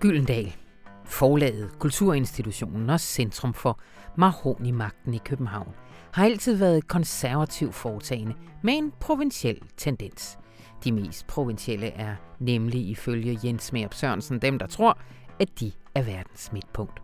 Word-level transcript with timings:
Gyldendal, 0.00 0.56
forlaget, 1.04 1.78
kulturinstitutionen 1.78 2.90
og 2.90 3.00
centrum 3.00 3.54
for 3.54 3.80
Marhoni-magten 4.16 5.14
i 5.14 5.20
København, 5.24 5.74
har 6.12 6.24
altid 6.24 6.56
været 6.56 6.88
konservativ 6.88 7.72
foretagende 7.72 8.34
med 8.62 8.74
en 8.74 8.92
provinciel 9.00 9.62
tendens. 9.76 10.38
De 10.84 10.92
mest 10.92 11.26
provincielle 11.26 11.86
er 11.86 12.16
nemlig 12.38 12.88
ifølge 12.88 13.38
Jens 13.44 13.72
Merp 13.72 13.94
Sørensen 13.94 14.38
dem, 14.38 14.58
der 14.58 14.66
tror, 14.66 14.98
at 15.40 15.60
de 15.60 15.72
er 15.94 16.02
verdens 16.02 16.52
midtpunkt. 16.52 17.02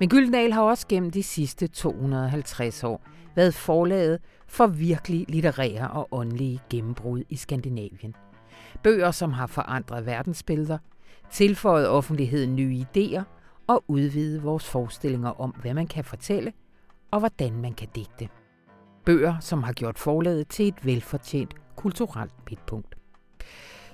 Men 0.00 0.08
Gyldendal 0.08 0.52
har 0.52 0.62
også 0.62 0.86
gennem 0.88 1.10
de 1.10 1.22
sidste 1.22 1.66
250 1.66 2.84
år 2.84 3.06
været 3.36 3.54
forlaget 3.54 4.20
for 4.46 4.66
virkelig 4.66 5.24
litterære 5.28 5.90
og 5.90 6.08
åndelige 6.10 6.60
gennembrud 6.70 7.22
i 7.28 7.36
Skandinavien. 7.36 8.14
Bøger, 8.82 9.10
som 9.10 9.32
har 9.32 9.46
forandret 9.46 10.06
verdensbilleder, 10.06 10.78
tilføjet 11.30 11.88
offentligheden 11.88 12.56
nye 12.56 12.84
idéer 12.84 13.22
og 13.66 13.84
udvidet 13.88 14.42
vores 14.42 14.64
forestillinger 14.64 15.40
om, 15.40 15.50
hvad 15.50 15.74
man 15.74 15.86
kan 15.86 16.04
fortælle 16.04 16.52
og 17.10 17.18
hvordan 17.18 17.52
man 17.52 17.74
kan 17.74 17.88
digte. 17.94 18.28
Bøger, 19.04 19.38
som 19.40 19.62
har 19.62 19.72
gjort 19.72 19.98
forlaget 19.98 20.48
til 20.48 20.68
et 20.68 20.86
velfortjent 20.86 21.54
kulturelt 21.76 22.32
midtpunkt. 22.50 22.94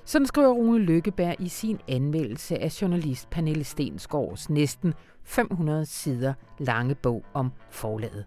Sådan 0.04 0.26
skriver 0.26 0.52
Rune 0.52 0.78
Lykkeberg 0.78 1.36
i 1.38 1.48
sin 1.48 1.78
anmeldelse 1.88 2.58
af 2.58 2.82
journalist 2.82 3.30
Pernille 3.30 3.64
Stensgaards 3.64 4.50
næsten 4.50 4.94
500 5.24 5.86
sider 5.86 6.34
lange 6.58 6.94
bog 6.94 7.24
om 7.34 7.52
forlaget. 7.70 8.24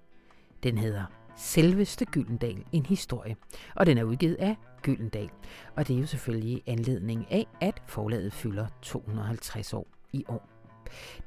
Den 0.64 0.78
hedder 0.78 1.04
Selveste 1.38 2.06
Gyldendal, 2.06 2.64
en 2.72 2.86
historie, 2.86 3.36
og 3.76 3.86
den 3.86 3.98
er 3.98 4.04
udgivet 4.04 4.36
af 4.36 4.56
Gyldendal. 4.86 5.30
Og 5.76 5.88
det 5.88 5.96
er 5.96 6.00
jo 6.00 6.06
selvfølgelig 6.06 6.64
anledning 6.66 7.28
af, 7.32 7.48
at 7.62 7.82
forlaget 7.88 8.34
fylder 8.34 8.68
250 8.82 9.74
år 9.74 9.88
i 10.14 10.26
år. 10.28 10.50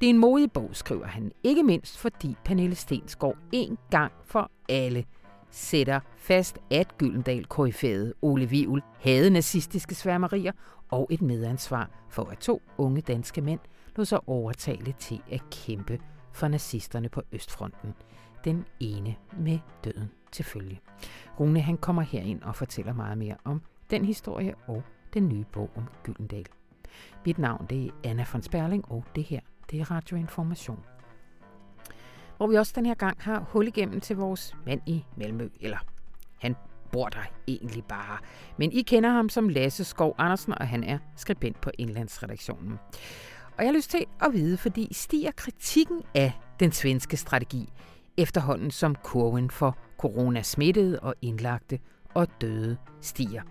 Det 0.01 0.05
er 0.05 0.09
en 0.09 0.17
modig 0.17 0.51
bog, 0.51 0.69
skriver 0.73 1.07
han, 1.07 1.31
ikke 1.43 1.63
mindst 1.63 1.97
fordi 1.97 2.35
Pernille 2.45 2.75
Stensgaard 2.75 3.37
en 3.51 3.77
gang 3.91 4.11
for 4.25 4.51
alle 4.69 5.05
sætter 5.51 5.99
fast, 6.17 6.57
at 6.71 6.97
Gyldendal 6.97 7.45
koryfæet 7.45 8.13
Ole 8.21 8.45
Vivl 8.45 8.81
havde 8.99 9.29
nazistiske 9.29 9.95
sværmerier 9.95 10.51
og 10.89 11.07
et 11.11 11.21
medansvar 11.21 11.89
for, 12.09 12.23
at 12.25 12.37
to 12.37 12.61
unge 12.77 13.01
danske 13.01 13.41
mænd 13.41 13.59
lå 13.95 14.05
sig 14.05 14.19
overtale 14.27 14.93
til 14.99 15.21
at 15.31 15.41
kæmpe 15.51 15.99
for 16.33 16.47
nazisterne 16.47 17.09
på 17.09 17.21
Østfronten. 17.31 17.93
Den 18.43 18.65
ene 18.79 19.15
med 19.37 19.59
døden 19.83 20.11
til 20.31 20.45
følge. 20.45 20.81
Rune 21.39 21.61
han 21.61 21.77
kommer 21.77 22.01
herind 22.01 22.41
og 22.41 22.55
fortæller 22.55 22.93
meget 22.93 23.17
mere 23.17 23.35
om 23.43 23.61
den 23.89 24.05
historie 24.05 24.55
og 24.67 24.83
den 25.13 25.29
nye 25.29 25.45
bog 25.51 25.69
om 25.75 25.83
Gyldendal. 26.03 26.45
Mit 27.25 27.37
navn 27.37 27.65
det 27.69 27.85
er 27.85 27.91
Anna 28.03 28.25
von 28.33 28.41
Sperling, 28.41 28.91
og 28.91 29.05
det 29.15 29.23
her 29.23 29.39
det 29.71 29.79
er 29.79 29.91
Radioinformation. 29.91 30.83
Hvor 32.37 32.47
vi 32.47 32.55
også 32.55 32.73
den 32.75 32.85
her 32.85 32.93
gang 32.93 33.17
har 33.21 33.39
hul 33.39 33.67
igennem 33.67 34.01
til 34.01 34.15
vores 34.15 34.55
mand 34.65 34.81
i 34.85 35.05
Malmø, 35.17 35.49
eller 35.61 35.77
han 36.37 36.55
bor 36.91 37.09
der 37.09 37.23
egentlig 37.47 37.83
bare. 37.83 38.17
Men 38.57 38.71
I 38.71 38.81
kender 38.81 39.09
ham 39.09 39.29
som 39.29 39.49
Lasse 39.49 39.83
Skov 39.83 40.15
Andersen, 40.17 40.53
og 40.53 40.67
han 40.67 40.83
er 40.83 40.97
skribent 41.15 41.61
på 41.61 41.71
Indlandsredaktionen. 41.77 42.79
Og 43.57 43.63
jeg 43.63 43.67
har 43.67 43.73
lyst 43.73 43.89
til 43.89 44.05
at 44.21 44.33
vide, 44.33 44.57
fordi 44.57 44.87
stiger 44.91 45.31
kritikken 45.31 46.03
af 46.15 46.31
den 46.59 46.71
svenske 46.71 47.17
strategi 47.17 47.73
efterhånden 48.19 48.71
som 48.71 48.95
kurven 48.95 49.49
for 49.49 49.77
coronasmittede 49.97 50.99
og 50.99 51.15
indlagte 51.21 51.79
og 52.13 52.27
døde 52.41 52.77
stiger. 53.01 53.41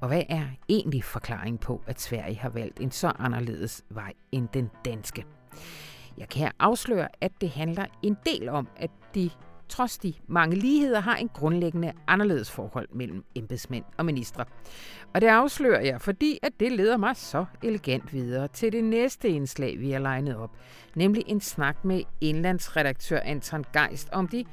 Og 0.00 0.08
hvad 0.08 0.22
er 0.28 0.46
egentlig 0.68 1.04
forklaring 1.04 1.60
på, 1.60 1.82
at 1.86 2.00
Sverige 2.00 2.36
har 2.36 2.48
valgt 2.48 2.80
en 2.80 2.90
så 2.90 3.12
anderledes 3.18 3.82
vej 3.90 4.12
end 4.32 4.48
den 4.54 4.70
danske? 4.84 5.24
Jeg 6.18 6.28
kan 6.28 6.52
afsløre, 6.58 7.08
at 7.20 7.32
det 7.40 7.50
handler 7.50 7.86
en 8.02 8.16
del 8.26 8.48
om, 8.48 8.68
at 8.76 8.90
de 9.14 9.30
trods 9.70 9.98
de 9.98 10.14
mange 10.26 10.56
ligheder, 10.56 11.00
har 11.00 11.16
en 11.16 11.28
grundlæggende 11.28 11.92
anderledes 12.06 12.50
forhold 12.50 12.88
mellem 12.92 13.24
embedsmænd 13.34 13.84
og 13.96 14.06
ministre. 14.06 14.44
Og 15.14 15.20
det 15.20 15.26
afslører 15.26 15.80
jeg, 15.80 16.00
fordi 16.00 16.38
at 16.42 16.52
det 16.60 16.72
leder 16.72 16.96
mig 16.96 17.16
så 17.16 17.44
elegant 17.62 18.12
videre 18.12 18.48
til 18.48 18.72
det 18.72 18.84
næste 18.84 19.28
indslag, 19.28 19.80
vi 19.80 19.90
har 19.90 19.98
legnet 19.98 20.36
op, 20.36 20.50
nemlig 20.94 21.24
en 21.26 21.40
snak 21.40 21.84
med 21.84 22.02
indlandsredaktør 22.20 23.20
Anton 23.20 23.64
Geist 23.72 24.08
om 24.12 24.28
de 24.28 24.44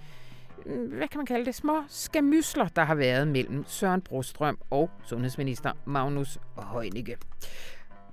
hvad 0.68 1.08
kan 1.08 1.18
man 1.18 1.26
kalde 1.26 1.46
det, 1.46 1.56
små 1.56 1.84
skamysler, 1.88 2.68
der 2.68 2.84
har 2.84 2.96
været 2.96 3.28
mellem 3.28 3.64
Søren 3.68 4.02
Brostrøm 4.02 4.58
og 4.70 4.90
sundhedsminister 5.04 5.72
Magnus 5.86 6.38
Heunicke. 6.74 7.18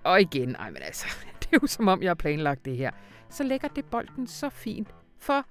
Og 0.04 0.20
igen, 0.20 0.56
ej 0.56 0.70
men 0.70 0.82
altså, 0.82 1.06
det 1.40 1.48
er 1.52 1.58
jo 1.62 1.66
som 1.66 1.88
om, 1.88 2.02
jeg 2.02 2.10
har 2.10 2.14
planlagt 2.14 2.64
det 2.64 2.76
her. 2.76 2.90
Så 3.30 3.42
lægger 3.42 3.68
det 3.68 3.84
bolden 3.84 4.26
så 4.26 4.48
fint 4.48 4.88
for 5.18 5.46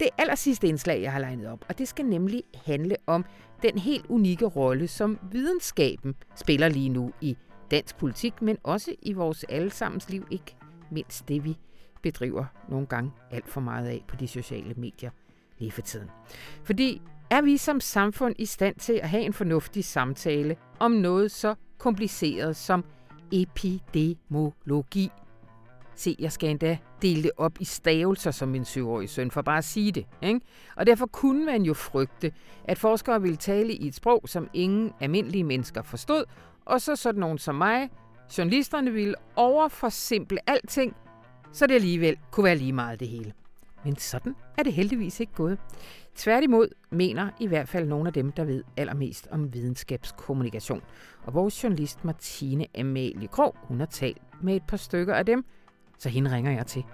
det 0.00 0.08
aller 0.18 0.34
sidste 0.34 0.66
indslag, 0.68 1.02
jeg 1.02 1.12
har 1.12 1.18
legnet 1.18 1.48
op. 1.48 1.64
Og 1.68 1.78
det 1.78 1.88
skal 1.88 2.06
nemlig 2.06 2.42
handle 2.64 2.96
om 3.06 3.24
den 3.62 3.78
helt 3.78 4.06
unikke 4.08 4.46
rolle, 4.46 4.88
som 4.88 5.18
videnskaben 5.32 6.14
spiller 6.36 6.68
lige 6.68 6.88
nu 6.88 7.12
i 7.20 7.36
dansk 7.70 7.96
politik, 7.96 8.42
men 8.42 8.58
også 8.62 8.94
i 9.02 9.12
vores 9.12 9.44
allesammens 9.44 10.10
liv, 10.10 10.26
ikke 10.30 10.56
mindst 10.90 11.28
det, 11.28 11.44
vi 11.44 11.56
bedriver 12.02 12.44
nogle 12.68 12.86
gange 12.86 13.12
alt 13.30 13.48
for 13.48 13.60
meget 13.60 13.88
af 13.88 14.04
på 14.08 14.16
de 14.16 14.28
sociale 14.28 14.74
medier 14.74 15.10
lige 15.58 15.70
for 15.70 15.82
tiden. 15.82 16.08
Fordi 16.64 17.02
er 17.30 17.42
vi 17.42 17.56
som 17.56 17.80
samfund 17.80 18.34
i 18.38 18.46
stand 18.46 18.76
til 18.76 18.92
at 18.92 19.08
have 19.08 19.22
en 19.22 19.32
fornuftig 19.32 19.84
samtale 19.84 20.56
om 20.78 20.90
noget 20.90 21.30
så 21.30 21.54
kompliceret 21.78 22.56
som 22.56 22.84
epidemiologi? 23.32 25.10
Se, 25.98 26.16
jeg 26.18 26.32
skal 26.32 26.50
endda 26.50 26.78
dele 27.02 27.22
det 27.22 27.30
op 27.36 27.52
i 27.60 27.64
stavelser 27.64 28.30
som 28.30 28.48
min 28.48 28.64
syvårige 28.64 29.08
søn, 29.08 29.30
for 29.30 29.42
bare 29.42 29.58
at 29.58 29.64
sige 29.64 29.92
det. 29.92 30.06
Ikke? 30.22 30.40
Og 30.76 30.86
derfor 30.86 31.06
kunne 31.06 31.46
man 31.46 31.62
jo 31.62 31.74
frygte, 31.74 32.32
at 32.64 32.78
forskere 32.78 33.22
ville 33.22 33.36
tale 33.36 33.72
i 33.72 33.86
et 33.86 33.94
sprog, 33.94 34.22
som 34.26 34.48
ingen 34.54 34.92
almindelige 35.00 35.44
mennesker 35.44 35.82
forstod, 35.82 36.24
og 36.64 36.80
så 36.80 36.96
sådan 36.96 37.20
nogen 37.20 37.38
som 37.38 37.54
mig, 37.54 37.90
journalisterne 38.38 38.92
ville 38.92 39.14
overforsimple 39.36 40.38
alting, 40.50 40.96
så 41.52 41.66
det 41.66 41.74
alligevel 41.74 42.16
kunne 42.30 42.44
være 42.44 42.56
lige 42.56 42.72
meget 42.72 43.00
det 43.00 43.08
hele. 43.08 43.32
Men 43.84 43.96
sådan 43.96 44.34
er 44.58 44.62
det 44.62 44.72
heldigvis 44.72 45.20
ikke 45.20 45.32
gået. 45.32 45.58
Tværtimod 46.16 46.68
mener 46.90 47.30
i 47.40 47.46
hvert 47.46 47.68
fald 47.68 47.86
nogle 47.86 48.06
af 48.06 48.12
dem, 48.12 48.32
der 48.32 48.44
ved 48.44 48.64
allermest 48.76 49.28
om 49.30 49.54
videnskabskommunikation. 49.54 50.82
Og 51.24 51.34
vores 51.34 51.64
journalist 51.64 52.04
Martine 52.04 52.66
Amalie 52.78 53.28
Krog, 53.28 53.56
hun 53.62 53.78
har 53.78 53.86
talt 53.86 54.22
med 54.42 54.56
et 54.56 54.62
par 54.68 54.76
stykker 54.76 55.14
af 55.14 55.26
dem, 55.26 55.44
så 55.98 56.08
hende 56.08 56.30
ringer 56.32 56.50
jeg 56.50 56.66
til. 56.66 56.84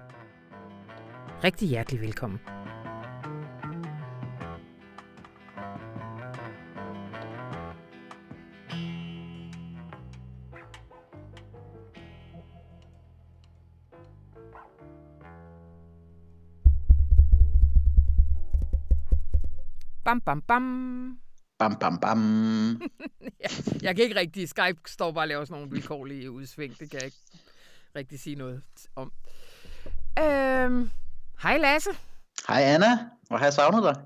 Rigtig 1.45 1.69
hjertelig 1.69 2.01
velkommen. 2.01 2.41
Bam, 20.05 20.21
bam, 20.21 20.43
bam. 20.43 21.19
Bam, 21.59 21.77
bam, 21.77 21.99
bam. 21.99 22.19
ja, 23.43 23.49
jeg 23.83 23.97
kan 23.97 24.05
ikke 24.05 24.17
rigtig. 24.17 24.49
Skype 24.49 24.81
står 24.87 25.13
bare 25.13 25.25
og 25.25 25.29
laver 25.29 25.45
sådan 25.45 25.61
nogle 25.61 25.71
vilkårlige 25.71 26.31
udsving. 26.31 26.79
Det 26.79 26.91
kan 26.91 27.01
jeg 27.01 27.05
ikke 27.05 27.17
rigtig 27.97 28.21
sige 28.21 28.37
noget 28.37 28.63
om. 28.97 29.13
Øhm, 30.19 30.91
hej 31.43 31.59
Lasse. 31.59 31.91
Hej 32.49 32.63
Anna. 32.63 32.99
Hvor 33.29 33.37
har 33.37 33.45
jeg 33.45 33.53
savnet 33.53 33.83
dig? 33.83 33.97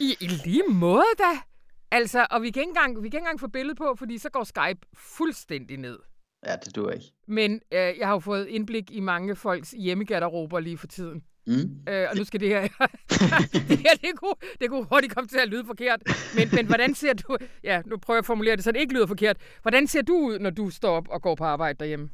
I, 0.00 0.16
I 0.20 0.26
lige 0.26 0.62
måde 0.68 1.04
da. 1.18 1.38
Altså, 1.90 2.26
og 2.30 2.42
vi 2.42 2.50
kan, 2.50 2.60
ikke 2.60 2.70
engang, 2.70 2.96
vi 2.96 3.00
kan 3.00 3.06
ikke 3.06 3.18
engang 3.18 3.40
få 3.40 3.48
billede 3.48 3.74
på, 3.74 3.94
fordi 3.98 4.18
så 4.18 4.30
går 4.30 4.44
Skype 4.44 4.80
fuldstændig 4.94 5.76
ned. 5.76 5.98
Ja, 6.46 6.56
det 6.64 6.76
duer 6.76 6.90
ikke. 6.90 7.06
Men 7.26 7.52
øh, 7.72 7.98
jeg 7.98 8.06
har 8.06 8.12
jo 8.12 8.18
fået 8.18 8.46
indblik 8.46 8.90
i 8.90 9.00
mange 9.00 9.36
folks 9.36 9.70
hjemmegarderober 9.70 10.60
lige 10.60 10.78
for 10.78 10.86
tiden. 10.86 11.22
Mm. 11.46 11.78
Øh, 11.88 12.06
og 12.10 12.16
nu 12.16 12.24
skal 12.24 12.40
det 12.40 12.48
her... 12.48 12.60
det 13.68 13.78
her, 13.78 13.94
det 14.00 14.10
kunne, 14.16 14.34
det 14.60 14.70
kunne 14.70 14.86
hurtigt 14.90 15.14
komme 15.14 15.28
til 15.28 15.38
at 15.38 15.48
lyde 15.48 15.64
forkert. 15.66 16.02
Men, 16.36 16.48
men 16.52 16.66
hvordan 16.66 16.94
ser 16.94 17.12
du... 17.12 17.36
Ja, 17.64 17.82
nu 17.86 17.96
prøver 17.96 18.16
jeg 18.16 18.22
at 18.22 18.26
formulere 18.26 18.56
det, 18.56 18.64
så 18.64 18.72
det 18.72 18.80
ikke 18.80 18.94
lyder 18.94 19.06
forkert. 19.06 19.36
Hvordan 19.62 19.86
ser 19.86 20.02
du 20.02 20.14
ud, 20.14 20.38
når 20.38 20.50
du 20.50 20.70
står 20.70 20.96
op 20.96 21.08
og 21.08 21.22
går 21.22 21.34
på 21.34 21.44
arbejde 21.44 21.78
derhjemme? 21.78 22.10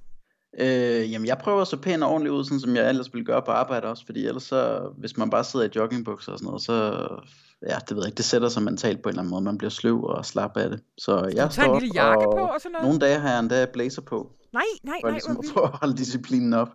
Øh, 0.58 1.12
jamen, 1.12 1.26
jeg 1.26 1.38
prøver 1.38 1.64
så 1.64 1.76
pænt 1.76 2.04
og 2.04 2.10
ordentligt 2.10 2.32
ud, 2.32 2.44
sådan 2.44 2.60
som 2.60 2.76
jeg 2.76 2.88
ellers 2.88 3.14
ville 3.14 3.24
gøre 3.24 3.42
på 3.42 3.50
arbejde 3.50 3.86
også, 3.86 4.06
fordi 4.06 4.26
ellers 4.26 4.42
så, 4.42 4.90
hvis 4.98 5.16
man 5.16 5.30
bare 5.30 5.44
sidder 5.44 5.66
i 5.66 5.70
joggingbukser 5.76 6.32
og 6.32 6.38
sådan 6.38 6.46
noget, 6.46 6.62
så, 6.62 7.08
ja, 7.68 7.76
det 7.88 7.96
ved 7.96 8.02
jeg 8.02 8.08
ikke, 8.08 8.16
det 8.16 8.24
sætter 8.24 8.48
sig 8.48 8.62
mentalt 8.62 9.02
på 9.02 9.08
en 9.08 9.12
eller 9.12 9.22
anden 9.22 9.30
måde, 9.30 9.42
man 9.42 9.58
bliver 9.58 9.70
sløv 9.70 10.04
og 10.04 10.26
slap 10.26 10.56
af 10.56 10.70
det. 10.70 10.80
Så 10.98 11.32
jeg 11.34 11.52
står 11.52 11.74
en 11.74 11.80
lille 11.80 11.94
jakke 11.94 12.24
på 12.24 12.44
og 12.44 12.60
sådan 12.60 12.72
noget? 12.72 12.86
Nogle 12.86 13.00
dage 13.00 13.18
har 13.18 13.30
jeg 13.30 13.40
endda 13.40 13.66
blazer 13.72 14.02
på. 14.02 14.32
Nej, 14.52 14.62
nej, 14.82 14.96
for 15.02 15.08
nej. 15.08 15.14
Ligesom 15.14 15.38
at 15.38 15.44
få 15.54 15.60
at 15.60 15.70
holde 15.70 15.96
disciplinen 15.96 16.52
op. 16.52 16.68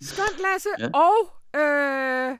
Skønt, 0.00 0.40
Lasse. 0.40 0.68
Ja. 0.78 0.88
Og 0.94 1.16
øh, 1.60 2.38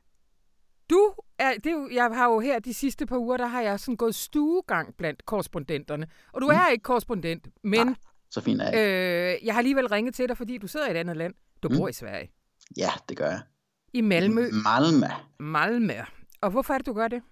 du 0.90 1.12
er, 1.38 1.52
det 1.54 1.66
er 1.66 1.70
jo, 1.70 1.88
jeg 1.92 2.10
har 2.14 2.28
jo 2.28 2.40
her 2.40 2.58
de 2.58 2.74
sidste 2.74 3.06
par 3.06 3.18
uger, 3.18 3.36
der 3.36 3.46
har 3.46 3.60
jeg 3.60 3.80
sådan 3.80 3.96
gået 3.96 4.14
stuegang 4.14 4.94
blandt 4.98 5.26
korrespondenterne. 5.26 6.06
Og 6.32 6.40
du 6.40 6.46
mm. 6.46 6.52
er 6.52 6.68
ikke 6.68 6.82
korrespondent, 6.82 7.48
men 7.64 7.86
Nej. 7.86 7.94
Så 8.30 8.40
fint 8.40 8.62
er 8.62 8.70
jeg. 8.70 8.74
Øh, 8.74 9.46
jeg 9.46 9.54
har 9.54 9.58
alligevel 9.58 9.88
ringet 9.88 10.14
til 10.14 10.28
dig, 10.28 10.36
fordi 10.36 10.58
du 10.58 10.66
sidder 10.66 10.88
i 10.88 10.90
et 10.90 10.96
andet 10.96 11.16
land. 11.16 11.34
Du 11.62 11.68
mm. 11.68 11.76
bor 11.76 11.88
i 11.88 11.92
Sverige. 11.92 12.30
Ja, 12.76 12.90
det 13.08 13.16
gør 13.16 13.26
jeg. 13.26 13.40
I 13.92 14.00
Malmø. 14.00 14.50
Malmø. 14.50 15.06
Malmø. 15.40 15.94
Og 16.40 16.50
hvorfor 16.50 16.74
er 16.74 16.78
det, 16.78 16.86
du 16.86 16.92
gør 16.92 17.08
det? 17.08 17.22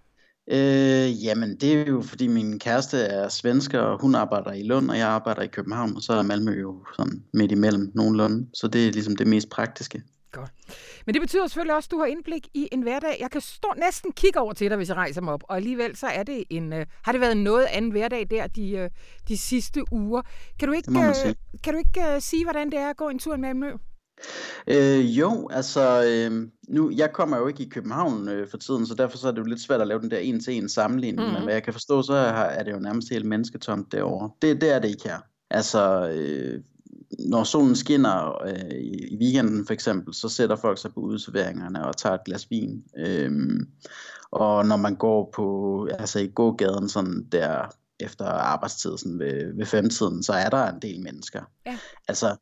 Øh, 0.51 1.25
jamen, 1.25 1.57
det 1.57 1.73
er 1.73 1.87
jo 1.87 2.03
fordi 2.03 2.27
min 2.27 2.59
kæreste 2.59 2.99
er 2.99 3.29
svensker, 3.29 3.81
og 3.81 4.01
hun 4.01 4.15
arbejder 4.15 4.53
i 4.53 4.63
Lund, 4.63 4.91
og 4.91 4.99
jeg 4.99 5.09
arbejder 5.09 5.43
i 5.43 5.47
København, 5.47 5.97
og 5.97 6.03
så 6.03 6.13
er 6.13 6.23
Malmø 6.23 6.61
jo 6.61 6.85
sådan 6.97 7.25
midt 7.33 7.53
imellem 7.53 7.93
nogenlunde. 7.95 8.49
Så 8.55 8.69
det 8.69 8.89
er 8.89 8.93
ligesom 8.93 9.17
det 9.17 9.27
mest 9.27 9.51
praktiske. 9.51 10.03
Godt. 10.33 10.51
Men 11.07 11.15
det 11.15 11.23
betyder 11.23 11.47
selvfølgelig 11.47 11.75
også, 11.75 11.87
at 11.87 11.91
du 11.91 11.99
har 11.99 12.07
indblik 12.07 12.49
i 12.55 12.69
en 12.73 12.83
hverdag. 12.83 13.17
Jeg 13.21 13.31
kan 13.31 13.41
stå, 13.41 13.69
næsten 13.77 14.13
kigge 14.13 14.41
over 14.41 14.53
til 14.53 14.71
dig, 14.71 14.77
hvis 14.77 14.89
jeg 14.89 14.97
rejser 14.97 15.21
mig 15.21 15.33
op. 15.33 15.43
Og 15.49 15.57
alligevel 15.57 15.97
så 15.97 16.07
er 16.07 16.23
det 16.23 16.45
en, 16.51 16.73
uh, 16.73 16.79
har 17.05 17.13
det 17.13 17.21
været 17.21 17.37
noget 17.37 17.67
anden 17.71 17.91
hverdag 17.91 18.27
der 18.31 18.47
de, 18.47 18.83
uh, 18.83 18.89
de 19.29 19.39
sidste 19.39 19.93
uger. 19.93 20.23
Kan 20.59 20.69
du 20.69 20.75
ikke, 20.75 20.91
uh, 20.91 21.33
kan 21.65 21.73
du 21.73 21.79
ikke 21.79 22.15
uh, 22.15 22.21
sige, 22.21 22.45
hvordan 22.45 22.71
det 22.71 22.79
er 22.79 22.91
at 22.91 22.97
gå 22.97 23.09
en 23.09 23.19
tur 23.19 23.35
i 23.35 23.39
Malmø? 23.39 23.73
Øh, 24.67 25.19
jo, 25.19 25.49
altså, 25.53 26.05
øh, 26.07 26.49
nu, 26.69 26.91
jeg 26.97 27.13
kommer 27.13 27.37
jo 27.37 27.47
ikke 27.47 27.63
i 27.63 27.69
København 27.69 28.29
øh, 28.29 28.49
for 28.49 28.57
tiden, 28.57 28.87
så 28.87 28.95
derfor 28.95 29.19
så 29.19 29.29
er 29.29 29.33
det 29.33 29.39
jo 29.39 29.45
lidt 29.45 29.61
svært 29.61 29.81
at 29.81 29.87
lave 29.87 30.01
den 30.01 30.11
der 30.11 30.19
en-til-en 30.19 30.69
sammenligning, 30.69 31.29
mm. 31.29 31.35
men 31.35 31.43
hvad 31.43 31.55
jeg 31.55 31.63
kan 31.63 31.73
forstå, 31.73 32.03
så 32.03 32.13
er, 32.13 32.33
er 32.33 32.63
det 32.63 32.73
jo 32.73 32.79
nærmest 32.79 33.11
helt 33.11 33.27
mennesketomt 33.27 33.93
derovre. 33.93 34.31
Det, 34.43 34.61
det 34.61 34.75
er 34.75 34.79
det 34.79 34.89
ikke 34.89 35.09
her. 35.09 35.19
Altså, 35.51 36.09
øh, 36.09 36.61
når 37.19 37.45
solen 37.45 37.77
skinner 37.77 38.43
øh, 38.43 38.79
i 38.81 39.17
weekenden 39.21 39.67
for 39.67 39.73
eksempel, 39.73 40.15
så 40.15 40.29
sætter 40.29 40.57
folk 40.57 40.79
sig 40.79 40.95
på 40.95 41.01
udserveringerne 41.01 41.87
og 41.87 41.97
tager 41.97 42.15
et 42.15 42.25
glas 42.25 42.51
vin. 42.51 42.85
Øhm, 42.97 43.69
og 44.31 44.67
når 44.67 44.77
man 44.77 44.97
går 44.97 45.31
på, 45.35 45.89
altså 45.99 46.19
i 46.19 46.27
gågaden 46.27 46.89
sådan 46.89 47.29
der 47.33 47.77
efter 48.01 48.25
arbejdstid 48.25 48.99
sådan 48.99 49.19
ved, 49.19 49.57
ved 49.57 49.67
femtiden, 49.67 50.23
så 50.23 50.33
er 50.33 50.49
der 50.49 50.67
en 50.67 50.83
del 50.83 51.01
mennesker. 51.01 51.43
Ja. 51.67 51.79
Altså, 52.09 52.37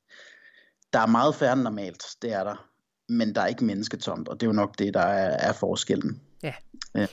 der 0.92 0.98
er 0.98 1.06
meget 1.06 1.34
færre 1.34 1.52
end 1.52 1.62
normalt, 1.62 2.04
det 2.22 2.32
er 2.32 2.44
der. 2.44 2.68
Men 3.08 3.34
der 3.34 3.40
er 3.40 3.46
ikke 3.46 3.64
mennesketomt, 3.64 4.28
og 4.28 4.40
det 4.40 4.46
er 4.46 4.50
jo 4.50 4.52
nok 4.52 4.78
det, 4.78 4.94
der 4.94 5.00
er, 5.00 5.48
er 5.48 5.52
forskellen. 5.52 6.20
Ja. 6.42 6.54
ja. 6.94 7.06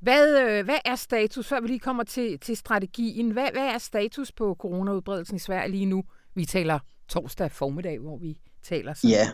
Hvad, 0.00 0.40
øh, 0.40 0.64
hvad 0.64 0.78
er 0.84 0.96
status, 0.96 1.46
før 1.46 1.60
vi 1.60 1.66
lige 1.66 1.78
kommer 1.78 2.04
til, 2.04 2.40
til 2.40 2.56
strategien? 2.56 3.30
Hvad, 3.30 3.48
hvad 3.52 3.66
er 3.66 3.78
status 3.78 4.32
på 4.32 4.56
coronaudbredelsen 4.60 5.36
i 5.36 5.38
Sverige 5.38 5.70
lige 5.70 5.86
nu? 5.86 6.04
Vi 6.34 6.44
taler 6.44 6.78
torsdag 7.08 7.52
formiddag, 7.52 7.98
hvor 7.98 8.18
vi 8.18 8.38
taler 8.62 8.94
sammen. 8.94 9.12
Ja, 9.12 9.28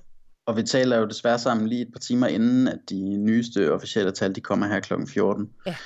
og 0.46 0.56
vi 0.56 0.62
taler 0.62 0.98
jo 0.98 1.06
desværre 1.06 1.38
sammen 1.38 1.68
lige 1.68 1.82
et 1.82 1.92
par 1.92 1.98
timer 1.98 2.26
inden, 2.26 2.68
at 2.68 2.78
de 2.90 3.16
nyeste 3.16 3.72
officielle 3.72 4.12
tal, 4.12 4.34
de 4.34 4.40
kommer 4.40 4.66
her 4.66 4.80
kl. 4.80 4.92
14. 5.08 5.50
Ja. 5.66 5.76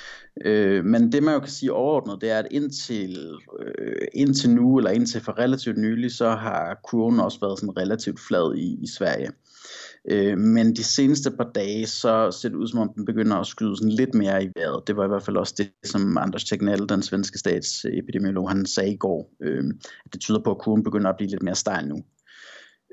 Øh, 0.45 0.85
men 0.85 1.11
det 1.11 1.23
man 1.23 1.33
jo 1.33 1.39
kan 1.39 1.49
sige 1.49 1.73
overordnet, 1.73 2.21
det 2.21 2.31
er, 2.31 2.39
at 2.39 2.47
indtil, 2.51 3.37
øh, 3.59 4.07
indtil 4.13 4.49
nu, 4.49 4.77
eller 4.77 4.91
indtil 4.91 5.21
for 5.21 5.39
relativt 5.39 5.77
nylig, 5.77 6.11
så 6.11 6.29
har 6.29 6.79
kurven 6.83 7.19
også 7.19 7.39
været 7.39 7.59
sådan 7.59 7.77
relativt 7.77 8.19
flad 8.27 8.55
i, 8.55 8.77
i 8.83 8.87
Sverige. 8.87 9.31
Øh, 10.07 10.37
men 10.37 10.75
de 10.75 10.83
seneste 10.83 11.31
par 11.31 11.51
dage, 11.55 11.87
så 11.87 12.31
ser 12.31 12.49
det 12.49 12.55
ud 12.55 12.67
som 12.67 12.79
om 12.79 12.93
den 12.95 13.05
begynder 13.05 13.35
at 13.35 13.47
skyde 13.47 13.77
sådan 13.77 13.91
lidt 13.91 14.13
mere 14.13 14.43
i 14.43 14.49
vejret. 14.55 14.87
Det 14.87 14.97
var 14.97 15.05
i 15.05 15.07
hvert 15.07 15.23
fald 15.23 15.37
også 15.37 15.53
det, 15.57 15.71
som 15.83 16.17
Anders 16.17 16.43
Tegnell, 16.43 16.89
den 16.89 17.01
svenske 17.01 17.39
statsepidemiolog, 17.39 18.49
han 18.49 18.65
sagde 18.65 18.93
i 18.93 18.97
går. 18.97 19.31
Øh, 19.41 19.63
at 20.05 20.13
det 20.13 20.21
tyder 20.21 20.39
på, 20.43 20.51
at 20.51 20.57
kurven 20.57 20.83
begynder 20.83 21.09
at 21.09 21.17
blive 21.17 21.29
lidt 21.29 21.43
mere 21.43 21.55
stejl 21.55 21.87
nu. 21.87 22.03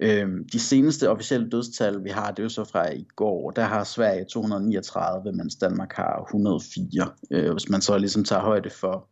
Øh, 0.03 0.29
de 0.53 0.61
seneste 0.61 1.11
officielle 1.11 1.51
dødstal, 1.51 2.05
vi 2.05 2.11
har, 2.11 2.31
det 2.31 2.39
er 2.39 2.43
jo 2.43 2.49
så 2.49 2.65
fra 2.65 2.93
i 2.93 3.07
går, 3.17 3.51
der 3.51 3.63
har 3.63 3.85
Sverige 3.85 4.25
239, 4.25 5.33
mens 5.33 5.57
Danmark 5.57 5.93
har 5.93 6.23
104. 6.23 7.11
Øh, 7.31 7.53
hvis 7.53 7.69
man 7.69 7.81
så 7.81 7.99
ligesom 7.99 8.25
tager 8.25 8.43
højde 8.43 8.71
for 8.71 9.09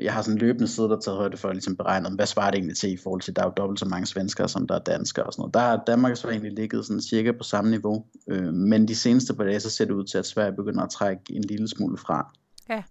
jeg 0.00 0.12
har 0.12 0.22
sådan 0.22 0.38
løbende 0.38 0.68
siddet 0.68 0.92
og 0.92 1.02
taget 1.02 1.18
højde 1.18 1.36
for 1.36 1.48
at 1.48 1.54
ligesom 1.54 1.76
beregne, 1.76 2.10
hvad 2.16 2.26
svarer 2.26 2.50
det 2.50 2.58
egentlig 2.58 2.76
til 2.76 2.92
i 2.92 2.96
forhold 2.96 3.20
til, 3.20 3.36
der 3.36 3.42
er 3.42 3.46
jo 3.46 3.52
dobbelt 3.56 3.80
så 3.80 3.86
mange 3.86 4.06
svenskere, 4.06 4.48
som 4.48 4.66
der 4.66 4.74
er 4.74 4.78
danskere 4.78 5.26
og 5.26 5.32
sådan 5.32 5.40
noget. 5.40 5.54
Der 5.54 5.60
har 5.60 5.82
Danmark 5.86 6.16
så 6.16 6.28
egentlig 6.28 6.52
ligget 6.52 6.86
sådan 6.86 7.02
cirka 7.02 7.32
på 7.32 7.44
samme 7.44 7.70
niveau, 7.70 8.04
øh, 8.28 8.52
men 8.52 8.88
de 8.88 8.94
seneste 8.94 9.34
par 9.34 9.44
dage, 9.44 9.60
så 9.60 9.70
ser 9.70 9.84
det 9.84 9.92
ud 9.92 10.04
til, 10.04 10.18
at 10.18 10.26
Sverige 10.26 10.56
begynder 10.56 10.82
at 10.82 10.90
trække 10.90 11.22
en 11.30 11.44
lille 11.44 11.68
smule 11.68 11.98
fra. 11.98 12.32
Ja. 12.68 12.82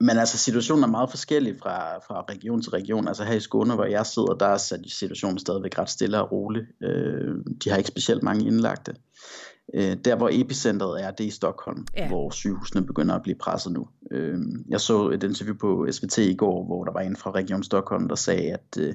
Men 0.00 0.18
altså 0.18 0.38
situationen 0.38 0.84
er 0.84 0.88
meget 0.88 1.10
forskellig 1.10 1.54
fra, 1.62 1.98
fra 1.98 2.24
region 2.28 2.62
til 2.62 2.70
region. 2.70 3.08
Altså 3.08 3.24
her 3.24 3.34
i 3.34 3.40
Skåne, 3.40 3.74
hvor 3.74 3.84
jeg 3.84 4.06
sidder, 4.06 4.34
der 4.34 4.46
er 4.46 4.78
situationen 4.88 5.38
stadigvæk 5.38 5.78
ret 5.78 5.90
stille 5.90 6.20
og 6.20 6.32
rolig. 6.32 6.62
Øh, 6.82 7.34
de 7.64 7.70
har 7.70 7.76
ikke 7.76 7.88
specielt 7.88 8.22
mange 8.22 8.46
indlagte. 8.46 8.94
Øh, 9.74 9.96
der 10.04 10.16
hvor 10.16 10.30
epicentret 10.32 11.04
er, 11.04 11.10
det 11.10 11.24
er 11.24 11.28
i 11.28 11.30
Stockholm, 11.30 11.86
ja. 11.96 12.08
hvor 12.08 12.30
sygehusene 12.30 12.86
begynder 12.86 13.14
at 13.14 13.22
blive 13.22 13.36
presset 13.40 13.72
nu. 13.72 13.88
Øh, 14.10 14.38
jeg 14.68 14.80
så 14.80 15.08
et 15.08 15.22
interview 15.22 15.54
på 15.60 15.86
SVT 15.90 16.18
i 16.18 16.36
går, 16.36 16.64
hvor 16.64 16.84
der 16.84 16.92
var 16.92 17.00
en 17.00 17.16
fra 17.16 17.30
Region 17.30 17.62
Stockholm, 17.62 18.08
der 18.08 18.14
sagde, 18.14 18.52
at 18.52 18.78
øh, 18.78 18.94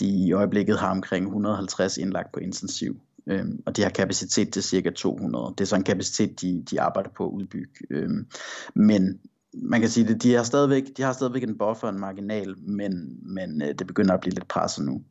de 0.00 0.06
i 0.06 0.32
øjeblikket 0.32 0.78
har 0.78 0.90
omkring 0.90 1.26
150 1.26 1.96
indlagt 1.96 2.32
på 2.32 2.40
intensiv. 2.40 3.00
Øhm, 3.28 3.62
og 3.66 3.76
de 3.76 3.82
har 3.82 3.90
kapacitet 3.90 4.52
til 4.52 4.62
cirka 4.62 4.90
200. 4.90 5.54
Det 5.58 5.60
er 5.60 5.64
så 5.64 5.76
en 5.76 5.84
kapacitet, 5.84 6.40
de, 6.40 6.64
de 6.70 6.80
arbejder 6.80 7.10
på 7.16 7.26
at 7.26 7.30
udbygge. 7.32 7.70
Øhm, 7.90 8.26
men 8.74 9.20
man 9.54 9.80
kan 9.80 9.90
sige, 9.90 10.14
at 10.14 10.22
de 10.22 10.34
har 10.34 10.42
stadigvæk, 10.42 10.82
de 10.96 11.02
har 11.02 11.12
stadigvæk 11.12 11.42
en 11.42 11.58
buffer, 11.58 11.88
en 11.88 12.00
marginal, 12.00 12.54
men, 12.58 13.18
men 13.34 13.62
øh, 13.62 13.68
det 13.78 13.86
begynder 13.86 14.14
at 14.14 14.20
blive 14.20 14.34
lidt 14.34 14.48
presset 14.48 14.84
nu. 14.84 15.02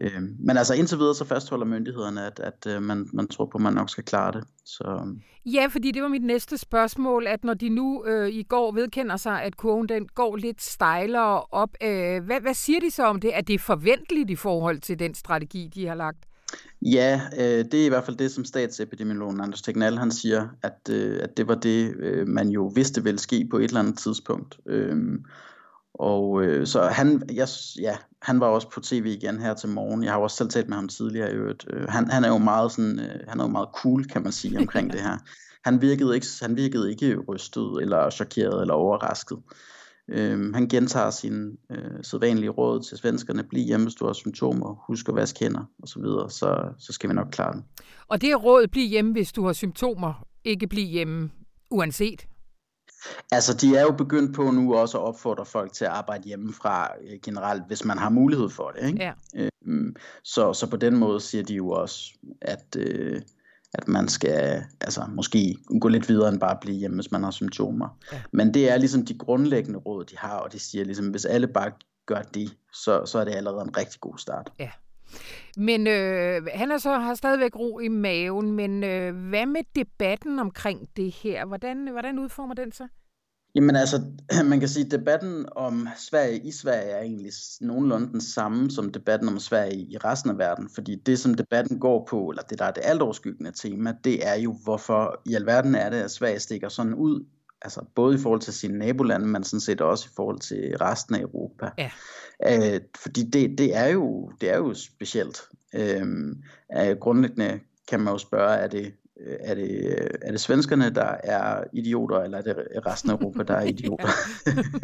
Øh, 0.00 0.22
men 0.38 0.56
altså 0.56 0.74
indtil 0.74 0.98
videre 0.98 1.14
så 1.14 1.24
fastholder 1.24 1.66
myndighederne, 1.66 2.26
at, 2.26 2.40
at 2.40 2.66
øh, 2.76 2.82
man, 2.82 3.08
man 3.12 3.28
tror 3.28 3.46
på, 3.46 3.58
at 3.58 3.62
man 3.62 3.72
nok 3.72 3.90
skal 3.90 4.04
klare 4.04 4.32
det. 4.32 4.44
Så... 4.64 5.14
Ja, 5.46 5.66
fordi 5.70 5.90
det 5.90 6.02
var 6.02 6.08
mit 6.08 6.24
næste 6.24 6.58
spørgsmål, 6.58 7.26
at 7.26 7.44
når 7.44 7.54
de 7.54 7.68
nu 7.68 8.04
øh, 8.06 8.28
i 8.28 8.42
går 8.42 8.72
vedkender 8.72 9.16
sig, 9.16 9.42
at 9.42 9.56
kurven 9.56 9.88
den 9.88 10.08
går 10.14 10.36
lidt 10.36 10.62
stejlere 10.62 11.42
op, 11.42 11.70
øh, 11.82 12.24
hvad, 12.24 12.40
hvad 12.40 12.54
siger 12.54 12.80
de 12.80 12.90
så 12.90 13.04
om 13.04 13.20
det? 13.20 13.36
Er 13.36 13.40
det 13.40 13.60
forventeligt 13.60 14.30
i 14.30 14.36
forhold 14.36 14.80
til 14.80 14.98
den 14.98 15.14
strategi, 15.14 15.70
de 15.74 15.86
har 15.86 15.94
lagt? 15.94 16.18
Ja, 16.82 17.20
øh, 17.38 17.64
det 17.64 17.74
er 17.74 17.86
i 17.86 17.88
hvert 17.88 18.04
fald 18.04 18.16
det, 18.16 18.30
som 18.30 18.44
statsepidemiologen 18.44 19.40
Anders 19.40 19.62
Tegnell 19.62 19.98
han 19.98 20.10
siger, 20.10 20.48
at, 20.62 20.88
øh, 20.90 21.20
at 21.22 21.36
det 21.36 21.48
var 21.48 21.54
det, 21.54 21.94
øh, 21.96 22.28
man 22.28 22.48
jo 22.48 22.72
vidste 22.74 23.04
ville 23.04 23.18
ske 23.18 23.48
på 23.50 23.58
et 23.58 23.64
eller 23.64 23.80
andet 23.80 23.98
tidspunkt. 23.98 24.58
Øh, 24.66 24.96
og 25.94 26.44
øh, 26.44 26.66
så 26.66 26.82
han, 26.82 27.22
jeg, 27.32 27.48
ja, 27.80 27.96
han 28.24 28.40
var 28.40 28.46
også 28.46 28.70
på 28.70 28.80
tv 28.80 29.06
igen 29.06 29.40
her 29.40 29.54
til 29.54 29.68
morgen. 29.68 30.04
Jeg 30.04 30.12
har 30.12 30.18
også 30.18 30.36
selv 30.36 30.48
talt 30.48 30.68
med 30.68 30.76
ham 30.76 30.88
tidligere 30.88 31.32
i 31.32 31.34
øvrigt. 31.34 31.66
Øh, 31.70 31.88
han, 31.88 32.10
han 32.10 32.24
er 32.24 32.28
jo 32.28 32.38
meget 32.38 32.72
sådan, 32.72 33.00
øh, 33.00 33.20
han 33.28 33.40
er 33.40 33.44
jo 33.44 33.50
meget 33.50 33.68
cool, 33.74 34.04
kan 34.04 34.22
man 34.22 34.32
sige, 34.32 34.58
omkring 34.58 34.92
det 34.92 35.00
her. 35.00 35.18
Han 35.64 35.82
virkede 35.82 36.14
ikke, 36.14 36.26
han 36.42 36.56
virkede 36.56 36.90
ikke 36.90 37.18
rystet 37.28 37.82
eller 37.82 38.10
chokeret 38.10 38.60
eller 38.60 38.74
overrasket. 38.74 39.38
Øh, 40.08 40.54
han 40.54 40.68
gentager 40.68 41.10
sin 41.10 41.56
øh, 41.70 42.02
sædvanlige 42.02 42.50
råd 42.50 42.82
til 42.82 42.98
svenskerne. 42.98 43.42
Bliv 43.42 43.64
hjemme, 43.64 43.86
hvis 43.86 43.94
du 43.94 44.06
har 44.06 44.12
symptomer. 44.12 44.84
Husk 44.86 45.08
at 45.08 45.14
vaske 45.14 45.44
hænder 45.44 45.64
og 45.82 45.88
så 45.88 46.00
videre. 46.00 46.30
Så, 46.30 46.64
så 46.78 46.92
skal 46.92 47.10
vi 47.10 47.14
nok 47.14 47.28
klare 47.30 47.52
den. 47.52 47.64
Og 48.08 48.20
det 48.20 48.30
er 48.30 48.36
råd, 48.36 48.66
bliv 48.66 48.88
hjemme, 48.88 49.12
hvis 49.12 49.32
du 49.32 49.46
har 49.46 49.52
symptomer. 49.52 50.26
Ikke 50.44 50.66
bliv 50.66 50.86
hjemme 50.86 51.30
uanset. 51.70 52.26
Altså, 53.32 53.54
de 53.54 53.76
er 53.76 53.82
jo 53.82 53.92
begyndt 53.92 54.34
på 54.36 54.50
nu 54.50 54.74
også 54.74 54.98
at 54.98 55.04
opfordre 55.04 55.44
folk 55.44 55.72
til 55.72 55.84
at 55.84 55.90
arbejde 55.90 56.24
hjemmefra 56.24 56.90
øh, 57.02 57.18
generelt, 57.22 57.62
hvis 57.66 57.84
man 57.84 57.98
har 57.98 58.10
mulighed 58.10 58.48
for 58.48 58.70
det. 58.70 58.86
Ikke? 58.86 59.02
Ja. 59.04 59.12
Øhm, 59.66 59.96
så, 60.24 60.52
så 60.52 60.70
på 60.70 60.76
den 60.76 60.96
måde 60.96 61.20
siger 61.20 61.44
de 61.44 61.54
jo 61.54 61.70
også, 61.70 62.14
at, 62.40 62.76
øh, 62.78 63.22
at 63.74 63.88
man 63.88 64.08
skal 64.08 64.64
altså, 64.80 65.04
måske 65.08 65.56
gå 65.80 65.88
lidt 65.88 66.08
videre 66.08 66.28
end 66.28 66.40
bare 66.40 66.58
blive 66.60 66.76
hjemme, 66.76 66.96
hvis 66.96 67.12
man 67.12 67.22
har 67.22 67.30
symptomer. 67.30 67.98
Ja. 68.12 68.22
Men 68.32 68.54
det 68.54 68.70
er 68.70 68.76
ligesom 68.76 69.06
de 69.06 69.18
grundlæggende 69.18 69.78
råd, 69.78 70.04
de 70.04 70.18
har, 70.18 70.36
og 70.36 70.52
de 70.52 70.58
siger 70.58 70.84
ligesom, 70.84 71.08
hvis 71.08 71.24
alle 71.24 71.46
bare 71.46 71.72
gør 72.06 72.22
det, 72.22 72.56
så, 72.72 73.06
så 73.06 73.18
er 73.18 73.24
det 73.24 73.34
allerede 73.34 73.62
en 73.62 73.76
rigtig 73.76 74.00
god 74.00 74.18
start. 74.18 74.52
Ja. 74.58 74.70
Men 75.56 75.86
øh, 75.86 76.42
han 76.54 76.70
er 76.70 76.78
så 76.78 76.98
har 76.98 77.14
stadigvæk 77.14 77.56
ro 77.56 77.78
i 77.78 77.88
maven, 77.88 78.52
men 78.52 78.84
øh, 78.84 79.28
hvad 79.28 79.46
med 79.46 79.62
debatten 79.76 80.38
omkring 80.38 80.88
det 80.96 81.10
her? 81.10 81.46
Hvordan, 81.46 81.88
hvordan 81.88 82.18
udformer 82.18 82.54
den 82.54 82.72
sig? 82.72 82.88
Jamen 83.54 83.76
altså, 83.76 84.02
man 84.50 84.60
kan 84.60 84.68
sige, 84.68 84.84
at 84.84 84.90
debatten 84.90 85.46
om 85.56 85.88
Sverige 85.96 86.38
i 86.38 86.50
Sverige 86.50 86.90
er 86.90 87.02
egentlig 87.02 87.32
nogenlunde 87.60 88.12
den 88.12 88.20
samme 88.20 88.70
som 88.70 88.92
debatten 88.92 89.28
om 89.28 89.38
Sverige 89.38 89.80
i 89.80 89.96
resten 89.96 90.30
af 90.30 90.38
verden. 90.38 90.68
Fordi 90.74 90.94
det, 90.94 91.18
som 91.18 91.34
debatten 91.34 91.78
går 91.80 92.06
på, 92.10 92.28
eller 92.28 92.42
det, 92.42 92.58
der 92.58 92.64
er 92.64 92.70
det 92.70 92.82
altoverskyggende 92.84 93.52
tema, 93.52 93.94
det 94.04 94.28
er 94.28 94.34
jo, 94.34 94.56
hvorfor 94.64 95.22
i 95.26 95.34
alverden 95.34 95.74
er 95.74 95.90
det, 95.90 95.96
at 95.96 96.10
Sverige 96.10 96.40
stikker 96.40 96.68
sådan 96.68 96.94
ud 96.94 97.24
altså 97.64 97.84
både 97.94 98.14
i 98.14 98.18
forhold 98.18 98.40
til 98.40 98.52
sine 98.52 98.78
nabolande, 98.78 99.26
men 99.26 99.44
sådan 99.44 99.60
set 99.60 99.80
også 99.80 100.08
i 100.08 100.14
forhold 100.16 100.38
til 100.38 100.76
resten 100.80 101.14
af 101.14 101.20
Europa. 101.20 101.70
Ja. 101.78 101.90
Øh, 102.46 102.80
fordi 102.96 103.22
det, 103.22 103.58
det, 103.58 103.76
er 103.76 103.86
jo, 103.86 104.30
det 104.40 104.50
er 104.50 104.56
jo 104.56 104.74
specielt. 104.74 105.42
Øh, 105.74 106.06
øh, 106.76 106.96
grundlæggende 106.96 107.60
kan 107.88 108.00
man 108.00 108.12
jo 108.12 108.18
spørge, 108.18 108.54
er 108.54 108.66
det, 108.68 108.94
er 109.40 109.54
det, 109.54 109.98
er 110.22 110.30
det 110.30 110.40
svenskerne, 110.40 110.90
der 110.90 111.16
er 111.24 111.64
idioter, 111.72 112.20
eller 112.20 112.38
er 112.38 112.42
det 112.42 112.56
resten 112.86 113.10
af 113.10 113.14
Europa, 113.14 113.42
der 113.42 113.54
er 113.54 113.64
idioter? 113.74 114.08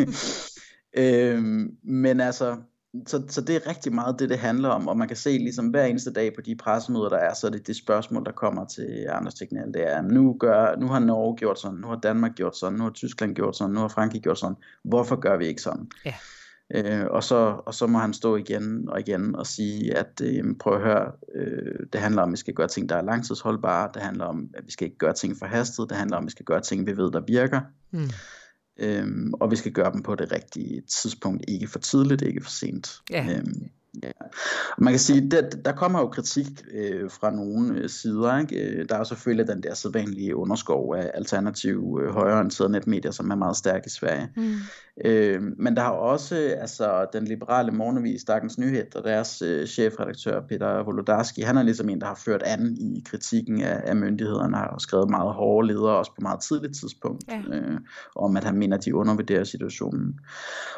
øh, 1.02 1.42
men 1.82 2.20
altså, 2.20 2.56
så, 3.06 3.22
så 3.28 3.40
det 3.40 3.56
er 3.56 3.66
rigtig 3.68 3.94
meget 3.94 4.18
det, 4.18 4.28
det 4.28 4.38
handler 4.38 4.68
om, 4.68 4.88
og 4.88 4.96
man 4.98 5.08
kan 5.08 5.16
se 5.16 5.30
ligesom 5.30 5.66
hver 5.68 5.84
eneste 5.84 6.12
dag 6.12 6.34
på 6.34 6.40
de 6.40 6.56
pressemøder, 6.56 7.08
der 7.08 7.16
er, 7.16 7.34
så 7.34 7.46
er 7.46 7.50
det 7.50 7.66
det 7.66 7.76
spørgsmål, 7.76 8.24
der 8.24 8.32
kommer 8.32 8.64
til 8.64 9.06
Anders 9.08 9.34
Tegnell, 9.34 9.74
det 9.74 9.92
er, 9.92 10.02
nu, 10.02 10.36
gør, 10.40 10.76
nu 10.76 10.86
har 10.86 10.98
Norge 10.98 11.36
gjort 11.36 11.58
sådan, 11.60 11.78
nu 11.78 11.86
har 11.86 11.96
Danmark 11.96 12.34
gjort 12.34 12.56
sådan, 12.56 12.78
nu 12.78 12.84
har 12.84 12.90
Tyskland 12.90 13.34
gjort 13.34 13.56
sådan, 13.56 13.74
nu 13.74 13.80
har 13.80 13.88
Frankrig 13.88 14.22
gjort 14.22 14.38
sådan, 14.38 14.56
hvorfor 14.84 15.16
gør 15.16 15.36
vi 15.36 15.46
ikke 15.46 15.62
sådan? 15.62 15.90
Ja. 16.04 16.14
Øh, 16.74 17.06
og, 17.10 17.24
så, 17.24 17.62
og 17.66 17.74
så 17.74 17.86
må 17.86 17.98
han 17.98 18.12
stå 18.12 18.36
igen 18.36 18.88
og 18.88 19.00
igen 19.00 19.36
og 19.36 19.46
sige, 19.46 19.96
at 19.96 20.22
øh, 20.24 20.44
prøv 20.60 20.74
at 20.74 20.82
høre, 20.82 21.12
øh, 21.34 21.86
det 21.92 22.00
handler 22.00 22.22
om, 22.22 22.28
at 22.28 22.32
vi 22.32 22.36
skal 22.36 22.54
gøre 22.54 22.68
ting, 22.68 22.88
der 22.88 22.96
er 22.96 23.02
langtidsholdbare, 23.02 23.90
det 23.94 24.02
handler 24.02 24.24
om, 24.24 24.50
at 24.54 24.66
vi 24.66 24.72
skal 24.72 24.84
ikke 24.84 24.98
gøre 24.98 25.12
ting 25.12 25.36
for 25.38 25.46
hastet, 25.46 25.88
det 25.88 25.96
handler 25.96 26.16
om, 26.16 26.24
at 26.24 26.26
vi 26.26 26.30
skal 26.30 26.44
gøre 26.44 26.60
ting, 26.60 26.86
vi 26.86 26.96
ved, 26.96 27.12
der 27.12 27.20
virker. 27.20 27.60
Mm. 27.90 28.10
Øhm, 28.80 29.34
og 29.40 29.50
vi 29.50 29.56
skal 29.56 29.72
gøre 29.72 29.92
dem 29.92 30.02
på 30.02 30.14
det 30.14 30.32
rigtige 30.32 30.80
tidspunkt, 30.80 31.44
ikke 31.48 31.66
for 31.66 31.78
tidligt, 31.78 32.22
ikke 32.22 32.40
for 32.40 32.50
sent. 32.50 33.00
Ja. 33.10 33.26
Øhm, 33.30 33.70
Ja. 34.02 34.10
Man 34.78 34.92
kan 34.92 35.00
sige, 35.00 35.30
der, 35.30 35.50
der 35.50 35.72
kommer 35.72 36.00
jo 36.00 36.06
kritik 36.06 36.46
øh, 36.72 37.10
fra 37.10 37.30
nogle 37.30 37.74
øh, 37.74 37.88
sider. 37.88 38.38
Ikke? 38.38 38.56
Øh, 38.56 38.88
der 38.88 38.96
er 38.96 39.04
selvfølgelig 39.04 39.48
den 39.48 39.62
der 39.62 39.74
sædvanlige 39.74 40.36
underskov 40.36 40.94
af 40.94 41.10
alternative 41.14 42.02
øh, 42.02 42.10
højreorienterede 42.10 42.72
netmedier, 42.72 43.10
som 43.10 43.30
er 43.30 43.34
meget 43.34 43.56
stærk 43.56 43.86
i 43.86 43.90
Sverige. 43.90 44.28
Mm. 44.36 44.54
Øh, 45.04 45.42
men 45.58 45.76
der 45.76 45.82
har 45.82 45.90
også 45.90 46.34
altså, 46.60 47.06
den 47.12 47.24
liberale 47.24 47.72
morgenavis 47.72 48.24
Dagens 48.24 48.58
Nyhed 48.58 48.96
og 48.96 49.04
deres 49.04 49.42
øh, 49.42 49.66
chefredaktør 49.66 50.40
Peter 50.40 50.84
Wolodarski, 50.84 51.40
han 51.40 51.56
er 51.56 51.62
ligesom 51.62 51.88
en, 51.88 52.00
der 52.00 52.06
har 52.06 52.20
ført 52.24 52.42
an 52.42 52.76
i 52.80 53.02
kritikken 53.06 53.62
af, 53.62 53.80
af 53.84 53.96
myndighederne 53.96 54.70
og 54.70 54.80
skrevet 54.80 55.10
meget 55.10 55.34
hårde 55.34 55.68
ledere, 55.68 55.96
også 55.96 56.10
på 56.14 56.20
meget 56.20 56.40
tidligt 56.40 56.74
tidspunkt, 56.76 57.24
ja. 57.28 57.42
øh, 57.56 57.78
om 58.16 58.36
at 58.36 58.44
han 58.44 58.58
mener, 58.58 58.76
at 58.76 58.84
de 58.84 58.94
undervurderer 58.94 59.44
situationen. 59.44 60.20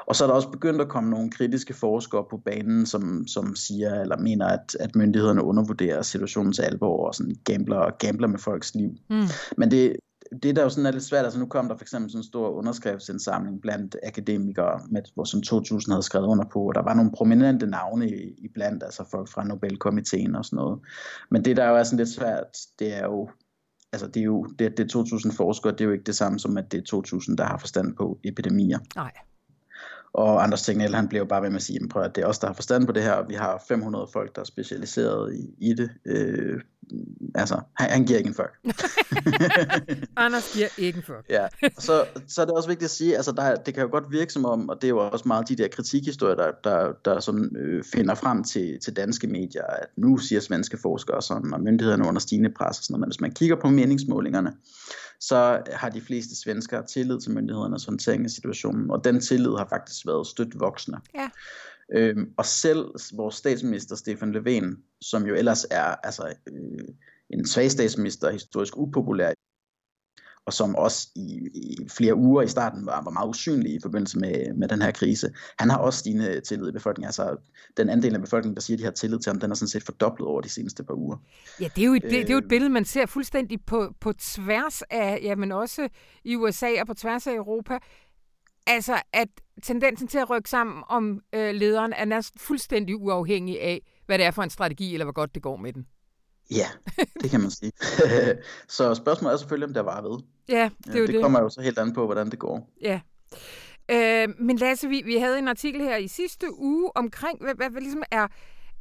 Og 0.07 0.17
så 0.17 0.25
er 0.25 0.29
der 0.29 0.35
også 0.35 0.51
begyndt 0.51 0.81
at 0.81 0.89
komme 0.89 1.11
nogle 1.11 1.31
kritiske 1.31 1.75
forskere 1.75 2.25
på 2.31 2.37
banen, 2.45 2.87
som, 2.87 3.27
som 3.27 3.57
siger 3.57 4.01
eller 4.01 4.17
mener, 4.17 4.47
at, 4.47 4.77
at 4.81 4.97
myndighederne 4.97 5.45
undervurderer 5.45 6.03
situationens 6.03 6.59
alvor 6.59 7.07
og 7.07 7.15
sådan 7.15 7.37
gambler, 7.45 7.97
gambler 7.99 8.29
med 8.29 8.39
folks 8.39 8.75
liv. 8.75 8.91
Mm. 9.11 9.23
Men 9.57 9.71
det, 9.71 9.97
det 10.43 10.57
der 10.57 10.63
jo 10.63 10.69
sådan 10.69 10.87
er 10.87 10.91
lidt 10.91 11.05
svært, 11.05 11.25
altså 11.25 11.39
nu 11.39 11.47
kom 11.47 11.69
der 11.69 11.77
for 11.77 11.85
eksempel 11.85 12.11
sådan 12.11 12.21
en 12.21 12.25
stor 12.25 12.49
underskriftsindsamling 12.49 13.61
blandt 13.61 13.97
akademikere, 14.03 14.81
med, 14.91 15.03
hvor 15.15 15.25
som 15.25 15.43
2000 15.43 15.93
havde 15.93 16.03
skrevet 16.03 16.27
under 16.27 16.45
på, 16.53 16.59
og 16.69 16.75
der 16.75 16.83
var 16.83 16.95
nogle 16.95 17.13
prominente 17.13 17.67
navne 17.67 18.11
i, 18.11 18.35
i 18.39 18.49
blandt, 18.55 18.83
altså 18.83 19.05
folk 19.11 19.29
fra 19.29 19.45
Nobelkomiteen 19.45 20.35
og 20.35 20.45
sådan 20.45 20.57
noget. 20.57 20.81
Men 21.31 21.45
det 21.45 21.57
der 21.57 21.69
jo 21.69 21.77
er 21.77 21.83
sådan 21.83 21.97
lidt 21.97 22.09
svært, 22.09 22.59
det 22.79 22.95
er 22.95 23.05
jo, 23.05 23.31
altså 23.93 24.07
det 24.07 24.21
er 24.21 24.25
jo, 24.25 24.45
det, 24.59 24.77
det 24.77 24.85
er 24.85 24.89
2000 24.89 25.33
forskere, 25.33 25.73
det 25.73 25.81
er 25.81 25.85
jo 25.85 25.93
ikke 25.93 26.05
det 26.05 26.17
samme 26.17 26.39
som, 26.39 26.57
at 26.57 26.73
det 26.73 26.79
er 26.79 26.85
2000, 26.85 27.39
der 27.39 27.45
har 27.45 27.59
forstand 27.59 27.97
på 27.97 28.19
epidemier. 28.25 28.79
Nej. 28.97 29.13
Og 30.13 30.43
Anders 30.43 30.63
Tegnell, 30.63 30.95
han 30.95 31.09
blev 31.09 31.29
bare 31.29 31.43
ved 31.43 31.51
med 31.51 31.57
at 31.57 31.63
sige, 31.63 31.81
at 31.97 32.15
det 32.15 32.25
er 32.25 32.27
os, 32.27 32.39
der 32.39 32.47
har 32.47 32.55
forstand 32.55 32.87
på 32.87 32.93
det 32.93 33.03
her, 33.03 33.13
og 33.13 33.29
vi 33.29 33.35
har 33.35 33.65
500 33.69 34.09
folk, 34.13 34.35
der 34.35 34.41
er 34.41 34.45
specialiseret 34.47 35.35
i, 35.35 35.71
i 35.71 35.75
det. 35.75 35.91
Øh, 36.05 36.61
altså, 37.35 37.61
han, 37.77 37.91
han 37.91 38.05
giver 38.05 38.19
ikke 38.19 38.29
en 38.29 38.35
fuck. 38.35 38.59
Anders 40.17 40.53
giver 40.55 40.69
ikke 40.79 40.97
en 40.97 41.03
fuck. 41.03 41.25
ja, 41.31 41.47
så, 41.79 42.05
så 42.29 42.43
er 42.43 42.45
det 42.45 42.55
også 42.55 42.69
vigtigt 42.69 42.85
at 42.85 42.91
sige, 42.91 43.17
altså 43.17 43.33
der, 43.33 43.55
det 43.55 43.75
kan 43.75 43.83
jo 43.83 43.89
godt 43.91 44.05
virke 44.11 44.33
som 44.33 44.45
om, 44.45 44.69
og 44.69 44.77
det 44.77 44.85
er 44.85 44.89
jo 44.89 44.99
også 44.99 45.29
meget 45.29 45.49
de 45.49 45.57
der 45.57 45.69
kritikhistorier, 45.69 46.35
der, 46.37 46.51
der, 46.65 46.93
der 47.05 47.21
sådan, 47.21 47.57
øh, 47.57 47.85
finder 47.95 48.15
frem 48.15 48.45
til, 48.45 48.79
til 48.85 48.97
danske 48.97 49.27
medier, 49.27 49.65
at 49.65 49.87
nu 49.97 50.19
siger 50.19 50.41
svenske 50.41 50.79
forskere 50.83 51.23
sådan, 51.23 51.55
og 51.55 51.61
myndighederne 51.61 52.09
under 52.09 52.21
stigende 52.21 52.51
pres 52.57 52.79
og 52.79 52.85
sådan 52.85 52.93
noget, 52.95 53.01
men 53.01 53.09
hvis 53.09 53.21
man 53.21 53.31
kigger 53.31 53.57
på 53.57 53.69
meningsmålingerne, 53.69 54.53
så 55.21 55.63
har 55.73 55.89
de 55.89 56.01
fleste 56.01 56.41
svenskere 56.43 56.87
tillid 56.87 57.21
til 57.21 57.31
myndighedernes 57.31 57.85
håndtering 57.85 58.25
af 58.25 58.31
situationen, 58.31 58.91
og 58.91 59.05
den 59.05 59.21
tillid 59.21 59.51
har 59.59 59.67
faktisk 59.71 60.07
været 60.07 60.27
stødt 60.27 60.61
voksende. 60.61 60.99
Ja. 61.15 61.29
Øhm, 61.95 62.35
og 62.37 62.47
selv 62.47 62.87
vores 63.13 63.35
statsminister 63.35 63.97
Stefan 63.97 64.37
Löfven, 64.37 64.97
som 65.01 65.27
jo 65.27 65.35
ellers 65.35 65.67
er 65.71 65.85
altså, 65.85 66.35
øh, 66.47 66.85
en 67.31 67.47
svag 67.47 67.71
statsminister, 67.71 68.31
historisk 68.31 68.77
upopulær 68.77 69.33
og 70.47 70.53
som 70.53 70.77
også 70.77 71.09
i, 71.17 71.49
i 71.55 71.89
flere 71.89 72.15
uger 72.15 72.43
i 72.43 72.49
starten 72.49 72.87
var, 72.87 73.03
var 73.05 73.11
meget 73.11 73.29
usynlig 73.29 73.75
i 73.75 73.79
forbindelse 73.83 74.19
med, 74.19 74.55
med 74.55 74.69
den 74.69 74.83
her 74.83 74.91
krise. 74.91 75.31
Han 75.59 75.71
har 75.71 75.79
også 75.79 75.99
stigende 75.99 76.41
tillid 76.41 76.69
i 76.69 76.73
befolkningen. 76.73 77.07
Altså 77.07 77.37
den 77.77 77.89
andel 77.89 78.15
af 78.15 78.21
befolkningen, 78.21 78.55
der 78.55 78.61
siger, 78.61 78.77
at 78.77 78.79
de 78.79 78.85
har 78.85 78.91
tillid 78.91 79.19
til 79.19 79.31
ham, 79.31 79.41
den 79.41 79.51
er 79.51 79.55
sådan 79.55 79.69
set 79.69 79.83
fordoblet 79.83 80.29
over 80.29 80.41
de 80.41 80.49
seneste 80.49 80.85
par 80.85 80.95
uger. 80.95 81.17
Ja, 81.61 81.69
det 81.77 81.83
er 81.83 81.87
jo 81.87 81.95
et, 81.95 82.03
det, 82.03 82.11
det 82.11 82.29
er 82.29 82.33
jo 82.33 82.39
et 82.39 82.45
øh. 82.45 82.49
billede, 82.49 82.71
man 82.71 82.85
ser 82.85 83.07
fuldstændig 83.07 83.59
på, 83.67 83.95
på 84.01 84.13
tværs 84.13 84.83
af, 84.83 85.19
ja, 85.23 85.35
men 85.35 85.53
også 85.53 85.89
i 86.25 86.37
USA 86.37 86.81
og 86.81 86.87
på 86.87 86.95
tværs 86.95 87.27
af 87.27 87.35
Europa. 87.35 87.79
Altså, 88.67 89.03
at 89.13 89.29
tendensen 89.63 90.09
til 90.09 90.19
at 90.19 90.31
rykke 90.31 90.51
sammen 90.51 90.85
om 90.89 91.21
øh, 91.33 91.55
lederen 91.55 91.93
er 91.93 92.05
næsten 92.05 92.41
fuldstændig 92.41 92.97
uafhængig 92.97 93.61
af, 93.61 93.81
hvad 94.07 94.19
det 94.19 94.27
er 94.27 94.31
for 94.31 94.43
en 94.43 94.51
strategi, 94.51 94.93
eller 94.93 95.05
hvor 95.05 95.13
godt 95.13 95.35
det 95.35 95.43
går 95.43 95.57
med 95.57 95.73
den. 95.73 95.87
Ja, 96.51 96.67
det 97.23 97.31
kan 97.31 97.41
man 97.41 97.51
sige. 97.51 97.73
så 98.69 98.95
spørgsmålet 98.95 99.35
er 99.35 99.39
selvfølgelig, 99.39 99.69
om 99.69 99.75
der 99.75 99.81
var 99.81 100.03
ved. 100.03 100.19
Ja, 100.49 100.71
det 100.85 100.95
er 100.95 100.99
jo 100.99 101.07
det. 101.07 101.15
Det 101.15 101.23
kommer 101.23 101.41
jo 101.41 101.49
så 101.49 101.61
helt 101.61 101.79
an 101.79 101.93
på, 101.93 102.05
hvordan 102.05 102.31
det 102.31 102.39
går. 102.39 102.71
Ja. 102.83 103.01
Øh, 103.91 104.29
men 104.39 104.57
Lasse, 104.57 104.89
vi, 104.89 105.03
vi 105.05 105.17
havde 105.17 105.39
en 105.39 105.49
artikel 105.49 105.81
her 105.81 105.97
i 105.97 106.09
sidste 106.09 106.47
uge 106.59 106.97
omkring, 106.97 107.43
hvad, 107.43 107.55
hvad, 107.55 107.71
hvad 107.71 107.81
ligesom 107.81 108.03
er, 108.11 108.29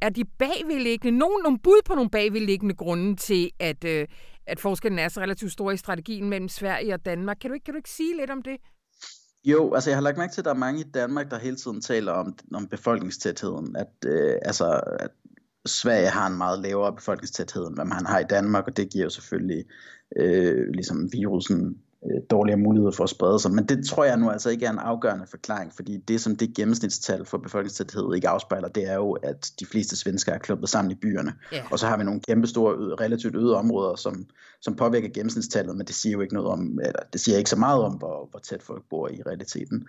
er 0.00 0.08
de 0.08 0.24
bagvedliggende, 0.24 1.18
nogen, 1.18 1.42
nogle 1.42 1.58
bud 1.58 1.80
på 1.84 1.94
nogle 1.94 2.10
bagvedliggende 2.10 2.74
grunde 2.74 3.16
til, 3.16 3.50
at, 3.58 3.84
øh, 3.84 4.06
at 4.46 4.60
forskellen 4.60 4.98
er 4.98 5.08
så 5.08 5.20
relativt 5.20 5.52
stor 5.52 5.70
i 5.70 5.76
strategien 5.76 6.28
mellem 6.28 6.48
Sverige 6.48 6.94
og 6.94 7.04
Danmark. 7.04 7.36
Kan 7.40 7.50
du 7.50 7.54
ikke, 7.54 7.64
kan 7.64 7.74
du 7.74 7.78
ikke 7.78 7.90
sige 7.90 8.16
lidt 8.16 8.30
om 8.30 8.42
det? 8.42 8.56
Jo, 9.44 9.74
altså 9.74 9.90
jeg 9.90 9.96
har 9.96 10.02
lagt 10.02 10.18
mærke 10.18 10.32
til, 10.32 10.40
at 10.40 10.44
der 10.44 10.50
er 10.50 10.54
mange 10.54 10.80
i 10.80 10.90
Danmark, 10.94 11.30
der 11.30 11.38
hele 11.38 11.56
tiden 11.56 11.80
taler 11.80 12.12
om, 12.12 12.34
om 12.54 12.66
befolkningstætheden. 12.66 13.76
At, 13.76 13.92
øh, 14.06 14.34
altså, 14.42 14.80
at 15.00 15.10
Sverige 15.66 16.08
har 16.08 16.26
en 16.26 16.36
meget 16.36 16.58
lavere 16.58 16.94
befolkningstæthed, 16.94 17.66
end 17.66 17.74
hvad 17.74 17.84
man 17.84 18.06
har 18.06 18.18
i 18.18 18.24
Danmark, 18.30 18.66
og 18.66 18.76
det 18.76 18.90
giver 18.90 19.04
jo 19.04 19.10
selvfølgelig 19.10 19.64
øh, 20.16 20.68
ligesom 20.68 21.12
virusen 21.12 21.78
dårligere 22.30 22.58
muligheder 22.58 22.92
for 22.92 23.04
at 23.04 23.10
sprede 23.10 23.40
sig. 23.40 23.50
Men 23.50 23.64
det 23.64 23.86
tror 23.86 24.04
jeg 24.04 24.16
nu 24.16 24.30
altså 24.30 24.50
ikke 24.50 24.66
er 24.66 24.70
en 24.70 24.78
afgørende 24.78 25.26
forklaring, 25.26 25.72
fordi 25.76 25.96
det 25.96 26.20
som 26.20 26.36
det 26.36 26.54
gennemsnitstal 26.56 27.24
for 27.24 27.38
befolkningstæthed 27.38 28.14
ikke 28.14 28.28
afspejler, 28.28 28.68
det 28.68 28.90
er 28.90 28.94
jo, 28.94 29.12
at 29.12 29.50
de 29.60 29.66
fleste 29.66 29.96
svenskere 29.96 30.34
er 30.34 30.38
klubbet 30.38 30.68
sammen 30.68 30.90
i 30.90 30.94
byerne. 30.94 31.32
Yeah. 31.54 31.64
Og 31.72 31.78
så 31.78 31.86
har 31.86 31.96
vi 31.96 32.04
nogle 32.04 32.20
kæmpe 32.20 32.46
store, 32.46 32.74
relativt 33.00 33.36
øde 33.36 33.56
områder, 33.56 33.96
som, 33.96 34.26
som 34.60 34.76
påvirker 34.76 35.08
gennemsnitstallet, 35.08 35.76
men 35.76 35.86
det 35.86 35.94
siger 35.94 36.12
jo 36.12 36.20
ikke 36.20 36.34
noget 36.34 36.50
om, 36.50 36.78
eller 36.82 37.00
det 37.12 37.20
siger 37.20 37.38
ikke 37.38 37.50
så 37.50 37.56
meget 37.56 37.82
om, 37.82 37.92
hvor, 37.92 38.28
hvor 38.30 38.40
tæt 38.40 38.62
folk 38.62 38.82
bor 38.90 39.08
i 39.08 39.22
realiteten. 39.26 39.86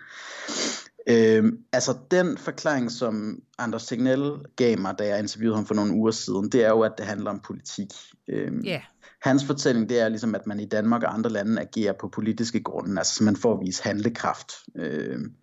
Øhm, 1.07 1.57
altså 1.71 1.97
den 2.11 2.37
forklaring, 2.37 2.91
som 2.91 3.41
Anders 3.57 3.85
Tegnell 3.85 4.31
gav 4.55 4.79
mig, 4.79 4.95
da 4.99 5.07
jeg 5.07 5.19
interviewede 5.19 5.55
ham 5.55 5.65
for 5.65 5.75
nogle 5.75 5.93
uger 5.93 6.11
siden, 6.11 6.49
det 6.49 6.63
er 6.65 6.69
jo, 6.69 6.81
at 6.81 6.91
det 6.97 7.05
handler 7.05 7.29
om 7.29 7.39
politik. 7.39 7.87
Øhm, 8.27 8.63
yeah. 8.67 8.81
Hans 9.23 9.45
fortælling, 9.45 9.89
det 9.89 9.99
er 9.99 10.09
ligesom, 10.09 10.35
at 10.35 10.47
man 10.47 10.59
i 10.59 10.65
Danmark 10.65 11.03
og 11.03 11.13
andre 11.13 11.29
lande 11.29 11.61
agerer 11.61 11.93
på 11.93 12.07
politiske 12.07 12.63
grunde, 12.63 12.99
altså 12.99 13.15
så 13.15 13.23
man 13.23 13.35
får 13.35 13.53
at 13.53 13.65
vise 13.65 13.83
handlekraft. 13.83 14.51
Øhm, 14.75 15.33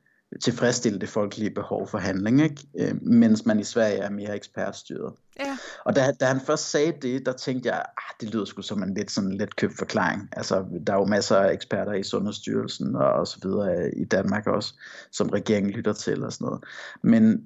tilfredsstille 0.42 0.98
det 0.98 1.08
folkelige 1.08 1.50
behov 1.50 1.88
for 1.88 1.98
handling, 1.98 2.42
ikke? 2.42 2.66
Øh, 2.78 3.02
mens 3.02 3.46
man 3.46 3.60
i 3.60 3.64
Sverige 3.64 3.96
er 3.96 4.10
mere 4.10 4.36
ekspertstyret. 4.36 5.12
Ja. 5.40 5.56
Og 5.84 5.96
da, 5.96 6.12
da 6.20 6.24
han 6.24 6.40
først 6.40 6.70
sagde 6.70 6.92
det, 7.02 7.26
der 7.26 7.32
tænkte 7.32 7.68
jeg, 7.68 7.78
ah, 7.78 8.14
det 8.20 8.34
lyder 8.34 8.44
sgu 8.44 8.62
som 8.62 8.82
en 8.82 8.94
lidt, 8.94 9.10
sådan 9.10 9.38
lidt 9.38 9.56
købt 9.56 9.78
forklaring. 9.78 10.28
Altså, 10.32 10.64
der 10.86 10.92
er 10.92 10.96
jo 10.96 11.04
masser 11.04 11.36
af 11.36 11.52
eksperter 11.52 11.92
i 11.92 12.02
Sundhedsstyrelsen 12.02 12.96
og, 12.96 13.12
og 13.12 13.26
så 13.26 13.38
videre 13.42 13.94
i 13.96 14.04
Danmark 14.04 14.46
også, 14.46 14.74
som 15.12 15.28
regeringen 15.28 15.72
lytter 15.72 15.92
til 15.92 16.24
og 16.24 16.32
sådan 16.32 16.44
noget. 16.44 16.64
Men 17.02 17.44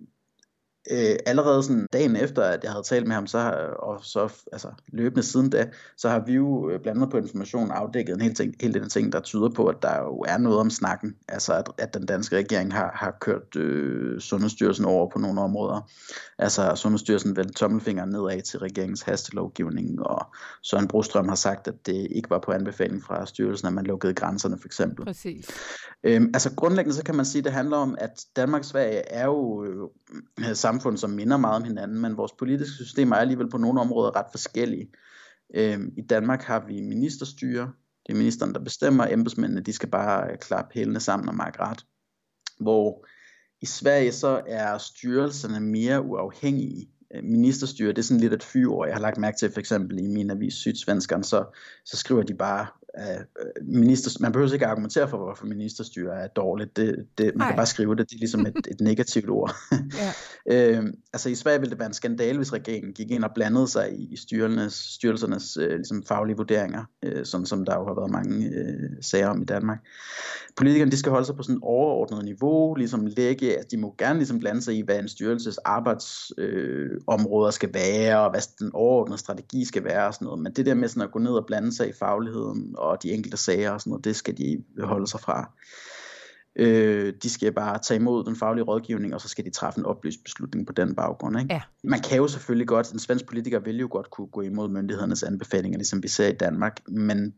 øh, 0.91 1.17
allerede 1.27 1.63
sådan 1.63 1.87
dagen 1.93 2.17
efter, 2.17 2.43
at 2.43 2.65
jeg 2.65 2.73
havde 2.73 2.83
talt 2.83 3.07
med 3.07 3.15
ham, 3.15 3.27
så, 3.27 3.39
og 3.79 3.99
så 4.03 4.33
altså, 4.53 4.69
løbende 4.89 5.23
siden 5.23 5.51
da, 5.51 5.69
så 5.97 6.09
har 6.09 6.23
vi 6.27 6.33
jo 6.33 6.71
øh, 6.71 6.81
blandt 6.81 6.99
andet 6.99 7.11
på 7.11 7.17
information 7.17 7.71
afdækket 7.71 8.15
en 8.15 8.21
hel, 8.21 8.35
ting, 8.35 8.55
hel 8.61 8.75
del 8.75 8.89
ting, 8.89 9.13
der 9.13 9.21
tyder 9.21 9.49
på, 9.49 9.67
at 9.67 9.83
der 9.83 9.99
jo 9.99 10.25
er 10.29 10.39
noget 10.39 10.59
om 10.59 10.71
snakken. 10.71 11.17
Altså 11.29 11.53
at, 11.55 11.69
at 11.79 11.95
den 11.95 12.07
danske 12.07 12.37
regering 12.37 12.75
har, 12.75 12.93
har 12.95 13.17
kørt 13.21 13.57
øh, 13.57 14.21
Sundhedsstyrelsen 14.21 14.85
over 14.85 15.11
på 15.11 15.19
nogle 15.19 15.41
områder. 15.41 15.91
Altså 16.39 16.73
Sundhedsstyrelsen 16.75 17.37
vendte 17.37 17.55
tommelfingeren 17.55 18.11
nedad 18.11 18.43
til 18.43 18.59
regeringens 18.59 19.03
hastelovgivning, 19.03 20.03
og 20.07 20.27
Søren 20.63 20.89
Brostrøm 20.89 21.29
har 21.29 21.37
sagt, 21.37 21.69
at 21.69 21.87
det 21.87 22.09
ikke 22.11 22.31
var 22.31 22.39
på 22.39 22.53
anbefaling 22.53 23.05
fra 23.05 23.27
styrelsen, 23.27 23.67
at 23.67 23.75
man 23.75 23.85
lukkede 23.85 24.15
grænserne 24.15 24.59
for 24.59 24.69
eksempel. 24.69 25.05
Præcis. 25.05 25.47
Øhm, 26.05 26.31
altså 26.35 26.55
grundlæggende 26.57 26.97
så 26.97 27.05
kan 27.05 27.15
man 27.15 27.25
sige, 27.25 27.41
at 27.41 27.45
det 27.45 27.53
handler 27.53 27.77
om, 27.77 27.97
at 27.99 28.25
Danmark 28.37 28.61
og 28.61 28.65
Sverige 28.65 29.13
er 29.13 29.25
jo 29.25 29.65
øh, 29.65 30.55
samfund, 30.75 30.99
som 30.99 31.11
minder 31.11 31.37
meget 31.37 31.57
om 31.57 31.65
hinanden, 31.65 32.01
men 32.01 32.17
vores 32.17 32.33
politiske 32.33 32.85
systemer 32.85 33.17
er 33.17 33.21
alligevel 33.21 33.51
på 33.51 33.57
nogle 33.57 33.81
områder 33.81 34.17
ret 34.17 34.27
forskellige. 34.31 34.89
Øhm, 35.55 35.93
I 35.97 36.03
Danmark 36.03 36.43
har 36.43 36.65
vi 36.67 36.81
ministerstyre, 36.81 37.73
det 38.07 38.13
er 38.13 38.17
ministeren, 38.17 38.55
der 38.55 38.61
bestemmer, 38.61 39.07
embedsmændene 39.07 39.61
de 39.61 39.73
skal 39.73 39.91
bare 39.91 40.31
øh, 40.31 40.39
klappe 40.39 40.75
hælene 40.75 41.01
sammen 41.01 41.29
og 41.29 41.35
markere 41.35 41.67
ret. 41.67 41.85
Hvor 42.61 43.07
i 43.63 43.67
Sverige 43.67 44.13
så 44.13 44.43
er 44.47 44.79
styrelserne 44.79 45.61
mere 45.61 46.03
uafhængige. 46.03 46.91
Øh, 47.15 47.25
ministerstyre, 47.25 47.89
det 47.89 47.99
er 47.99 48.03
sådan 48.03 48.21
lidt 48.21 48.33
et 48.33 48.43
fyord. 48.43 48.87
Jeg 48.87 48.95
har 48.95 49.03
lagt 49.03 49.19
mærke 49.19 49.37
til 49.39 49.53
for 49.53 49.61
eksempel 49.61 49.99
i 49.99 50.07
min 50.07 50.31
avis 50.31 50.55
Sydsvenskeren, 50.55 51.23
så, 51.23 51.45
så 51.85 51.97
skriver 51.97 52.23
de 52.23 52.35
bare, 52.35 52.67
at 52.97 53.27
minister, 53.63 54.11
man 54.21 54.33
behøver 54.33 54.53
ikke 54.53 54.67
argumentere 54.67 55.09
for, 55.09 55.17
hvorfor 55.17 55.47
ministerstyre 55.47 56.15
er 56.15 56.27
dårligt. 56.27 56.77
Det, 56.77 57.07
det, 57.19 57.33
man 57.35 57.41
Ej. 57.41 57.51
kan 57.51 57.57
bare 57.57 57.67
skrive 57.67 57.97
det, 57.97 58.11
det 58.11 58.17
er 58.17 58.19
ligesom 58.19 58.47
et, 58.47 58.67
et 58.71 58.81
negativt 58.81 59.31
ord. 59.31 59.57
Øh, 60.51 60.85
altså 61.13 61.29
i 61.29 61.35
Sverige 61.35 61.61
ville 61.61 61.71
det 61.71 61.79
være 61.79 61.87
en 61.87 61.95
skandale, 61.95 62.37
hvis 62.37 62.53
regeringen 62.53 62.93
gik 62.93 63.11
ind 63.11 63.25
og 63.25 63.31
blandede 63.35 63.69
sig 63.69 64.13
i 64.13 64.17
styrelsernes, 64.17 64.75
styrelsernes 64.75 65.57
øh, 65.57 65.71
ligesom 65.71 66.03
faglige 66.03 66.37
vurderinger, 66.37 66.85
øh, 67.03 67.25
sådan 67.25 67.47
som 67.47 67.65
der 67.65 67.75
jo 67.75 67.87
har 67.87 67.95
været 67.95 68.11
mange 68.11 68.47
øh, 68.47 68.91
sager 69.01 69.29
om 69.29 69.43
i 69.43 69.45
Danmark. 69.45 69.79
Politikerne 70.57 70.91
de 70.91 70.97
skal 70.97 71.13
holde 71.13 71.27
sig 71.27 71.37
på 71.37 71.43
sådan 71.43 71.57
et 71.57 71.63
overordnet 71.63 72.25
niveau, 72.25 72.75
ligesom 72.75 73.07
lægge, 73.07 73.59
at 73.59 73.71
de 73.71 73.77
må 73.77 73.95
gerne 73.99 74.19
ligesom 74.19 74.41
blande 74.41 74.63
sig 74.63 74.77
i, 74.77 74.83
hvad 74.83 74.99
en 74.99 75.09
styrelses 75.09 75.59
arbejdsområder 75.59 77.47
øh, 77.47 77.53
skal 77.53 77.75
være, 77.75 78.21
og 78.21 78.31
hvad 78.31 78.41
den 78.59 78.71
overordnede 78.75 79.19
strategi 79.19 79.65
skal 79.65 79.85
være 79.85 80.07
og 80.07 80.15
sådan 80.15 80.25
noget. 80.25 80.43
Men 80.43 80.53
det 80.53 80.67
der 80.67 80.75
med 80.75 80.89
sådan 80.89 81.03
at 81.03 81.13
gå 81.13 81.19
ned 81.19 81.33
og 81.33 81.47
blande 81.47 81.73
sig 81.77 81.89
i 81.89 81.93
fagligheden 81.93 82.75
og 82.85 83.03
de 83.03 83.13
enkelte 83.13 83.37
sager 83.37 83.71
og 83.71 83.81
sådan 83.81 83.91
noget, 83.91 84.05
det 84.05 84.17
skal 84.17 84.37
de 84.37 84.65
holde 84.79 85.07
sig 85.07 85.21
fra. 85.21 85.51
Øh, 86.57 87.13
de 87.23 87.31
skal 87.31 87.53
bare 87.53 87.79
tage 87.79 88.01
imod 88.01 88.25
den 88.25 88.37
faglige 88.37 88.65
rådgivning, 88.65 89.15
og 89.15 89.21
så 89.21 89.29
skal 89.29 89.45
de 89.45 89.51
træffe 89.51 89.79
en 89.79 89.87
oplyst 89.87 90.25
beslutning 90.25 90.67
på 90.67 90.73
den 90.73 90.95
baggrund. 90.95 91.39
Ikke? 91.39 91.55
Ja. 91.55 91.61
Man 91.85 92.01
kan 92.01 92.17
jo 92.17 92.29
selvfølgelig 92.29 92.69
godt, 92.69 92.93
en 92.93 92.99
svensk 92.99 93.27
politiker 93.27 93.59
vil 93.59 93.79
jo 93.79 93.89
godt 93.91 94.11
kunne 94.11 94.27
gå 94.27 94.41
imod 94.41 94.69
myndighedernes 94.69 95.23
anbefalinger, 95.23 95.79
ligesom 95.79 96.03
vi 96.03 96.09
ser 96.09 96.29
i 96.29 96.33
Danmark, 96.33 96.81
men 96.89 97.35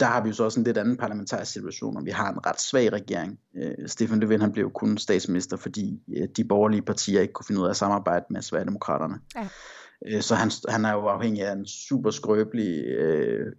der 0.00 0.06
har 0.06 0.22
vi 0.22 0.28
jo 0.28 0.34
så 0.34 0.44
også 0.44 0.60
en 0.60 0.64
lidt 0.64 0.78
anden 0.78 0.96
parlamentarisk 0.96 1.52
situation, 1.52 1.96
og 1.96 2.04
vi 2.04 2.10
har 2.10 2.32
en 2.32 2.46
ret 2.46 2.60
svag 2.60 2.92
regering. 2.92 3.38
Øh, 3.56 3.88
Stefan 3.88 4.22
Löfven 4.22 4.40
han 4.40 4.52
blev 4.52 4.64
jo 4.64 4.70
kun 4.70 4.98
statsminister, 4.98 5.56
fordi 5.56 6.02
øh, 6.16 6.28
de 6.36 6.44
borgerlige 6.44 6.82
partier 6.82 7.20
ikke 7.20 7.32
kunne 7.32 7.46
finde 7.46 7.60
ud 7.60 7.66
af 7.66 7.70
at 7.70 7.76
samarbejde 7.76 8.24
med 8.30 8.42
Sverigedemokraterne. 8.42 9.14
Ja. 9.36 9.48
Øh, 10.06 10.22
så 10.22 10.34
han, 10.34 10.50
han 10.68 10.84
er 10.84 10.92
jo 10.92 11.06
afhængig 11.06 11.42
af 11.42 11.52
en 11.52 11.66
super 11.66 12.10
skrøbelig 12.10 12.84
øh, 12.84 13.52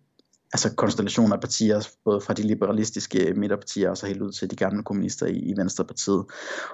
altså 0.53 0.75
konstellation 0.75 1.34
af 1.34 1.39
partier, 1.39 1.88
både 2.05 2.22
fra 2.22 2.34
de 2.34 2.41
liberalistiske 2.41 3.34
midterpartier 3.36 3.89
og 3.89 3.98
så 3.98 4.08
helt 4.08 4.22
ud 4.22 4.31
til 4.31 4.51
de 4.51 4.55
gamle 4.55 4.84
kommunister 4.84 5.25
i, 5.25 5.39
i 5.39 5.53
Venstrepartiet. 5.58 6.25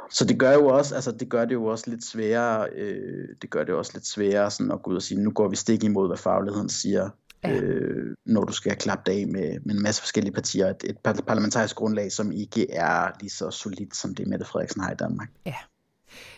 Så 0.10 0.25
det 0.25 0.39
gør 0.39 0.53
jo 0.53 0.67
også, 0.67 0.96
altså 0.96 1.12
det 1.12 1.29
gør 1.29 1.46
det 1.46 1.53
jo 1.53 1.65
også 1.65 1.89
lidt 1.89 2.05
sværere, 2.05 2.69
øh, 2.75 3.27
det 3.41 3.50
gør 3.50 3.63
det 3.63 3.75
også 3.75 3.91
lidt 3.93 4.07
sværere 4.07 4.51
sådan 4.51 4.72
at 4.72 4.84
gå 4.84 4.91
ud 4.91 4.96
og 4.96 5.01
sige, 5.01 5.22
nu 5.22 5.31
går 5.31 5.48
vi 5.48 5.55
stik 5.55 5.84
imod, 5.84 6.07
hvad 6.07 6.17
fagligheden 6.17 6.69
siger, 6.69 7.10
ja. 7.43 7.53
øh, 7.53 8.15
når 8.25 8.43
du 8.43 8.53
skal 8.53 8.75
klappe 8.75 9.12
af 9.12 9.27
med, 9.27 9.60
med 9.65 9.75
en 9.75 9.81
masse 9.81 10.01
forskellige 10.01 10.34
partier. 10.34 10.69
Et, 10.69 10.84
et 10.84 10.98
parlamentarisk 11.03 11.75
grundlag, 11.75 12.12
som 12.12 12.31
ikke 12.31 12.72
er 12.72 13.12
lige 13.19 13.29
så 13.29 13.51
solidt, 13.51 13.96
som 13.96 14.15
det 14.15 14.27
Mette 14.27 14.46
Frederiksen 14.46 14.81
har 14.81 14.91
i 14.91 14.96
Danmark. 14.96 15.29
Ja. 15.46 15.55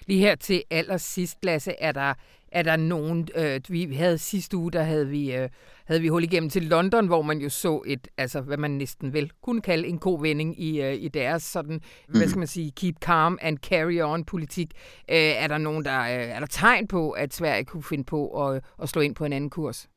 Lige 0.07 0.19
her 0.19 0.35
til 0.35 0.63
allersidst, 0.71 1.37
Lasse, 1.43 1.71
er 1.79 1.91
der, 1.91 2.13
er 2.51 2.63
der 2.63 2.75
nogen, 2.75 3.27
øh, 3.35 3.61
vi 3.69 3.93
havde 3.95 4.17
sidste 4.17 4.57
uge, 4.57 4.71
der 4.71 4.83
havde 4.83 5.07
vi, 5.07 5.35
øh, 5.35 5.49
havde 5.85 6.01
vi 6.01 6.07
hul 6.07 6.23
igennem 6.23 6.49
til 6.49 6.63
London, 6.63 7.07
hvor 7.07 7.21
man 7.21 7.37
jo 7.37 7.49
så 7.49 7.81
et, 7.85 8.07
altså 8.17 8.41
hvad 8.41 8.57
man 8.57 8.71
næsten 8.71 9.13
vel 9.13 9.31
kunne 9.41 9.61
kalde 9.61 9.87
en 9.87 9.99
kovending 9.99 10.61
i, 10.61 10.81
øh, 10.81 10.93
i 10.93 11.07
deres 11.07 11.43
sådan, 11.43 11.81
mm. 12.07 12.17
hvad 12.17 12.27
skal 12.27 12.39
man 12.39 12.47
sige, 12.47 12.71
keep 12.71 12.95
calm 13.01 13.37
and 13.41 13.57
carry 13.57 14.01
on 14.01 14.25
politik. 14.25 14.71
Øh, 15.09 15.17
er 15.17 15.47
der 15.47 15.57
nogen, 15.57 15.85
der, 15.85 15.99
øh, 15.99 16.07
er 16.07 16.39
der 16.39 16.47
tegn 16.47 16.87
på, 16.87 17.11
at 17.11 17.33
Sverige 17.33 17.65
kunne 17.65 17.83
finde 17.83 18.03
på 18.03 18.47
at, 18.47 18.63
at 18.81 18.89
slå 18.89 19.01
ind 19.01 19.15
på 19.15 19.25
en 19.25 19.33
anden 19.33 19.49
kurs? 19.49 19.87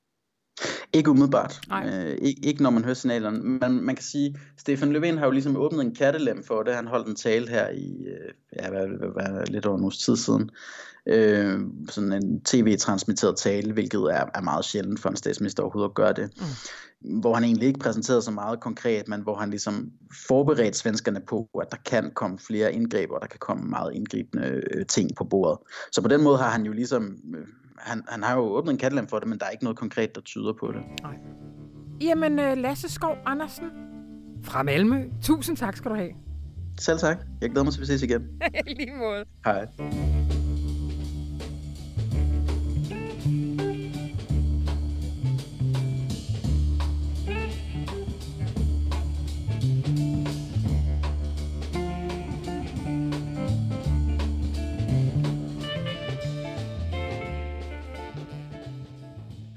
Ikke 0.93 1.11
umiddelbart. 1.11 1.61
Øh, 1.87 2.19
ikke, 2.23 2.41
ikke 2.45 2.63
når 2.63 2.71
man 2.71 2.85
hører 2.85 2.95
signalerne. 2.95 3.39
Man, 3.39 3.73
man 3.73 3.95
kan 3.97 4.05
sige, 4.05 4.39
Stefan 4.59 4.97
Löfven 4.97 5.19
har 5.19 5.27
jo 5.27 5.31
ligesom 5.31 5.57
åbnet 5.57 5.81
en 5.81 5.95
kattelem 5.95 6.45
for 6.45 6.63
det. 6.63 6.75
Han 6.75 6.87
holdt 6.87 7.09
en 7.09 7.17
tale 7.17 7.49
her 7.49 7.69
i 7.69 8.07
øh, 8.07 8.33
ja, 8.63 8.71
hvad, 8.71 8.87
hvad, 8.87 9.09
hvad, 9.09 9.47
lidt 9.47 9.67
over 9.67 9.79
en 9.79 9.83
uges 9.83 9.99
tid 9.99 10.17
siden. 10.17 10.51
Øh, 11.07 11.61
sådan 11.89 12.13
en 12.13 12.41
tv-transmitteret 12.41 13.37
tale, 13.37 13.73
hvilket 13.73 14.01
er, 14.01 14.25
er 14.35 14.41
meget 14.41 14.65
sjældent 14.65 15.01
for 15.01 15.09
en 15.09 15.17
statsminister 15.17 15.63
overhovedet 15.63 15.89
at 15.89 15.95
gøre 15.95 16.13
det. 16.13 16.31
Mm. 16.37 17.21
Hvor 17.21 17.35
han 17.35 17.45
egentlig 17.45 17.69
ikke 17.69 17.81
præsenterede 17.81 18.23
så 18.23 18.31
meget 18.31 18.61
konkret, 18.61 19.09
men 19.09 19.21
hvor 19.21 19.35
han 19.35 19.51
ligesom 19.51 19.91
forberedte 20.27 20.79
svenskerne 20.79 21.21
på, 21.29 21.49
at 21.61 21.71
der 21.71 21.77
kan 21.87 22.11
komme 22.15 22.39
flere 22.39 22.73
indgreb, 22.73 23.11
og 23.11 23.21
der 23.21 23.27
kan 23.27 23.39
komme 23.39 23.65
meget 23.65 23.95
indgribende 23.95 24.63
øh, 24.71 24.87
ting 24.87 25.11
på 25.17 25.25
bordet. 25.25 25.59
Så 25.93 26.03
på 26.03 26.09
den 26.09 26.23
måde 26.23 26.39
har 26.39 26.51
han 26.51 26.67
jo 26.67 26.73
ligesom 26.73 27.17
øh, 27.37 27.47
han, 27.83 28.03
han 28.09 28.23
har 28.23 28.35
jo 28.37 28.41
åbnet 28.43 28.73
en 28.73 28.79
kattelem 28.79 29.07
for 29.09 29.19
det, 29.19 29.29
men 29.29 29.39
der 29.39 29.47
er 29.47 29.51
ikke 29.51 29.65
noget 29.65 29.79
konkret, 29.79 30.15
der 30.15 30.21
tyder 30.21 30.53
på 30.61 30.73
det. 30.73 30.83
Nej. 31.03 31.15
Jamen, 32.01 32.39
øh, 32.39 32.57
Lasse 32.57 32.89
Skov 32.89 33.17
Andersen 33.27 33.71
fra 34.45 34.63
Malmø. 34.63 35.05
Tusind 35.23 35.57
tak 35.57 35.77
skal 35.77 35.91
du 35.91 35.97
have. 35.97 36.11
Selv 36.81 36.99
tak. 36.99 37.19
Jeg 37.41 37.51
glæder 37.51 37.65
mig 37.65 37.73
til, 37.73 37.79
at 37.79 37.83
vi 37.83 37.87
ses 37.87 38.03
igen. 38.03 38.23
Lige 38.79 38.97
måde. 38.99 39.25
Hej. 39.45 39.67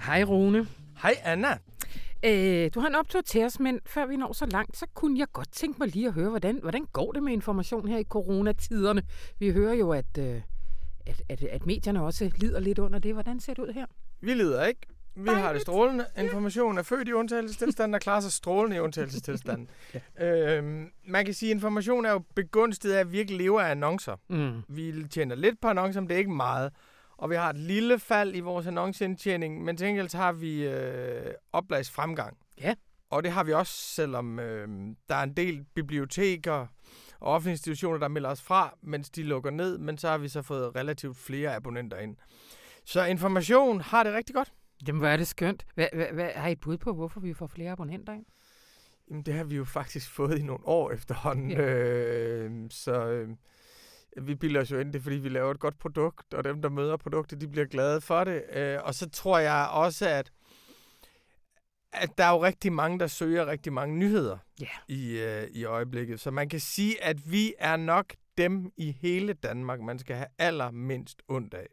Hej 0.05 0.23
Rune. 0.23 0.67
Hej 1.01 1.15
Anna. 1.23 1.57
Øh, 2.25 2.69
du 2.75 2.79
har 2.79 2.87
en 2.87 2.95
optur 2.95 3.21
til 3.21 3.43
os, 3.43 3.59
men 3.59 3.79
før 3.85 4.05
vi 4.05 4.15
når 4.15 4.33
så 4.33 4.45
langt, 4.45 4.77
så 4.77 4.85
kunne 4.93 5.19
jeg 5.19 5.27
godt 5.33 5.51
tænke 5.51 5.79
mig 5.79 5.87
lige 5.87 6.07
at 6.07 6.13
høre, 6.13 6.29
hvordan, 6.29 6.59
hvordan 6.61 6.85
går 6.93 7.11
det 7.11 7.23
med 7.23 7.33
information 7.33 7.87
her 7.87 7.97
i 7.97 8.03
coronatiderne? 8.03 9.03
Vi 9.39 9.51
hører 9.51 9.73
jo, 9.73 9.91
at, 9.91 10.17
øh, 10.19 10.41
at, 11.05 11.21
at, 11.29 11.43
at 11.43 11.65
medierne 11.65 12.03
også 12.03 12.31
lider 12.37 12.59
lidt 12.59 12.79
under 12.79 12.99
det. 12.99 13.13
Hvordan 13.13 13.39
ser 13.39 13.53
det 13.53 13.61
ud 13.61 13.73
her? 13.73 13.85
Vi 14.21 14.33
lider 14.33 14.65
ikke. 14.65 14.81
Vi 15.15 15.25
Dejligt. 15.25 15.45
har 15.45 15.53
det 15.53 15.61
strålende. 15.61 16.05
Information 16.17 16.77
er 16.77 16.83
født 16.83 17.07
i 17.07 17.13
undtagelsestilstand 17.13 17.95
og 17.95 18.01
klarer 18.01 18.19
sig 18.19 18.31
strålende 18.31 18.77
i 18.77 18.79
undtagelsestilstand. 18.79 19.67
ja. 20.19 20.57
øhm, 20.57 20.91
man 21.07 21.25
kan 21.25 21.33
sige, 21.33 21.51
at 21.51 21.55
information 21.55 22.05
er 22.05 22.11
jo 22.11 22.23
begunstiget 22.35 22.93
af, 22.93 22.99
at 22.99 23.11
vi 23.11 23.19
ikke 23.19 23.37
lever 23.37 23.61
af 23.61 23.71
annoncer. 23.71 24.15
Mm. 24.29 24.61
Vi 24.67 25.07
tjener 25.09 25.35
lidt 25.35 25.61
på 25.61 25.67
annoncer, 25.67 26.01
men 26.01 26.09
det 26.09 26.15
er 26.15 26.19
ikke 26.19 26.31
meget 26.31 26.71
og 27.17 27.29
vi 27.29 27.35
har 27.35 27.49
et 27.49 27.57
lille 27.57 27.99
fald 27.99 28.35
i 28.35 28.39
vores 28.39 28.67
annonceindtjening, 28.67 29.63
men 29.63 29.77
til 29.77 29.87
gengæld 29.87 30.15
har 30.15 30.31
vi 30.31 30.67
øh, 30.67 31.33
oplagsfremgang. 31.53 32.37
Ja. 32.61 32.75
Og 33.09 33.23
det 33.23 33.31
har 33.31 33.43
vi 33.43 33.53
også, 33.53 33.73
selvom 33.73 34.39
øh, 34.39 34.67
der 35.09 35.15
er 35.15 35.23
en 35.23 35.33
del 35.33 35.65
biblioteker 35.75 36.67
og 37.19 37.33
offentlige 37.33 37.53
institutioner, 37.53 37.97
der 37.97 38.07
melder 38.07 38.29
os 38.29 38.41
fra, 38.41 38.77
mens 38.81 39.09
de 39.09 39.23
lukker 39.23 39.51
ned, 39.51 39.77
men 39.77 39.97
så 39.97 40.09
har 40.09 40.17
vi 40.17 40.27
så 40.27 40.41
fået 40.41 40.75
relativt 40.75 41.17
flere 41.17 41.55
abonnenter 41.55 41.97
ind. 41.97 42.15
Så 42.85 43.05
information 43.05 43.81
har 43.81 44.03
det 44.03 44.13
rigtig 44.13 44.35
godt. 44.35 44.53
Jamen, 44.87 44.99
hvor 44.99 45.07
er 45.07 45.17
det 45.17 45.27
skønt. 45.27 45.65
Hvad, 45.75 45.87
hvad, 45.93 46.07
hvad, 46.13 46.29
har 46.35 46.49
I 46.49 46.51
et 46.51 46.59
bud 46.59 46.77
på, 46.77 46.93
hvorfor 46.93 47.19
vi 47.19 47.33
får 47.33 47.47
flere 47.47 47.71
abonnenter 47.71 48.13
ind? 48.13 48.25
Jamen, 49.09 49.23
det 49.23 49.33
har 49.33 49.43
vi 49.43 49.55
jo 49.55 49.65
faktisk 49.65 50.09
fået 50.09 50.39
i 50.39 50.43
nogle 50.43 50.67
år 50.67 50.91
efterhånden. 50.91 51.51
Ja. 51.51 51.61
Øh, 51.61 52.51
så... 52.69 53.05
Øh, 53.07 53.29
vi 54.21 54.35
bilder 54.35 54.61
os 54.61 54.71
jo 54.71 54.79
ind, 54.79 54.93
det 54.93 54.99
er, 54.99 55.03
fordi 55.03 55.15
vi 55.15 55.29
laver 55.29 55.51
et 55.51 55.59
godt 55.59 55.79
produkt, 55.79 56.33
og 56.33 56.43
dem, 56.43 56.61
der 56.61 56.69
møder 56.69 56.97
produktet, 56.97 57.41
de 57.41 57.47
bliver 57.47 57.65
glade 57.65 58.01
for 58.01 58.23
det. 58.23 58.43
Øh, 58.53 58.79
og 58.83 58.95
så 58.95 59.09
tror 59.09 59.39
jeg 59.39 59.69
også, 59.71 60.09
at, 60.09 60.31
at 61.91 62.09
der 62.17 62.23
er 62.23 62.31
jo 62.31 62.43
rigtig 62.43 62.73
mange, 62.73 62.99
der 62.99 63.07
søger 63.07 63.45
rigtig 63.45 63.73
mange 63.73 63.97
nyheder 63.97 64.37
yeah. 64.61 64.71
i, 64.87 65.19
øh, 65.19 65.47
i 65.51 65.63
øjeblikket. 65.63 66.19
Så 66.19 66.31
man 66.31 66.49
kan 66.49 66.59
sige, 66.59 67.03
at 67.03 67.31
vi 67.31 67.53
er 67.59 67.75
nok 67.75 68.13
dem 68.37 68.71
i 68.77 68.91
hele 68.91 69.33
Danmark, 69.33 69.81
man 69.81 69.99
skal 69.99 70.15
have 70.15 70.27
allermindst 70.37 71.21
ondt 71.27 71.53
af. 71.53 71.67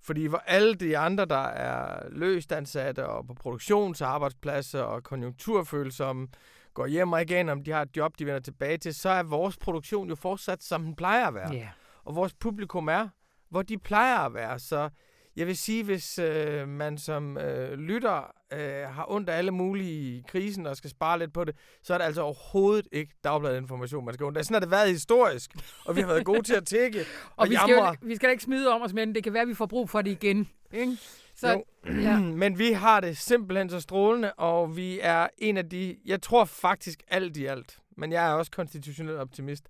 Fordi 0.00 0.26
hvor 0.26 0.38
alle 0.38 0.74
de 0.74 0.98
andre, 0.98 1.24
der 1.24 1.44
er 1.46 2.08
løst 2.08 2.52
ansatte 2.52 3.06
og 3.06 3.26
på 3.26 3.34
produktionsarbejdspladser 3.34 4.82
og 4.82 5.02
konjunkturfølsomme, 5.02 6.28
går 6.74 6.86
hjem 6.86 7.12
og 7.12 7.22
igen, 7.22 7.48
om 7.48 7.64
de 7.64 7.70
har 7.70 7.82
et 7.82 7.96
job, 7.96 8.18
de 8.18 8.26
vender 8.26 8.40
tilbage 8.40 8.78
til, 8.78 8.94
så 8.94 9.08
er 9.08 9.22
vores 9.22 9.56
produktion 9.56 10.08
jo 10.08 10.14
fortsat, 10.14 10.62
som 10.62 10.82
den 10.84 10.96
plejer 10.96 11.26
at 11.26 11.34
være. 11.34 11.54
Yeah. 11.54 11.66
Og 12.04 12.14
vores 12.16 12.34
publikum 12.34 12.88
er, 12.88 13.08
hvor 13.50 13.62
de 13.62 13.78
plejer 13.78 14.18
at 14.18 14.34
være. 14.34 14.58
Så 14.58 14.88
jeg 15.36 15.46
vil 15.46 15.56
sige, 15.56 15.84
hvis 15.84 16.18
øh, 16.18 16.68
man 16.68 16.98
som 16.98 17.38
øh, 17.38 17.72
lytter 17.72 18.32
øh, 18.52 18.88
har 18.88 19.06
ondt 19.08 19.28
af 19.28 19.38
alle 19.38 19.50
mulige 19.50 19.90
i 19.90 20.22
krisen 20.28 20.66
og 20.66 20.76
skal 20.76 20.90
spare 20.90 21.18
lidt 21.18 21.32
på 21.32 21.44
det, 21.44 21.56
så 21.82 21.94
er 21.94 21.98
det 21.98 22.04
altså 22.04 22.22
overhovedet 22.22 22.88
ikke 22.92 23.12
dagbladet 23.24 23.56
information, 23.56 24.04
man 24.04 24.14
skal 24.14 24.26
ondt 24.26 24.38
af. 24.38 24.44
Sådan 24.44 24.54
har 24.54 24.60
det 24.60 24.70
været 24.70 24.90
historisk, 24.90 25.54
og 25.84 25.96
vi 25.96 26.00
har 26.00 26.08
været 26.08 26.24
gode 26.24 26.42
til 26.42 26.54
at 26.54 26.66
tække 26.66 27.00
og, 27.04 27.06
og 27.36 27.50
vi, 27.50 27.54
skal 27.54 27.74
jo, 27.74 27.94
vi 28.02 28.16
skal 28.16 28.26
da 28.26 28.30
ikke 28.30 28.44
smide 28.44 28.74
om 28.74 28.82
os, 28.82 28.92
men 28.92 29.14
det 29.14 29.24
kan 29.24 29.32
være, 29.32 29.42
at 29.42 29.48
vi 29.48 29.54
får 29.54 29.66
brug 29.66 29.90
for 29.90 30.02
det 30.02 30.10
igen. 30.10 30.48
Ikke? 30.72 30.98
Så, 31.44 31.62
jo. 31.86 32.00
Ja. 32.00 32.20
Men 32.42 32.58
vi 32.58 32.72
har 32.72 33.00
det 33.00 33.16
simpelthen 33.16 33.70
så 33.70 33.80
strålende, 33.80 34.32
og 34.32 34.76
vi 34.76 34.98
er 35.02 35.28
en 35.38 35.56
af 35.56 35.68
de, 35.68 35.96
jeg 36.04 36.22
tror 36.22 36.44
faktisk 36.44 37.02
alt 37.08 37.36
i 37.36 37.44
alt, 37.44 37.78
men 37.96 38.12
jeg 38.12 38.30
er 38.30 38.32
også 38.32 38.50
konstitutionel 38.50 39.16
optimist, 39.16 39.68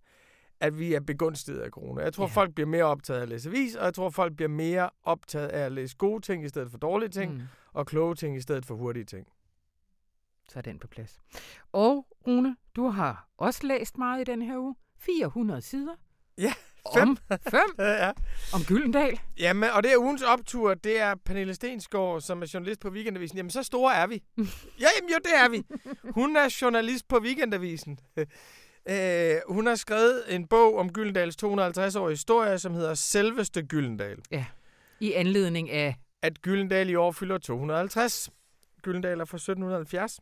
at 0.61 0.79
vi 0.79 0.95
er 0.95 1.01
begunstiget 1.01 1.61
af 1.61 1.71
corona. 1.71 2.03
Jeg 2.03 2.13
tror, 2.13 2.25
ja. 2.25 2.31
folk 2.31 2.55
bliver 2.55 2.69
mere 2.69 2.85
optaget 2.85 3.19
af 3.19 3.23
at 3.23 3.29
læse 3.29 3.49
avis, 3.49 3.75
og 3.75 3.85
jeg 3.85 3.95
tror, 3.95 4.11
folk 4.11 4.37
bliver 4.37 4.49
mere 4.49 4.91
optaget 5.03 5.49
af 5.49 5.65
at 5.65 5.73
læse 5.73 5.97
gode 5.97 6.21
ting 6.21 6.45
i 6.45 6.49
stedet 6.49 6.71
for 6.71 6.79
dårlige 6.79 7.09
ting, 7.09 7.35
mm. 7.35 7.43
og 7.73 7.87
kloge 7.87 8.15
ting 8.15 8.37
i 8.37 8.41
stedet 8.41 8.67
for 8.67 8.75
hurtige 8.75 9.05
ting. 9.05 9.27
Så 10.49 10.59
er 10.59 10.63
den 10.63 10.79
på 10.79 10.87
plads. 10.87 11.21
Og 11.73 12.07
Rune, 12.27 12.57
du 12.77 12.89
har 12.89 13.29
også 13.37 13.67
læst 13.67 13.99
meget 13.99 14.21
i 14.21 14.25
den 14.25 14.43
her 14.43 14.59
uge. 14.59 14.75
400 14.99 15.63
sider. 15.63 15.95
Ja. 16.39 16.53
Fem. 16.95 17.09
Om 17.09 17.39
fem? 17.51 17.75
ja. 18.03 18.11
Om 18.53 18.65
Gyldendal? 18.67 19.21
Jamen, 19.39 19.71
og 19.71 19.83
det 19.83 19.93
er 19.93 19.99
ugens 19.99 20.23
optur, 20.23 20.75
det 20.75 21.01
er 21.01 21.15
Pernille 21.25 21.55
Stensgaard, 21.55 22.21
som 22.21 22.43
er 22.43 22.51
journalist 22.55 22.81
på 22.81 22.89
Weekendavisen. 22.89 23.37
Jamen, 23.37 23.51
så 23.51 23.63
store 23.63 23.95
er 23.95 24.07
vi. 24.07 24.23
ja, 24.81 24.87
jamen 24.97 25.11
jo, 25.11 25.17
det 25.25 25.33
er 25.37 25.49
vi. 25.49 25.63
Hun 26.11 26.37
er 26.37 26.59
journalist 26.63 27.09
på 27.09 27.19
Weekendavisen. 27.19 27.99
Øh, 28.89 29.37
hun 29.49 29.67
har 29.67 29.75
skrevet 29.75 30.35
en 30.35 30.47
bog 30.47 30.79
om 30.79 30.93
Gyldendals 30.93 31.37
250-årige 31.45 32.13
historie, 32.13 32.59
som 32.59 32.75
hedder 32.75 32.95
Selveste 32.95 33.63
Gyldendal. 33.63 34.19
Ja, 34.31 34.45
i 35.01 35.13
anledning 35.13 35.71
af... 35.71 35.97
At 36.23 36.43
Gyldendal 36.43 36.91
i 36.91 36.95
år 36.95 37.13
fylder 37.13 37.39
250. 37.39 38.31
Gyldendal 38.83 39.21
er 39.21 39.25
fra 39.25 39.37
1770. 39.37 40.21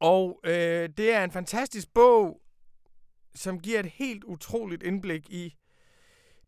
Og 0.00 0.40
øh, 0.44 0.88
det 0.96 1.12
er 1.12 1.24
en 1.24 1.30
fantastisk 1.30 1.88
bog, 1.94 2.40
som 3.34 3.60
giver 3.60 3.80
et 3.80 3.86
helt 3.86 4.24
utroligt 4.24 4.82
indblik 4.82 5.30
i 5.30 5.54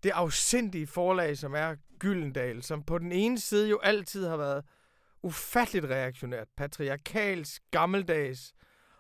det 0.03 0.11
afsindige 0.11 0.87
forlag, 0.87 1.38
som 1.38 1.55
er 1.55 1.75
Gyldendal, 1.99 2.62
som 2.62 2.83
på 2.83 2.99
den 2.99 3.12
ene 3.12 3.38
side 3.38 3.71
jo 3.71 3.79
altid 3.83 4.27
har 4.27 4.37
været 4.37 4.64
ufatteligt 5.23 5.85
reaktionært, 5.85 6.49
patriarkalsk, 6.57 7.62
gammeldags 7.71 8.53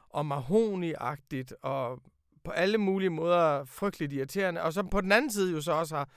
og 0.08 0.26
mahoniagtigt 0.26 1.54
og 1.62 2.02
på 2.44 2.50
alle 2.50 2.78
mulige 2.78 3.10
måder 3.10 3.64
frygteligt 3.64 4.12
irriterende, 4.12 4.62
og 4.62 4.72
som 4.72 4.88
på 4.88 5.00
den 5.00 5.12
anden 5.12 5.32
side 5.32 5.52
jo 5.52 5.60
så 5.60 5.72
også 5.72 5.96
har 5.96 6.08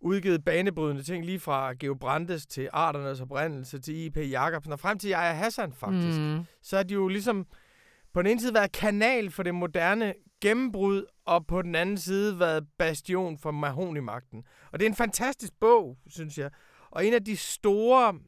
udgivet 0.00 0.44
banebrydende 0.44 1.02
ting, 1.02 1.24
lige 1.24 1.40
fra 1.40 1.72
Geo 1.72 1.94
Brandes 1.94 2.46
til 2.46 2.68
Arternes 2.72 3.20
oprindelse 3.20 3.78
til 3.78 3.96
I.P. 3.96 4.16
Jacobsen, 4.16 4.72
og 4.72 4.80
frem 4.80 4.98
til 4.98 5.08
Jaja 5.08 5.32
Hassan 5.32 5.72
faktisk. 5.72 6.20
Mm. 6.20 6.44
Så 6.62 6.76
er 6.76 6.82
de 6.82 6.94
jo 6.94 7.08
ligesom 7.08 7.46
på 8.16 8.22
den 8.22 8.30
ene 8.30 8.40
side 8.40 8.54
været 8.54 8.72
kanal 8.72 9.30
for 9.30 9.42
det 9.42 9.54
moderne 9.54 10.14
gennembrud, 10.40 11.04
og 11.24 11.46
på 11.46 11.62
den 11.62 11.74
anden 11.74 11.98
side 11.98 12.38
været 12.38 12.66
bastion 12.78 13.38
for 13.38 13.50
Mahonimagten. 13.50 14.44
Og 14.72 14.80
det 14.80 14.86
er 14.86 14.90
en 14.90 14.96
fantastisk 14.96 15.52
bog, 15.60 15.98
synes 16.06 16.38
jeg. 16.38 16.50
Og 16.90 17.06
en 17.06 17.14
af 17.14 17.24
de 17.24 17.36
store 17.36 18.18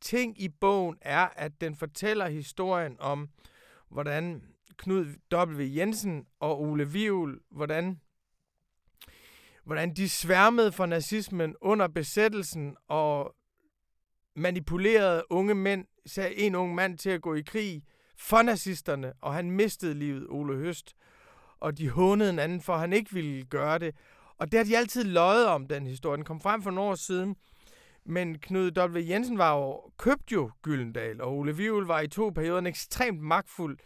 ting 0.00 0.42
i 0.42 0.48
bogen 0.48 0.96
er, 1.00 1.28
at 1.36 1.60
den 1.60 1.76
fortæller 1.76 2.28
historien 2.28 2.96
om, 3.00 3.28
hvordan 3.90 4.42
Knud 4.76 5.06
W. 5.34 5.62
Jensen 5.76 6.26
og 6.40 6.60
Ole 6.60 6.92
Vivl, 6.92 7.40
hvordan, 7.50 8.00
hvordan 9.64 9.94
de 9.94 10.08
sværmede 10.08 10.72
for 10.72 10.86
nazismen 10.86 11.54
under 11.60 11.88
besættelsen 11.88 12.76
og 12.88 13.34
manipulerede 14.36 15.22
unge 15.30 15.54
mænd, 15.54 15.86
sagde 16.06 16.34
en 16.34 16.54
ung 16.54 16.74
mand 16.74 16.98
til 16.98 17.10
at 17.10 17.22
gå 17.22 17.34
i 17.34 17.42
krig 17.42 17.82
for 18.16 18.42
nazisterne, 18.42 19.12
og 19.20 19.34
han 19.34 19.50
mistede 19.50 19.94
livet, 19.94 20.26
Ole 20.28 20.56
Høst. 20.56 20.94
Og 21.60 21.78
de 21.78 21.88
hånede 21.88 22.30
en 22.30 22.38
anden 22.38 22.60
for, 22.60 22.76
han 22.76 22.92
ikke 22.92 23.12
ville 23.12 23.44
gøre 23.44 23.78
det. 23.78 23.94
Og 24.38 24.52
det 24.52 24.58
har 24.58 24.64
de 24.64 24.76
altid 24.76 25.04
løjet 25.04 25.46
om, 25.46 25.66
den 25.66 25.86
historie. 25.86 26.16
Den 26.16 26.24
kom 26.24 26.40
frem 26.40 26.62
for 26.62 26.70
nogle 26.70 26.90
år 26.90 26.94
siden. 26.94 27.36
Men 28.06 28.38
Knud 28.38 28.78
W. 28.78 28.98
Jensen 29.08 29.38
var 29.38 29.56
jo, 29.58 29.90
købte 29.98 30.32
jo 30.32 30.50
Gyldendal, 30.62 31.22
og 31.22 31.38
Ole 31.38 31.56
Vivl 31.56 31.86
var 31.86 32.00
i 32.00 32.08
to 32.08 32.30
perioder 32.30 32.58
en 32.58 32.66
ekstremt 32.66 33.20
magtfuld 33.20 33.78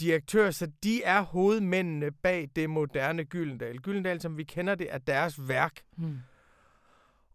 direktør, 0.00 0.50
så 0.50 0.70
de 0.84 1.02
er 1.02 1.20
hovedmændene 1.20 2.10
bag 2.10 2.48
det 2.56 2.70
moderne 2.70 3.24
Gyldendal. 3.24 3.78
Gyldendal, 3.78 4.20
som 4.20 4.36
vi 4.36 4.44
kender 4.44 4.74
det, 4.74 4.94
er 4.94 4.98
deres 4.98 5.48
værk. 5.48 5.82
Hmm. 5.96 6.18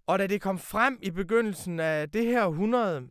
Og 0.07 0.19
da 0.19 0.27
det 0.27 0.41
kom 0.41 0.59
frem 0.59 0.99
i 1.01 1.11
begyndelsen 1.11 1.79
af 1.79 2.09
det 2.09 2.25
her 2.25 2.45
århundrede, 2.45 3.07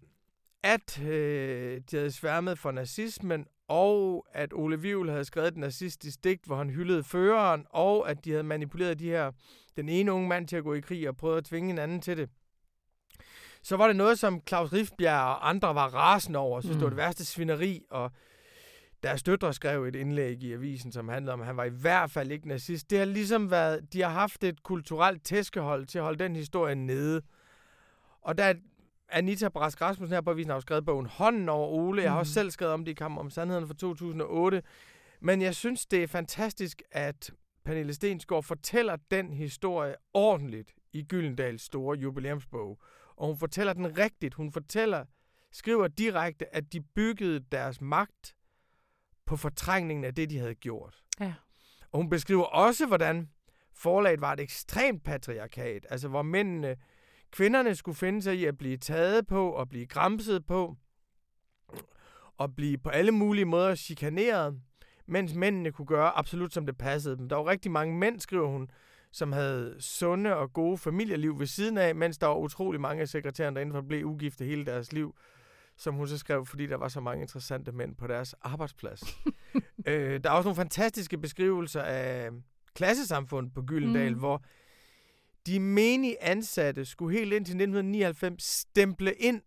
at 0.63 1.03
øh, 1.03 1.81
de 1.91 1.97
havde 1.97 2.11
sværmet 2.11 2.59
for 2.59 2.71
nazismen, 2.71 3.47
og 3.69 4.27
at 4.33 4.53
Ole 4.53 4.81
Vivl 4.81 5.11
havde 5.11 5.25
skrevet 5.25 5.49
et 5.49 5.57
nazistisk 5.57 6.25
digt, 6.25 6.45
hvor 6.45 6.57
han 6.57 6.71
hyldede 6.71 7.05
føreren, 7.05 7.67
og 7.71 8.11
at 8.11 8.25
de 8.25 8.31
havde 8.31 8.43
manipuleret 8.43 8.99
de 8.99 9.09
her, 9.11 9.33
den 9.77 9.89
ene 9.89 10.13
unge 10.13 10.29
mand 10.29 10.49
til 10.49 10.57
at 10.57 10.65
gå 10.65 10.75
i 10.75 10.81
krig 10.81 11.09
og 11.09 11.17
prøvet 11.17 11.37
at 11.37 11.45
tvinge 11.45 11.71
en 11.71 11.79
anden 11.79 12.01
til 12.01 12.17
det. 12.17 12.31
Så 13.63 13.77
var 13.77 13.87
det 13.87 13.97
noget, 13.97 14.19
som 14.19 14.43
Claus 14.49 14.73
Riffbjerg 14.73 15.25
og 15.25 15.49
andre 15.49 15.75
var 15.75 15.95
rasende 15.95 16.39
over, 16.39 16.61
synes 16.61 16.75
mm. 16.75 16.79
det 16.79 16.85
var 16.85 16.91
det 16.91 16.97
værste 16.97 17.25
svineri, 17.25 17.83
og 17.91 18.11
deres 19.03 19.23
døtre 19.23 19.55
skrev 19.55 19.85
et 19.85 19.97
indlæg 19.97 20.43
i 20.43 20.53
avisen, 20.53 20.93
som 20.93 21.09
handlede 21.09 21.33
om, 21.33 21.41
at 21.41 21.47
han 21.47 21.57
var 21.57 21.65
i 21.65 21.69
hvert 21.71 22.11
fald 22.11 22.31
ikke 22.31 22.49
nazist. 22.49 22.91
Det 22.91 22.99
har 22.99 23.05
ligesom 23.05 23.51
været, 23.51 23.93
de 23.93 24.03
har 24.03 24.09
haft 24.11 24.45
et 24.45 24.63
kulturelt 24.63 25.25
tæskehold 25.25 25.87
til 25.87 25.99
at 25.99 26.05
holde 26.05 26.25
den 26.25 26.37
historie 26.37 26.75
nede. 26.75 27.23
Og 28.23 28.39
da 28.39 28.55
Anita 29.13 29.49
Brask 29.49 29.81
Rasmussen 29.81 30.15
her 30.15 30.21
på 30.21 30.31
avisen 30.31 30.51
har 30.51 30.61
skrevet 30.61 30.85
bogen 30.85 31.07
Hånden 31.07 31.49
over 31.49 31.69
Ole. 31.69 32.03
Jeg 32.03 32.11
har 32.11 32.19
også 32.19 32.31
mm. 32.31 32.35
selv 32.35 32.51
skrevet 32.51 32.75
om 32.75 32.85
det 32.85 32.93
i 32.93 32.95
Kammer 32.95 33.21
om 33.21 33.31
Sandheden 33.31 33.67
fra 33.67 33.75
2008. 33.75 34.63
Men 35.21 35.43
jeg 35.43 35.55
synes, 35.55 35.87
det 35.87 36.03
er 36.03 36.07
fantastisk, 36.07 36.83
at 36.91 37.31
Pernille 37.65 37.95
Stensgaard 37.95 38.43
fortæller 38.43 38.97
den 39.11 39.33
historie 39.33 39.95
ordentligt 40.15 40.75
i 40.93 41.03
Gyldendals 41.03 41.63
store 41.63 41.99
jubilæumsbog. 41.99 42.79
Og 43.17 43.27
hun 43.27 43.39
fortæller 43.39 43.73
den 43.73 43.99
rigtigt. 43.99 44.35
Hun 44.35 44.53
fortæller, 44.53 45.05
skriver 45.53 45.89
direkte, 45.89 46.55
at 46.55 46.73
de 46.73 46.81
byggede 46.81 47.41
deres 47.53 47.81
magt 47.81 48.35
på 49.27 49.37
fortrængningen 49.37 50.05
af 50.05 50.15
det, 50.15 50.31
de 50.31 50.39
havde 50.39 50.55
gjort. 50.55 51.03
Ja. 51.21 51.35
Og 51.91 51.99
hun 51.99 52.09
beskriver 52.09 52.45
også, 52.45 52.87
hvordan 52.87 53.31
forlaget 53.73 54.21
var 54.21 54.33
et 54.33 54.41
ekstremt 54.41 55.05
patriarkat, 55.05 55.87
altså 55.91 56.09
hvor 56.09 56.23
mændene, 56.23 56.77
kvinderne 57.33 57.75
skulle 57.75 57.97
finde 57.97 58.23
sig 58.23 58.37
i 58.37 58.45
at 58.45 58.59
blive 58.59 58.77
taget 58.77 59.27
på 59.27 59.51
og 59.51 59.69
blive 59.69 59.87
græmset 59.87 60.47
på, 60.47 60.77
og 62.39 62.55
blive 62.57 62.79
på 62.79 62.89
alle 62.89 63.13
mulige 63.13 63.45
måder 63.45 63.75
chikaneret, 63.75 64.61
mens 65.07 65.35
mændene 65.35 65.73
kunne 65.73 65.87
gøre 65.87 66.19
absolut 66.19 66.53
som 66.53 66.67
det 66.67 66.79
passede 66.79 67.17
dem. 67.17 67.29
Der 67.29 67.37
var 67.37 67.47
rigtig 67.47 67.71
mange 67.71 67.99
mænd, 67.99 68.21
skriver 68.21 68.49
hun, 68.49 68.71
som 69.13 69.33
havde 69.33 69.77
sunde 69.79 70.37
og 70.37 70.53
gode 70.53 70.79
familieliv 70.79 71.39
ved 71.39 71.47
siden 71.47 71.79
af, 71.79 71.95
mens 71.95 72.19
der 72.19 72.27
var 72.27 72.37
utrolig 72.37 72.81
mange 72.81 73.01
af 73.01 73.09
sekretærerne, 73.09 73.55
der 73.55 73.61
indenfor 73.61 73.81
blev 73.81 74.07
ugifte 74.07 74.45
hele 74.45 74.67
deres 74.67 74.93
liv 74.93 75.15
som 75.81 75.95
hun 75.95 76.09
så 76.09 76.19
skrev, 76.19 76.47
fordi 76.47 76.67
der 76.67 76.77
var 76.77 76.89
så 76.89 77.01
mange 77.01 77.23
interessante 77.23 77.73
mænd 77.73 77.97
på 77.97 78.07
deres 78.07 78.35
arbejdsplads. 78.43 79.03
øh, 79.87 80.21
der 80.25 80.31
er 80.31 80.35
også 80.35 80.47
nogle 80.49 80.57
fantastiske 80.57 81.19
beskrivelser 81.19 81.83
af 81.83 82.31
klassesamfundet 82.75 83.55
på 83.55 83.63
Gyldendal, 83.63 84.13
mm. 84.13 84.19
hvor 84.19 84.43
de 85.51 85.61
menige 85.61 86.23
ansatte 86.23 86.85
skulle 86.85 87.19
helt 87.19 87.33
indtil 87.33 87.53
1999 87.53 88.43
stemple 88.43 89.15
ind 89.15 89.43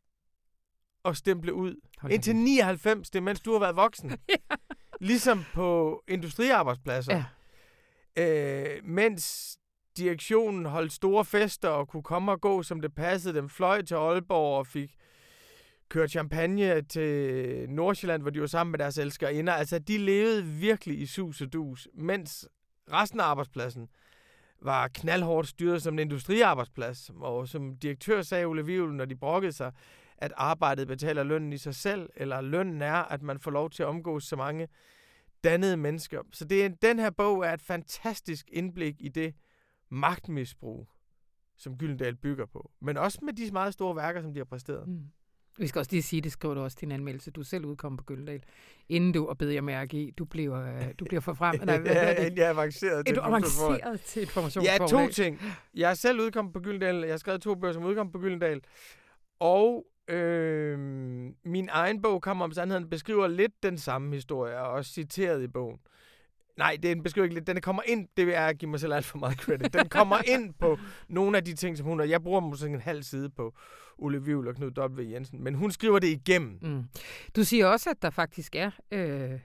og 1.03 1.17
stemple 1.17 1.53
ud. 1.53 1.75
Hold 1.97 2.13
indtil 2.13 2.35
99, 2.35 3.09
det 3.09 3.19
er 3.19 3.23
mens 3.23 3.41
du 3.41 3.51
har 3.51 3.59
været 3.59 3.75
voksen. 3.75 4.09
ja. 4.29 4.55
Ligesom 5.01 5.43
på 5.53 6.01
industriarbejdspladser. 6.07 7.23
Ja. 8.17 8.23
Øh, 8.23 8.85
mens 8.85 9.57
direktionen 9.97 10.65
holdt 10.65 10.93
store 10.93 11.25
fester 11.25 11.69
og 11.69 11.87
kunne 11.87 12.03
komme 12.03 12.31
og 12.31 12.41
gå, 12.41 12.63
som 12.63 12.81
det 12.81 12.95
passede 12.95 13.33
dem, 13.33 13.49
fløj 13.49 13.81
til 13.81 13.95
Aalborg 13.95 14.57
og 14.57 14.67
fik 14.67 14.95
kørt 15.89 16.11
champagne 16.11 16.81
til 16.81 17.69
Nordsjælland, 17.69 18.21
hvor 18.21 18.31
de 18.31 18.41
var 18.41 18.47
sammen 18.47 18.71
med 18.71 18.79
deres 18.79 18.97
elskerinder. 18.97 19.53
Altså, 19.53 19.79
de 19.79 19.97
levede 19.97 20.43
virkelig 20.45 20.99
i 20.99 21.05
sus 21.05 21.41
og 21.41 21.53
dus, 21.53 21.87
mens 21.93 22.47
resten 22.91 23.19
af 23.19 23.23
arbejdspladsen 23.23 23.87
var 24.63 24.87
knaldhårdt 24.87 25.47
styret 25.47 25.81
som 25.81 25.93
en 25.93 25.99
industriarbejdsplads. 25.99 27.11
Og 27.15 27.47
som 27.47 27.77
direktør 27.77 28.21
sagde 28.21 28.45
Ole 28.45 28.65
Vivel, 28.65 28.93
når 28.93 29.05
de 29.05 29.15
brokkede 29.15 29.51
sig, 29.51 29.71
at 30.17 30.33
arbejdet 30.37 30.87
betaler 30.87 31.23
lønnen 31.23 31.53
i 31.53 31.57
sig 31.57 31.75
selv, 31.75 32.09
eller 32.15 32.41
lønnen 32.41 32.81
er, 32.81 32.93
at 32.93 33.21
man 33.21 33.39
får 33.39 33.51
lov 33.51 33.69
til 33.69 33.83
at 33.83 33.89
omgås 33.89 34.23
så 34.23 34.35
mange 34.35 34.67
dannede 35.43 35.77
mennesker. 35.77 36.21
Så 36.31 36.45
det 36.45 36.65
er, 36.65 36.69
den 36.69 36.99
her 36.99 37.09
bog 37.09 37.45
er 37.45 37.53
et 37.53 37.61
fantastisk 37.61 38.49
indblik 38.51 38.95
i 38.99 39.09
det 39.09 39.35
magtmisbrug, 39.89 40.87
som 41.57 41.77
Gyldendal 41.77 42.15
bygger 42.15 42.45
på. 42.45 42.71
Men 42.81 42.97
også 42.97 43.19
med 43.21 43.33
de 43.33 43.51
meget 43.51 43.73
store 43.73 43.95
værker, 43.95 44.21
som 44.21 44.33
de 44.33 44.39
har 44.39 44.45
præsteret. 44.45 44.87
Mm. 44.87 45.07
Vi 45.57 45.67
skal 45.67 45.79
også 45.79 45.91
lige 45.91 46.03
sige, 46.03 46.21
det 46.21 46.31
skriver 46.31 46.53
du 46.53 46.61
også 46.61 46.77
din 46.81 46.91
anmeldelse. 46.91 47.31
Du 47.31 47.43
selv 47.43 47.65
udkom 47.65 47.97
på 47.97 48.03
Gyldendal, 48.03 48.43
inden 48.89 49.11
du, 49.11 49.25
og 49.27 49.37
bed 49.37 49.49
jeg 49.49 49.63
mærke 49.63 49.97
i, 49.97 50.11
du 50.11 50.25
bliver, 50.25 50.75
øh, 50.75 50.85
du 50.99 51.05
bliver 51.05 51.21
forfremmet. 51.21 51.65
Nej, 51.67 51.77
hvad, 51.77 51.91
ja, 51.91 52.23
det? 52.23 52.37
jeg 52.37 52.45
er 52.45 52.49
avanceret 52.49 53.05
til, 53.05 53.19
avanceret 53.19 54.01
til 54.01 54.21
information. 54.21 54.63
Ja, 54.63 54.77
to 54.77 55.07
ting. 55.07 55.41
Jeg 55.75 55.89
er 55.89 55.93
selv 55.93 56.19
udkommet 56.19 56.53
på 56.53 56.59
Gyldendal. 56.59 56.95
Jeg 56.95 57.09
har 57.09 57.17
skrevet 57.17 57.41
to 57.41 57.55
bøger, 57.55 57.73
som 57.73 57.83
udkom 57.83 58.11
på 58.11 58.19
Gyldendal. 58.19 58.61
Og 59.39 59.85
øh, 60.07 60.79
min 61.45 61.69
egen 61.71 62.01
bog, 62.01 62.21
Kammer 62.21 62.45
om 62.45 62.51
Sandheden, 62.51 62.89
beskriver 62.89 63.27
lidt 63.27 63.63
den 63.63 63.77
samme 63.77 64.15
historie, 64.15 64.59
og 64.59 64.69
også 64.71 64.91
citeret 64.91 65.43
i 65.43 65.47
bogen. 65.47 65.79
Nej, 66.57 66.77
det 66.83 66.91
er 66.91 66.95
en 66.95 67.03
beskrivelse. 67.03 67.39
Den 67.39 67.61
kommer 67.61 67.81
ind, 67.85 68.07
det 68.17 68.35
er 68.35 68.45
at 68.45 68.57
give 68.57 68.71
mig 68.71 68.79
selv 68.79 68.93
alt 68.93 69.05
for 69.05 69.17
meget 69.17 69.37
credit. 69.37 69.73
Den 69.73 69.89
kommer 69.89 70.17
ind 70.33 70.53
på 70.53 70.77
nogle 71.09 71.37
af 71.37 71.45
de 71.45 71.53
ting, 71.53 71.77
som 71.77 71.87
hun 71.87 71.99
har. 71.99 72.05
Jeg 72.05 72.23
bruger 72.23 72.39
måske 72.39 72.67
en 72.67 72.81
halv 72.81 73.03
side 73.03 73.29
på 73.29 73.53
Ole 73.97 74.23
Vivl 74.23 74.47
og 74.47 74.55
Knud 74.55 74.79
W. 74.79 75.01
Jensen, 75.11 75.43
men 75.43 75.55
hun 75.55 75.71
skriver 75.71 75.99
det 75.99 76.07
igennem. 76.07 76.59
Mm. 76.61 76.83
Du 77.35 77.43
siger 77.43 77.67
også, 77.67 77.89
at 77.89 78.01
der 78.01 78.09
faktisk 78.09 78.55
er 78.55 78.71
øh, 78.91 79.39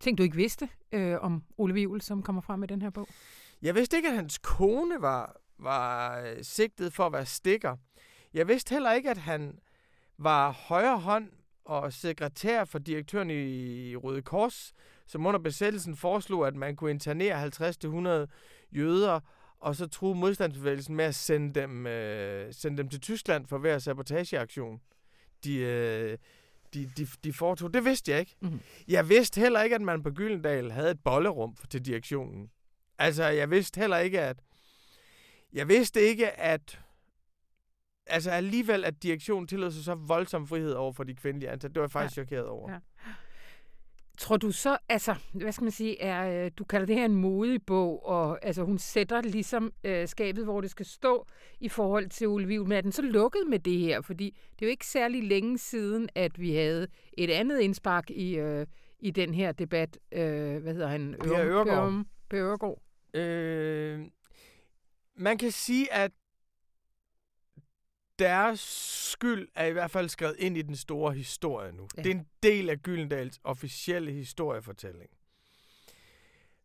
ting, 0.00 0.18
du 0.18 0.22
ikke 0.22 0.36
vidste 0.36 0.68
øh, 0.92 1.16
om 1.20 1.42
Ole 1.58 1.74
Vivl, 1.74 2.00
som 2.00 2.22
kommer 2.22 2.42
frem 2.42 2.62
i 2.62 2.66
den 2.66 2.82
her 2.82 2.90
bog. 2.90 3.08
Jeg 3.62 3.74
vidste 3.74 3.96
ikke, 3.96 4.08
at 4.08 4.14
hans 4.14 4.38
kone 4.38 4.94
var, 5.00 5.36
var 5.58 6.18
øh, 6.20 6.36
sigtet 6.42 6.92
for 6.92 7.06
at 7.06 7.12
være 7.12 7.26
stikker. 7.26 7.76
Jeg 8.34 8.48
vidste 8.48 8.74
heller 8.74 8.92
ikke, 8.92 9.10
at 9.10 9.18
han 9.18 9.58
var 10.18 10.50
højre 10.50 10.98
hånd 10.98 11.30
og 11.64 11.92
sekretær 11.92 12.64
for 12.64 12.78
direktøren 12.78 13.30
i 13.30 13.96
Røde 13.96 14.22
Kors, 14.22 14.72
som 15.06 15.26
under 15.26 15.40
besættelsen 15.40 15.96
foreslog, 15.96 16.46
at 16.46 16.56
man 16.56 16.76
kunne 16.76 16.90
internere 16.90 17.46
50-100 18.24 18.26
jøder, 18.72 19.20
og 19.60 19.76
så 19.76 19.86
truede 19.88 20.14
modstandsbevægelsen 20.14 20.96
med 20.96 21.04
at 21.04 21.14
sende 21.14 21.60
dem, 21.60 21.86
øh, 21.86 22.54
sende 22.54 22.78
dem 22.78 22.88
til 22.88 23.00
Tyskland 23.00 23.46
for 23.46 23.58
hver 23.58 23.78
sabotageaktion. 23.78 24.80
De, 25.44 25.56
øh, 25.56 26.18
de, 26.74 26.90
de, 26.96 27.06
de 27.24 27.32
foretog. 27.32 27.74
Det 27.74 27.84
vidste 27.84 28.10
jeg 28.10 28.20
ikke. 28.20 28.36
Mhm. 28.40 28.60
Jeg 28.88 29.08
vidste 29.08 29.40
heller 29.40 29.62
ikke, 29.62 29.76
at 29.76 29.82
man 29.82 30.02
på 30.02 30.10
Gyldendal 30.10 30.70
havde 30.70 30.90
et 30.90 31.00
bollerum 31.04 31.56
til 31.70 31.86
direktionen. 31.86 32.50
Altså, 32.98 33.24
jeg 33.24 33.50
vidste 33.50 33.80
heller 33.80 33.98
ikke, 33.98 34.20
at... 34.20 34.36
Jeg 35.52 35.68
vidste 35.68 36.00
ikke, 36.00 36.40
at... 36.40 36.80
Altså 38.06 38.30
alligevel, 38.30 38.84
at 38.84 39.02
direktionen 39.02 39.46
tillod 39.48 39.70
sig 39.70 39.84
så 39.84 39.94
voldsom 39.94 40.46
frihed 40.46 40.72
over 40.72 40.92
for 40.92 41.04
de 41.04 41.14
kvindelige 41.14 41.50
ansatte. 41.50 41.74
Det 41.74 41.80
var 41.80 41.86
jeg 41.86 41.90
faktisk 41.90 42.18
ja. 42.18 42.22
chokeret 42.22 42.46
over. 42.46 42.72
Ja. 42.72 42.78
Tror 44.18 44.36
du 44.36 44.50
så, 44.52 44.78
altså, 44.88 45.14
hvad 45.32 45.52
skal 45.52 45.64
man 45.64 45.70
sige, 45.72 46.00
er, 46.02 46.44
øh, 46.44 46.50
du 46.58 46.64
kalder 46.64 46.86
det 46.86 46.96
her 46.96 47.04
en 47.04 47.14
modig 47.14 47.60
bog, 47.66 48.06
og 48.06 48.44
altså, 48.44 48.62
hun 48.62 48.78
sætter 48.78 49.20
ligesom 49.22 49.72
øh, 49.84 50.08
skabet, 50.08 50.44
hvor 50.44 50.60
det 50.60 50.70
skal 50.70 50.86
stå 50.86 51.26
i 51.60 51.68
forhold 51.68 52.08
til 52.08 52.28
Ole 52.28 52.46
Vivel, 52.46 52.68
men 52.68 52.72
er 52.76 52.80
den 52.80 52.92
så 52.92 53.02
lukket 53.02 53.40
med 53.48 53.58
det 53.58 53.78
her? 53.78 54.00
Fordi 54.00 54.36
det 54.54 54.62
er 54.62 54.66
jo 54.66 54.70
ikke 54.70 54.86
særlig 54.86 55.24
længe 55.24 55.58
siden, 55.58 56.08
at 56.14 56.40
vi 56.40 56.54
havde 56.54 56.86
et 57.18 57.30
andet 57.30 57.60
indspark 57.60 58.10
i, 58.10 58.36
øh, 58.38 58.66
i 59.00 59.10
den 59.10 59.34
her 59.34 59.52
debat. 59.52 59.98
Øh, 60.12 60.56
hvad 60.62 60.72
hedder 60.72 60.88
han? 60.88 61.16
Per 61.24 61.32
Øregård. 61.40 61.66
Ørum- 61.88 62.06
Per 62.30 62.40
Øregård. 62.48 62.82
Øh, 63.14 64.00
man 65.16 65.38
kan 65.38 65.50
sige, 65.50 65.92
at 65.92 66.10
deres 68.18 68.60
skyld 69.12 69.48
er 69.54 69.66
i 69.66 69.72
hvert 69.72 69.90
fald 69.90 70.08
skrevet 70.08 70.36
ind 70.38 70.56
i 70.56 70.62
den 70.62 70.76
store 70.76 71.12
historie 71.12 71.72
nu. 71.72 71.88
Ja. 71.96 72.02
Det 72.02 72.10
er 72.10 72.14
en 72.14 72.26
del 72.42 72.70
af 72.70 72.78
Gyldendals 72.78 73.40
officielle 73.44 74.12
historiefortælling. 74.12 75.10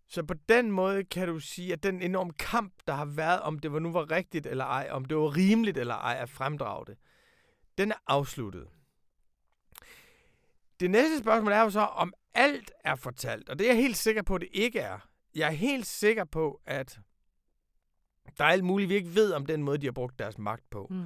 Så 0.07 0.23
på 0.23 0.33
den 0.49 0.71
måde 0.71 1.03
kan 1.03 1.27
du 1.27 1.39
sige, 1.39 1.73
at 1.73 1.83
den 1.83 2.01
enorme 2.01 2.33
kamp, 2.33 2.73
der 2.87 2.93
har 2.93 3.05
været, 3.05 3.41
om 3.41 3.59
det 3.59 3.73
var 3.73 3.79
nu 3.79 3.91
var 3.91 4.11
rigtigt 4.11 4.45
eller 4.45 4.65
ej, 4.65 4.87
om 4.91 5.05
det 5.05 5.17
var 5.17 5.37
rimeligt 5.37 5.77
eller 5.77 5.95
ej 5.95 6.17
at 6.21 6.29
fremdrage 6.29 6.85
det, 6.85 6.97
den 7.77 7.91
er 7.91 7.95
afsluttet. 8.07 8.67
Det 10.79 10.91
næste 10.91 11.19
spørgsmål 11.19 11.51
er 11.51 11.61
jo 11.61 11.69
så, 11.69 11.79
om 11.79 12.13
alt 12.33 12.71
er 12.83 12.95
fortalt, 12.95 13.49
og 13.49 13.59
det 13.59 13.67
er 13.69 13.73
jeg 13.73 13.81
helt 13.81 13.97
sikker 13.97 14.21
på, 14.21 14.35
at 14.35 14.41
det 14.41 14.49
ikke 14.51 14.79
er. 14.79 15.09
Jeg 15.35 15.47
er 15.47 15.51
helt 15.51 15.85
sikker 15.85 16.23
på, 16.23 16.61
at 16.65 16.99
der 18.37 18.45
er 18.45 18.49
alt 18.49 18.63
muligt, 18.63 18.89
vi 18.89 18.95
ikke 18.95 19.15
ved 19.15 19.33
om 19.33 19.45
den 19.45 19.63
måde, 19.63 19.77
de 19.77 19.85
har 19.85 19.91
brugt 19.91 20.19
deres 20.19 20.37
magt 20.37 20.69
på. 20.69 20.87
Mm. 20.89 21.05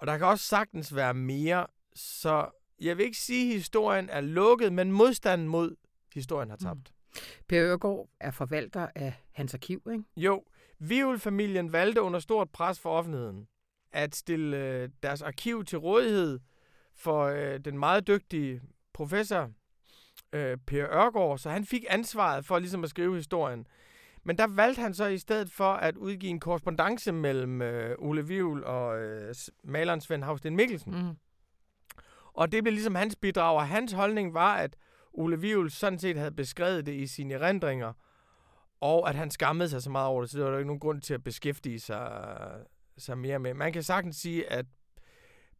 Og 0.00 0.06
der 0.06 0.18
kan 0.18 0.26
også 0.26 0.44
sagtens 0.44 0.94
være 0.94 1.14
mere, 1.14 1.66
så 1.94 2.46
jeg 2.80 2.96
vil 2.98 3.04
ikke 3.04 3.18
sige, 3.18 3.50
at 3.50 3.56
historien 3.56 4.08
er 4.08 4.20
lukket, 4.20 4.72
men 4.72 4.92
modstanden 4.92 5.48
mod 5.48 5.76
historien 6.14 6.50
har 6.50 6.56
tabt. 6.56 6.92
Per 7.48 7.64
Øregård 7.64 8.08
er 8.20 8.30
forvalter 8.30 8.88
af 8.94 9.14
hans 9.32 9.54
arkiv, 9.54 9.82
ikke? 9.92 10.04
Jo, 10.16 10.44
Vivel-familien 10.78 11.72
valgte 11.72 12.02
under 12.02 12.20
stort 12.20 12.50
pres 12.50 12.80
for 12.80 12.90
offentligheden 12.90 13.48
at 13.92 14.16
stille 14.16 14.56
øh, 14.56 14.88
deres 15.02 15.22
arkiv 15.22 15.64
til 15.64 15.78
rådighed 15.78 16.40
for 16.94 17.24
øh, 17.24 17.60
den 17.64 17.78
meget 17.78 18.06
dygtige 18.06 18.60
professor 18.92 19.50
øh, 20.32 20.58
Per 20.66 20.86
Ørgaard, 20.90 21.38
så 21.38 21.50
han 21.50 21.64
fik 21.64 21.84
ansvaret 21.88 22.44
for 22.44 22.58
ligesom 22.58 22.84
at 22.84 22.90
skrive 22.90 23.16
historien. 23.16 23.66
Men 24.24 24.38
der 24.38 24.46
valgte 24.46 24.82
han 24.82 24.94
så 24.94 25.06
i 25.06 25.18
stedet 25.18 25.50
for 25.50 25.72
at 25.72 25.96
udgive 25.96 26.30
en 26.30 26.40
korrespondence 26.40 27.12
mellem 27.12 27.62
øh, 27.62 27.96
Ole 27.98 28.26
Vivel 28.26 28.64
og 28.64 29.02
øh, 29.02 29.34
maleren 29.64 30.00
Svend 30.00 30.24
Havsten 30.24 30.56
Mikkelsen. 30.56 30.92
Mm. 30.92 31.16
Og 32.32 32.52
det 32.52 32.64
blev 32.64 32.72
ligesom 32.72 32.94
hans 32.94 33.16
bidrag, 33.16 33.56
og 33.56 33.68
hans 33.68 33.92
holdning 33.92 34.34
var, 34.34 34.56
at 34.56 34.76
Ole 35.12 35.40
Vivel 35.40 35.70
sådan 35.70 35.98
set 35.98 36.16
havde 36.16 36.32
beskrevet 36.32 36.86
det 36.86 36.92
i 36.92 37.06
sine 37.06 37.34
erindringer, 37.34 37.92
og 38.80 39.08
at 39.08 39.14
han 39.14 39.30
skammede 39.30 39.68
sig 39.68 39.82
så 39.82 39.90
meget 39.90 40.06
over 40.08 40.20
det, 40.20 40.30
så 40.30 40.38
der 40.38 40.44
var 40.44 40.50
der 40.50 40.58
ikke 40.58 40.66
nogen 40.66 40.80
grund 40.80 41.00
til 41.00 41.14
at 41.14 41.24
beskæftige 41.24 41.80
sig, 41.80 42.12
sig 42.98 43.18
mere 43.18 43.38
med. 43.38 43.54
Man 43.54 43.72
kan 43.72 43.82
sagtens 43.82 44.16
sige, 44.16 44.52
at 44.52 44.66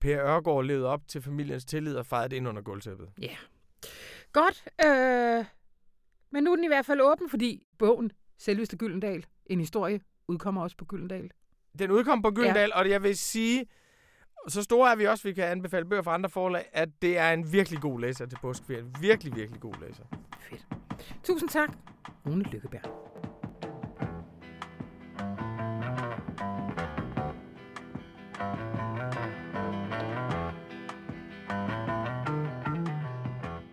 Per 0.01 0.21
Ørgaard 0.21 0.65
levede 0.65 0.87
op 0.87 1.09
til 1.09 1.23
familiens 1.23 1.65
tillid 1.65 1.97
og 1.97 2.07
fejrede 2.07 2.29
det 2.29 2.37
ind 2.37 2.49
under 2.49 2.63
gulvtæppet. 2.63 3.09
Ja. 3.23 3.37
Godt. 4.33 4.65
Øh, 4.87 5.45
men 6.31 6.45
nu 6.45 6.53
er 6.53 6.57
den 6.57 6.65
i 6.65 6.69
hvert 6.69 6.87
fald 6.87 7.01
åben, 7.01 7.31
fordi 7.31 7.67
bogen, 7.79 8.13
Selveste 8.41 8.77
Gyldendal, 8.77 9.27
en 9.47 9.61
historie, 9.61 10.01
udkommer 10.29 10.63
også 10.63 10.77
på 10.77 10.85
Gyldendal. 10.85 11.31
Den 11.79 11.91
udkom 11.91 12.23
på 12.23 12.31
Gyldendal, 12.31 12.71
ja. 12.75 12.79
og 12.79 12.91
jeg 12.91 13.03
vil 13.03 13.17
sige, 13.17 13.67
så 14.49 14.63
store 14.63 14.93
er 14.93 14.97
vi 14.97 15.07
også, 15.07 15.29
vi 15.29 15.33
kan 15.33 15.45
anbefale 15.45 15.85
bøger 15.85 16.03
fra 16.03 16.15
andre 16.15 16.31
forlag, 16.31 16.65
at 16.73 16.89
det 17.03 17.19
er 17.19 17.33
en 17.33 17.53
virkelig 17.53 17.81
god 17.81 18.01
læser 18.01 18.27
til 18.27 18.39
påskeferien. 18.43 18.95
Virkelig, 19.01 19.37
virkelig 19.37 19.61
god 19.61 19.75
læser. 19.81 20.05
Fedt. 20.41 20.67
Tusind 21.25 21.49
tak, 21.49 21.69
Rune 22.27 22.45
Lykkeberg. 22.45 22.81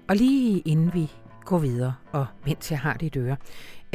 Og 0.09 0.15
lige 0.15 0.59
inden 0.59 0.93
vi 0.93 1.11
går 1.45 1.59
videre, 1.59 1.95
og 2.11 2.27
mens 2.45 2.71
jeg 2.71 2.79
har 2.79 2.93
dit 2.93 3.15
øre, 3.17 3.37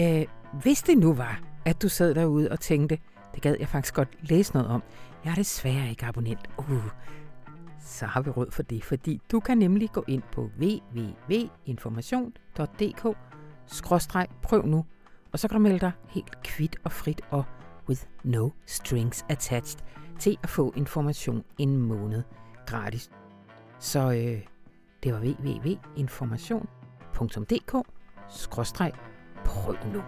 øh, 0.01 0.27
hvis 0.53 0.83
det 0.83 0.99
nu 0.99 1.15
var, 1.15 1.41
at 1.65 1.83
du 1.83 1.89
sad 1.89 2.15
derude 2.15 2.51
og 2.51 2.61
tænkte, 2.61 2.99
det 3.35 3.43
gad 3.43 3.57
jeg 3.59 3.69
faktisk 3.69 3.95
godt 3.95 4.09
læse 4.21 4.55
noget 4.55 4.69
om, 4.69 4.83
jeg 5.25 5.31
er 5.31 5.35
desværre 5.35 5.91
ikke 5.91 6.07
abonnent. 6.07 6.51
Uh, 6.59 6.91
så 7.81 8.07
har 8.07 8.23
vi 8.23 8.31
råd 8.31 8.51
for 8.51 8.63
det, 8.63 8.85
fordi 8.85 9.21
du 9.33 9.41
kan 9.41 9.59
nemlig 9.59 9.93
gå 9.93 10.05
ind 10.09 10.23
på 10.33 10.51
www.information.dk 10.61 13.17
skråstreg 13.67 14.27
prøv 14.43 14.67
nu, 14.67 14.85
og 15.33 15.39
så 15.39 15.49
kan 15.49 15.57
du 15.57 15.63
melde 15.63 15.79
dig 15.79 15.93
helt 16.09 16.43
kvit 16.43 16.77
og 16.85 16.93
frit 16.93 17.21
og 17.31 17.45
with 17.89 18.03
no 18.25 18.49
strings 18.67 19.25
attached 19.29 19.81
til 20.19 20.39
at 20.43 20.49
få 20.49 20.73
information 20.77 21.45
en 21.59 21.77
måned 21.77 22.23
gratis. 22.67 23.11
Så 23.79 24.13
øh, 24.13 24.41
det 25.03 25.13
var 25.13 25.21
www.information.dk 25.21 27.75
skråstreg 28.29 28.93
prøv 29.45 29.77
nu. 29.93 30.03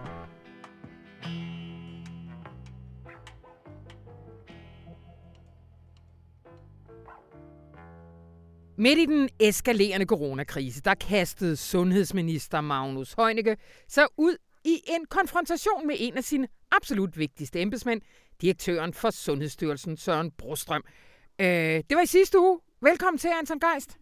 Midt 8.77 8.99
i 8.99 9.05
den 9.05 9.29
eskalerende 9.39 10.05
coronakrise, 10.05 10.81
der 10.81 10.93
kastede 10.93 11.55
sundhedsminister 11.55 12.61
Magnus 12.61 13.13
Heunicke 13.13 13.57
sig 13.87 14.05
ud 14.17 14.37
i 14.65 14.81
en 14.87 15.05
konfrontation 15.09 15.87
med 15.87 15.95
en 15.99 16.17
af 16.17 16.23
sine 16.23 16.47
absolut 16.71 17.17
vigtigste 17.17 17.61
embedsmænd, 17.61 18.01
direktøren 18.41 18.93
for 18.93 19.09
Sundhedsstyrelsen 19.09 19.97
Søren 19.97 20.31
Brostrøm. 20.31 20.83
Øh, 21.39 21.47
det 21.89 21.95
var 21.95 22.01
i 22.01 22.05
sidste 22.05 22.39
uge. 22.39 22.59
Velkommen 22.81 23.17
til, 23.17 23.29
Anton 23.39 23.59
Geist. 23.59 23.97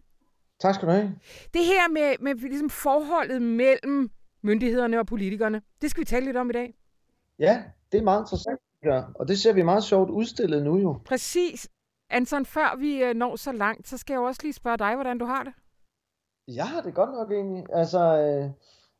Tak 0.60 0.74
skal 0.74 0.88
du 0.88 0.92
have. 0.92 1.18
Det 1.54 1.64
her 1.64 1.88
med, 1.88 2.14
med 2.20 2.34
ligesom 2.34 2.70
forholdet 2.70 3.42
mellem 3.42 4.10
myndighederne 4.42 4.98
og 4.98 5.06
politikerne, 5.06 5.62
det 5.82 5.90
skal 5.90 6.00
vi 6.00 6.04
tale 6.04 6.26
lidt 6.26 6.36
om 6.36 6.50
i 6.50 6.52
dag. 6.52 6.74
Ja, 7.38 7.62
det 7.92 7.98
er 7.98 8.02
meget 8.02 8.22
interessant. 8.22 8.60
Ja. 8.84 9.02
Og 9.14 9.28
det 9.28 9.38
ser 9.38 9.52
vi 9.52 9.62
meget 9.62 9.84
sjovt 9.84 10.10
udstillet 10.10 10.62
nu 10.62 10.78
jo. 10.78 10.98
Præcis. 11.04 11.68
Anton, 12.10 12.46
før 12.46 12.76
vi 12.78 13.02
øh, 13.02 13.14
når 13.14 13.36
så 13.36 13.52
langt, 13.52 13.88
så 13.88 13.98
skal 13.98 14.14
jeg 14.14 14.20
også 14.20 14.40
lige 14.42 14.52
spørge 14.52 14.78
dig, 14.78 14.94
hvordan 14.94 15.18
du 15.18 15.24
har 15.24 15.42
det. 15.42 15.52
Jeg 16.48 16.68
har 16.68 16.80
det 16.80 16.94
godt 16.94 17.10
nok 17.10 17.32
egentlig. 17.32 17.64
Altså, 17.72 18.18
øh, 18.18 18.50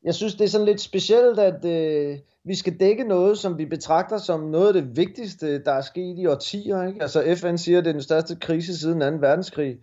jeg 0.04 0.14
synes, 0.14 0.34
det 0.34 0.44
er 0.44 0.48
sådan 0.48 0.66
lidt 0.66 0.80
specielt, 0.80 1.38
at 1.38 1.64
øh, 1.64 2.18
vi 2.44 2.54
skal 2.54 2.80
dække 2.80 3.04
noget, 3.04 3.38
som 3.38 3.58
vi 3.58 3.66
betragter 3.66 4.18
som 4.18 4.40
noget 4.40 4.66
af 4.66 4.72
det 4.72 4.96
vigtigste, 4.96 5.64
der 5.64 5.72
er 5.72 5.80
sket 5.80 6.18
i 6.18 6.26
årtier. 6.26 6.82
Ikke? 6.82 7.02
Altså 7.02 7.36
FN 7.36 7.56
siger, 7.56 7.78
at 7.78 7.84
det 7.84 7.90
er 7.90 7.94
den 7.94 8.02
største 8.02 8.36
krise 8.36 8.78
siden 8.78 9.00
2. 9.00 9.06
verdenskrig. 9.06 9.78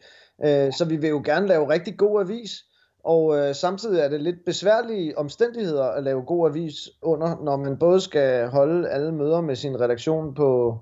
Øh, 0.46 0.74
så 0.74 0.86
vi 0.90 0.96
vil 0.96 1.10
jo 1.10 1.22
gerne 1.26 1.48
lave 1.48 1.70
rigtig 1.70 1.98
god 1.98 2.22
avis. 2.22 2.52
Og 3.04 3.38
øh, 3.38 3.56
samtidig 3.56 4.00
er 4.00 4.10
det 4.10 4.22
lidt 4.22 4.46
besværlige 4.46 5.18
omstændigheder 5.18 5.84
at 5.84 6.04
lave 6.04 6.22
god 6.22 6.50
avis 6.50 6.90
under, 7.02 7.44
når 7.44 7.58
man 7.58 7.78
både 7.78 8.02
skal 8.02 8.48
holde 8.48 8.90
alle 8.90 9.12
møder 9.12 9.42
med 9.42 9.56
sin 9.56 9.82
redaktion 9.82 10.34
på 10.34 10.78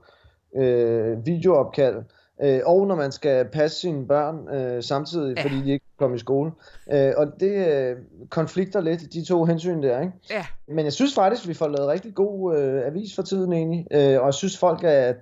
øh, 0.55 1.25
videoopkald, 1.25 1.95
øh, 2.43 2.59
og 2.65 2.87
når 2.87 2.95
man 2.95 3.11
skal 3.11 3.45
passe 3.45 3.79
sine 3.79 4.07
børn 4.07 4.55
øh, 4.55 4.83
samtidig, 4.83 5.37
Ja. 5.37 5.43
fordi 5.43 5.55
de 5.63 5.71
ikke 5.71 5.85
kommer 5.97 6.15
i 6.15 6.19
skole. 6.19 6.51
Øh, 6.93 7.13
og 7.17 7.27
det 7.39 7.67
øh, 7.67 7.95
konflikter 8.29 8.81
lidt, 8.81 9.13
de 9.13 9.25
to 9.25 9.45
hensyn 9.45 9.83
der, 9.83 9.99
ikke? 10.01 10.13
Ja. 10.31 10.45
Men 10.67 10.85
jeg 10.85 10.93
synes 10.93 11.15
faktisk, 11.15 11.47
vi 11.47 11.53
får 11.53 11.67
lavet 11.67 11.87
rigtig 11.89 12.15
god 12.15 12.57
øh, 12.57 12.85
avis 12.87 13.15
for 13.15 13.21
tiden 13.23 13.53
egentlig, 13.53 13.87
øh, 13.91 14.19
og 14.19 14.25
jeg 14.25 14.33
synes 14.33 14.57
folk 14.57 14.79
er, 14.83 15.13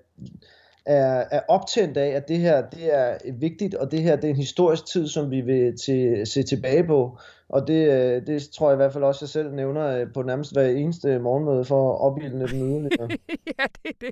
er, 0.88 1.23
er 1.32 1.41
optændt 1.47 1.97
af, 1.97 2.08
at 2.08 2.28
det 2.28 2.38
her 2.38 2.69
det 2.69 2.95
er 2.95 3.17
vigtigt, 3.34 3.76
og 3.76 3.91
det 3.91 4.02
her 4.02 4.15
det 4.15 4.23
er 4.23 4.30
en 4.30 4.36
historisk 4.36 4.86
tid, 4.86 5.08
som 5.08 5.32
vi 5.32 5.41
vil 5.41 5.78
til, 5.78 6.28
se 6.28 6.43
tilbage 6.43 6.84
på. 6.84 7.17
Og 7.50 7.67
det, 7.67 7.88
øh, 7.91 8.28
det 8.28 8.50
tror 8.50 8.69
jeg 8.69 8.76
i 8.76 8.82
hvert 8.82 8.93
fald 8.93 9.04
også, 9.04 9.26
jeg 9.26 9.30
selv 9.30 9.54
nævner 9.54 9.88
øh, 9.88 10.08
på 10.13 10.21
nærmest 10.21 10.54
hver 10.54 10.67
eneste 10.67 11.19
morgenmøde 11.19 11.65
for 11.65 11.93
at 11.93 12.02
opildne 12.02 12.47
den 12.47 12.62
yderligere. 12.62 13.10
ja, 13.60 13.65
det 13.84 13.89
er 13.89 13.97
det. 14.02 14.12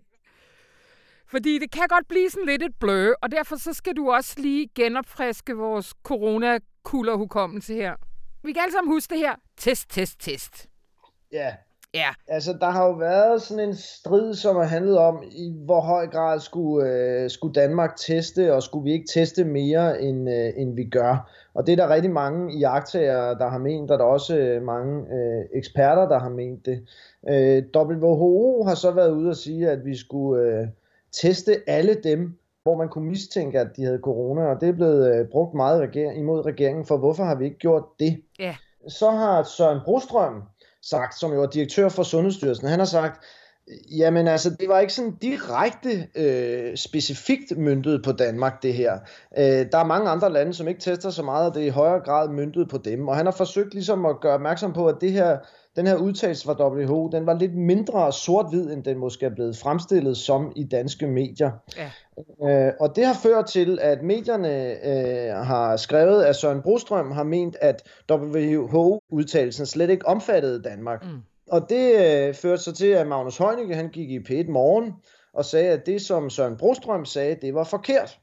Fordi 1.28 1.60
det 1.60 1.72
kan 1.72 1.88
godt 1.90 2.08
blive 2.08 2.30
sådan 2.30 2.46
lidt 2.46 2.64
et 2.64 2.76
blø, 2.80 3.14
og 3.22 3.32
derfor 3.32 3.56
så 3.56 3.74
skal 3.74 3.96
du 3.96 4.12
også 4.12 4.36
lige 4.38 4.70
genopfriske 4.76 5.54
vores 5.54 5.94
coronakulderhukommelse 6.04 7.74
her. 7.74 7.96
Vi 8.44 8.54
kan 8.54 8.62
alle 8.62 8.72
sammen 8.72 8.94
huske 8.94 9.14
det 9.14 9.20
her. 9.20 9.36
Test, 9.58 9.90
test, 9.90 10.20
test. 10.20 10.68
ja, 11.32 11.56
Ja. 11.96 12.10
Altså, 12.28 12.54
der 12.60 12.70
har 12.70 12.86
jo 12.86 12.92
været 12.92 13.42
sådan 13.42 13.70
en 13.70 13.76
strid, 13.76 14.34
som 14.34 14.56
har 14.56 14.64
handlet 14.64 14.98
om, 14.98 15.24
i 15.32 15.54
hvor 15.66 15.82
høj 15.82 16.08
grad 16.08 16.40
skulle, 16.40 16.90
øh, 16.90 17.30
skulle 17.30 17.54
Danmark 17.54 17.96
teste, 17.96 18.54
og 18.54 18.64
skulle 18.64 18.84
vi 18.84 18.92
ikke 18.92 19.08
teste 19.14 19.44
mere, 19.44 20.02
end, 20.02 20.30
øh, 20.30 20.54
end 20.56 20.76
vi 20.76 20.84
gør. 20.84 21.32
Og 21.54 21.68
det 21.68 21.72
er 21.72 21.76
der 21.76 21.94
rigtig 21.94 22.12
mange 22.12 22.54
iagtagere, 22.60 23.38
der 23.38 23.50
har 23.50 23.58
ment, 23.58 23.92
og 23.92 24.00
der 24.00 24.06
er 24.06 24.10
også 24.10 24.38
øh, 24.38 24.64
mange 24.64 25.06
øh, 25.14 25.46
eksperter, 25.54 26.08
der 26.08 26.20
har 26.20 26.30
ment 26.30 26.66
det. 26.66 26.88
Øh, 27.30 27.64
WHO 27.76 28.64
har 28.64 28.76
så 28.76 28.92
været 28.92 29.12
ude 29.12 29.30
og 29.30 29.36
sige, 29.36 29.70
at 29.70 29.86
vi 29.86 29.96
skulle 29.98 30.44
øh, 30.44 30.68
teste 31.12 31.56
alle 31.68 31.94
dem, 32.04 32.38
hvor 32.64 32.78
man 32.78 32.90
kunne 32.90 33.10
mistænke, 33.10 33.60
at 33.60 33.68
de 33.78 33.84
havde 33.84 34.00
corona, 34.00 34.46
og 34.46 34.62
det 34.62 34.70
er 34.70 34.74
blevet 34.74 35.16
øh, 35.16 35.28
brugt 35.28 35.54
meget 35.54 35.82
reger- 35.82 36.12
imod 36.12 36.46
regeringen, 36.46 36.86
for 36.86 36.98
hvorfor 36.98 37.24
har 37.24 37.36
vi 37.36 37.46
ikke 37.46 37.58
gjort 37.58 37.84
det? 38.00 38.22
Ja. 38.40 38.56
Så 38.88 39.12
har 39.12 39.44
Søren 39.44 39.80
Brostrøm 39.86 40.44
sagt, 40.90 41.20
som 41.20 41.34
jo 41.34 41.42
er 41.42 41.48
direktør 41.48 41.90
for 41.90 42.04
Sundhedsstyrelsen, 42.04 42.68
han 42.68 42.80
har 42.80 42.86
sagt, 42.86 43.26
Jamen 43.92 44.28
altså, 44.28 44.50
det 44.50 44.70
var 44.70 44.80
ikke 44.80 44.94
sådan 44.94 45.16
direkte 45.22 46.08
øh, 46.16 46.78
specifikt 46.78 47.58
myndet 47.58 48.04
på 48.04 48.12
Danmark, 48.12 48.64
det 48.64 48.74
her. 48.74 49.00
Øh, 49.38 49.66
der 49.72 49.78
er 49.78 49.86
mange 49.86 50.10
andre 50.10 50.34
lande, 50.34 50.54
som 50.54 50.68
ikke 50.68 50.80
tester 50.80 51.10
så 51.10 51.24
meget, 51.24 51.50
og 51.50 51.56
det 51.56 51.64
er 51.64 51.68
i 51.68 51.70
højere 51.70 52.00
grad 52.00 52.30
myndet 52.30 52.70
på 52.70 52.78
dem. 52.78 53.08
Og 53.08 53.16
han 53.16 53.26
har 53.26 53.34
forsøgt 53.34 53.74
ligesom 53.74 54.06
at 54.06 54.20
gøre 54.22 54.34
opmærksom 54.34 54.74
på, 54.74 54.88
at 54.88 54.96
det 55.02 55.12
her, 55.12 55.38
den 55.76 55.88
her 55.88 55.96
udtalelse 55.96 56.46
fra 56.46 56.70
WHO, 56.70 57.08
den 57.08 57.26
var 57.26 57.34
lidt 57.34 57.56
mindre 57.56 58.14
sort-hvid, 58.14 58.72
end 58.72 58.84
den 58.84 58.98
måske 58.98 59.26
er 59.26 59.36
blevet 59.36 59.58
fremstillet 59.58 60.18
som 60.18 60.52
i 60.56 60.64
danske 60.64 61.08
medier. 61.08 61.52
Ja. 61.78 61.92
Øh, 62.18 62.72
og 62.80 62.96
det 62.96 63.06
har 63.06 63.14
ført 63.14 63.46
til, 63.46 63.80
at 63.82 64.04
medierne 64.04 64.72
øh, 64.88 65.36
har 65.36 65.78
skrevet, 65.78 66.24
at 66.24 66.36
Søren 66.36 66.62
Brostrøm 66.62 67.12
har 67.12 67.24
ment, 67.24 67.58
at 67.62 67.84
WHO-udtalelsen 68.12 69.66
slet 69.66 69.90
ikke 69.90 70.08
omfattede 70.08 70.64
Danmark. 70.64 71.06
Mm. 71.06 71.22
Og 71.52 71.70
det 71.70 71.96
øh, 71.96 72.34
førte 72.34 72.64
så 72.64 72.74
til, 72.74 72.88
at 72.88 73.08
Magnus 73.08 73.38
Heunicke, 73.38 73.76
han 73.76 73.90
gik 73.90 74.10
i 74.10 74.20
P1 74.20 74.52
morgen 74.52 74.94
og 75.34 75.46
sagde, 75.46 75.70
at 75.70 75.86
det, 75.86 76.02
som 76.02 76.30
Søren 76.30 76.58
Brostrøm 76.58 77.06
sagde, 77.06 77.38
det 77.42 77.54
var 77.54 77.64
forkert. 77.64 78.20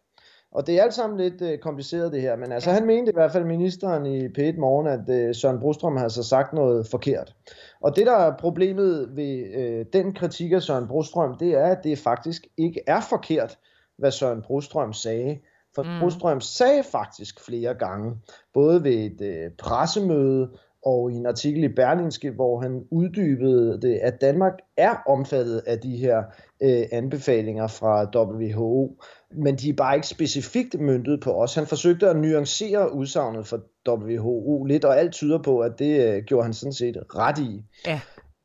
Og 0.53 0.67
det 0.67 0.79
er 0.79 0.83
alt 0.83 0.95
sammen 0.95 1.21
lidt 1.21 1.43
øh, 1.43 1.59
kompliceret 1.59 2.13
det 2.13 2.21
her, 2.21 2.37
men 2.37 2.53
altså 2.53 2.71
han 2.71 2.87
mente 2.87 3.11
i 3.11 3.15
hvert 3.15 3.33
fald 3.33 3.45
ministeren 3.45 4.07
i 4.07 4.27
P1 4.27 4.61
morgen, 4.61 4.87
at 4.87 5.09
øh, 5.09 5.35
Søren 5.35 5.61
Brostrøm 5.61 5.97
har 5.97 6.09
så 6.09 6.23
sagt 6.23 6.53
noget 6.53 6.87
forkert. 6.87 7.35
Og 7.81 7.97
det 7.97 8.07
der 8.07 8.17
er 8.17 8.37
problemet 8.37 9.17
ved 9.17 9.55
øh, 9.55 9.87
den 9.93 10.15
kritik 10.15 10.53
af 10.53 10.63
Søren 10.63 10.89
Brostrøm, 10.89 11.37
det 11.39 11.55
er, 11.55 11.67
at 11.67 11.85
det 11.85 11.99
faktisk 11.99 12.47
ikke 12.57 12.81
er 12.87 13.01
forkert, 13.01 13.59
hvad 13.99 14.11
Søren 14.11 14.43
Brostrøm 14.43 14.93
sagde. 14.93 15.39
For 15.75 15.83
mm. 15.83 16.01
Brostrøm 16.01 16.41
sagde 16.41 16.83
faktisk 16.83 17.41
flere 17.47 17.75
gange, 17.75 18.15
både 18.55 18.85
ved 18.85 18.93
et 18.95 19.21
øh, 19.21 19.51
pressemøde 19.59 20.51
og 20.85 21.13
i 21.13 21.15
en 21.15 21.27
artikel 21.27 21.65
i 21.65 21.69
Berlingske, 21.69 22.31
hvor 22.31 22.61
han 22.61 22.85
uddybede 22.91 23.81
det, 23.83 23.99
at 23.99 24.21
Danmark 24.21 24.53
er 24.77 24.95
omfattet 25.07 25.63
af 25.67 25.79
de 25.79 25.97
her 25.97 26.23
øh, 26.63 26.83
anbefalinger 26.93 27.67
fra 27.67 28.05
WHO, 28.17 29.03
men 29.31 29.57
de 29.57 29.69
er 29.69 29.73
bare 29.73 29.95
ikke 29.95 30.07
specifikt 30.07 30.81
myndet 30.81 31.21
på 31.21 31.33
os. 31.33 31.55
Han 31.55 31.67
forsøgte 31.67 32.09
at 32.09 32.17
nuancere 32.17 32.95
udsagnet 32.95 33.47
for 33.47 33.61
WHO 33.89 34.65
lidt, 34.65 34.85
og 34.85 34.99
alt 34.99 35.13
tyder 35.13 35.43
på, 35.43 35.59
at 35.61 35.79
det 35.79 36.07
øh, 36.07 36.23
gjorde 36.25 36.45
han 36.45 36.55
sådan 36.55 36.73
set 36.73 36.97
ret 37.15 37.39
i. 37.39 37.65
Ja. 37.87 38.01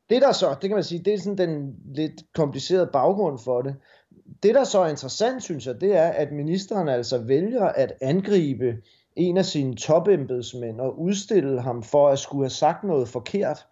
Det 0.09 0.21
der 0.21 0.31
så, 0.31 0.55
det 0.61 0.69
kan 0.69 0.75
man 0.75 0.83
sige, 0.83 1.03
det 1.03 1.13
er 1.13 1.17
sådan 1.17 1.37
den 1.37 1.75
lidt 1.95 2.13
komplicerede 2.35 2.89
baggrund 2.93 3.39
for 3.43 3.61
det. 3.61 3.75
Det 4.43 4.55
der 4.55 4.63
så 4.63 4.79
er 4.79 4.87
interessant, 4.87 5.43
synes 5.43 5.67
jeg, 5.67 5.81
det 5.81 5.95
er, 5.95 6.07
at 6.07 6.31
ministeren 6.31 6.87
altså 6.87 7.17
vælger 7.17 7.65
at 7.65 7.93
angribe 8.01 8.77
en 9.15 9.37
af 9.37 9.45
sine 9.45 9.75
topembedsmænd 9.75 10.81
og 10.81 10.99
udstille 10.99 11.61
ham 11.61 11.83
for 11.83 12.09
at 12.09 12.19
skulle 12.19 12.43
have 12.43 12.49
sagt 12.49 12.83
noget 12.83 13.07
forkert 13.07 13.65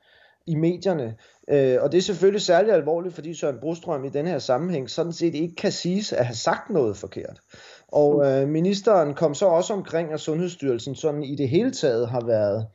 i 0.48 0.56
medierne. 0.56 1.16
Øh, 1.50 1.78
og 1.82 1.92
det 1.92 1.98
er 1.98 2.02
selvfølgelig 2.02 2.42
særlig 2.42 2.74
alvorligt, 2.74 3.16
fordi 3.16 3.34
Søren 3.34 3.60
Brostrøm 3.62 4.06
i 4.06 4.10
den 4.10 4.28
her 4.28 4.40
sammenhæng 4.40 4.90
sådan 4.90 5.14
set 5.14 5.36
ikke 5.36 5.56
kan 5.56 5.72
siges 5.72 6.14
at 6.14 6.26
have 6.26 6.36
sagt 6.36 6.70
noget 6.70 6.98
forkert. 6.98 7.40
Og 7.88 8.26
øh, 8.26 8.48
ministeren 8.48 9.14
kom 9.14 9.34
så 9.34 9.46
også 9.46 9.74
omkring, 9.74 10.14
at 10.14 10.20
Sundhedsstyrelsen 10.20 10.96
sådan 10.96 11.24
i 11.24 11.36
det 11.36 11.50
hele 11.50 11.72
taget 11.72 12.10
har 12.10 12.26
været 12.26 12.68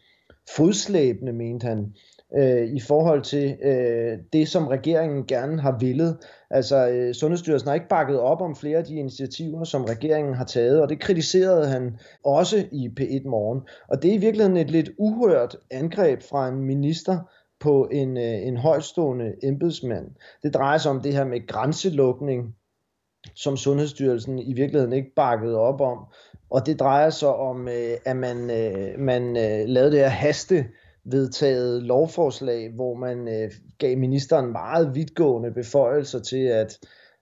fodslæbende, 0.57 1.33
mente 1.33 1.67
han, 1.67 1.95
øh, 2.39 2.67
i 2.67 2.81
forhold 2.81 3.23
til 3.23 3.57
øh, 3.63 4.19
det, 4.33 4.49
som 4.49 4.67
regeringen 4.67 5.27
gerne 5.27 5.61
har 5.61 5.79
villet. 5.81 6.17
Altså, 6.51 6.89
øh, 6.89 7.15
Sundhedsstyrelsen 7.15 7.69
har 7.69 7.75
ikke 7.75 7.89
bakket 7.89 8.21
op 8.21 8.41
om 8.41 8.57
flere 8.57 8.79
af 8.79 8.85
de 8.85 8.95
initiativer, 8.95 9.65
som 9.65 9.85
regeringen 9.85 10.35
har 10.35 10.45
taget, 10.45 10.83
og 10.83 10.89
det 10.89 11.01
kritiserede 11.01 11.67
han 11.67 11.99
også 12.25 12.65
i 12.73 12.91
P1 13.01 13.29
Morgen. 13.29 13.61
Og 13.89 14.03
det 14.03 14.11
er 14.11 14.15
i 14.15 14.19
virkeligheden 14.19 14.57
et 14.57 14.71
lidt 14.71 14.91
uhørt 14.99 15.57
angreb 15.71 16.23
fra 16.23 16.49
en 16.49 16.61
minister 16.63 17.19
på 17.61 17.89
en, 17.93 18.17
øh, 18.17 18.47
en 18.47 18.57
højstående 18.57 19.35
embedsmand. 19.43 20.07
Det 20.43 20.55
drejer 20.55 20.79
sig 20.79 20.91
om 20.91 21.01
det 21.01 21.13
her 21.13 21.25
med 21.25 21.47
grænselukning, 21.47 22.55
som 23.35 23.57
Sundhedsstyrelsen 23.57 24.39
i 24.39 24.53
virkeligheden 24.53 24.93
ikke 24.93 25.15
bakkede 25.17 25.59
op 25.59 25.81
om. 25.81 25.99
Og 26.51 26.67
det 26.67 26.81
drejer 26.81 27.11
sig 27.11 27.29
om, 27.29 27.69
øh, 27.69 27.97
at 28.05 28.17
man, 28.17 28.51
øh, 28.51 28.99
man 28.99 29.37
øh, 29.37 29.69
lavede 29.69 29.91
det 29.91 30.01
her 30.01 30.09
haste 30.09 30.65
vedtaget 31.13 31.83
lovforslag, 31.83 32.71
hvor 32.75 32.95
man 32.95 33.29
øh, 33.29 33.51
gav 33.79 33.99
ministeren 33.99 34.53
meget 34.53 34.95
vidtgående 34.95 35.51
beføjelser 35.51 36.21
til, 36.21 36.45
at 36.45 36.79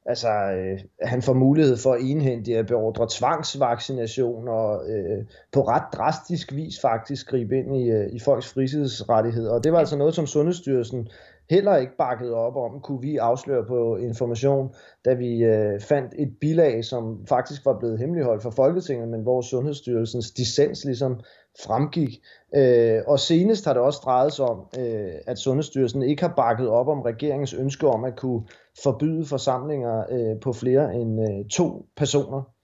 altså, 0.07 0.29
øh, 0.29 0.81
han 1.03 1.22
får 1.22 1.33
mulighed 1.33 1.77
for 1.77 1.92
at 1.92 2.01
indhente 2.01 2.57
at 2.57 2.66
beordre 2.66 3.07
tvangsvaccination 3.11 4.48
og 4.48 4.90
øh, 4.90 5.24
på 5.53 5.61
ret 5.61 5.92
drastisk 5.92 6.53
vis 6.53 6.81
faktisk 6.81 7.27
gribe 7.27 7.59
ind 7.59 7.77
i, 7.77 7.90
øh, 7.90 8.12
i 8.12 8.18
folks 8.18 8.53
frihedsrettigheder. 8.53 9.53
Og 9.53 9.64
det 9.64 9.72
var 9.72 9.79
altså 9.79 9.96
noget, 9.96 10.14
som 10.14 10.27
Sundhedsstyrelsen 10.27 11.09
heller 11.51 11.77
ikke 11.77 11.97
bakket 11.99 12.33
op 12.35 12.57
om, 12.57 12.81
kunne 12.81 13.01
vi 13.01 13.17
afsløre 13.17 13.65
på 13.65 13.97
information, 13.97 14.75
da 15.05 15.15
vi 15.15 15.45
øh, 15.45 15.81
fandt 15.81 16.15
et 16.19 16.33
bilag, 16.41 16.85
som 16.85 17.27
faktisk 17.29 17.67
var 17.67 17.79
blevet 17.79 17.99
hemmeligholdt 17.99 18.43
for 18.43 18.51
Folketinget, 18.51 19.09
men 19.09 19.23
hvor 19.23 19.41
Sundhedsstyrelsens 19.41 20.31
dissens 20.31 20.85
ligesom 20.85 21.21
fremgik. 21.63 22.21
Øh, 22.55 23.03
og 23.07 23.19
senest 23.19 23.65
har 23.65 23.73
det 23.73 23.83
også 23.83 24.01
drejet 24.05 24.33
sig 24.33 24.45
om, 24.45 24.67
øh, 24.79 25.13
at 25.27 25.39
Sundhedsstyrelsen 25.39 26.03
ikke 26.03 26.23
har 26.23 26.35
bakket 26.37 26.69
op 26.69 26.89
om 26.89 27.01
regeringens 27.01 27.55
ønske 27.55 27.89
om 27.89 28.05
at 28.05 28.17
kunne 28.17 28.43
forbyde 28.83 29.25
forsamlinger 29.27 30.05
øh, 30.11 30.41
på 30.41 30.53
flere 30.53 30.95
end 30.95 31.21
øh, 31.21 31.49
to 31.51 31.87
personer. 31.97 32.58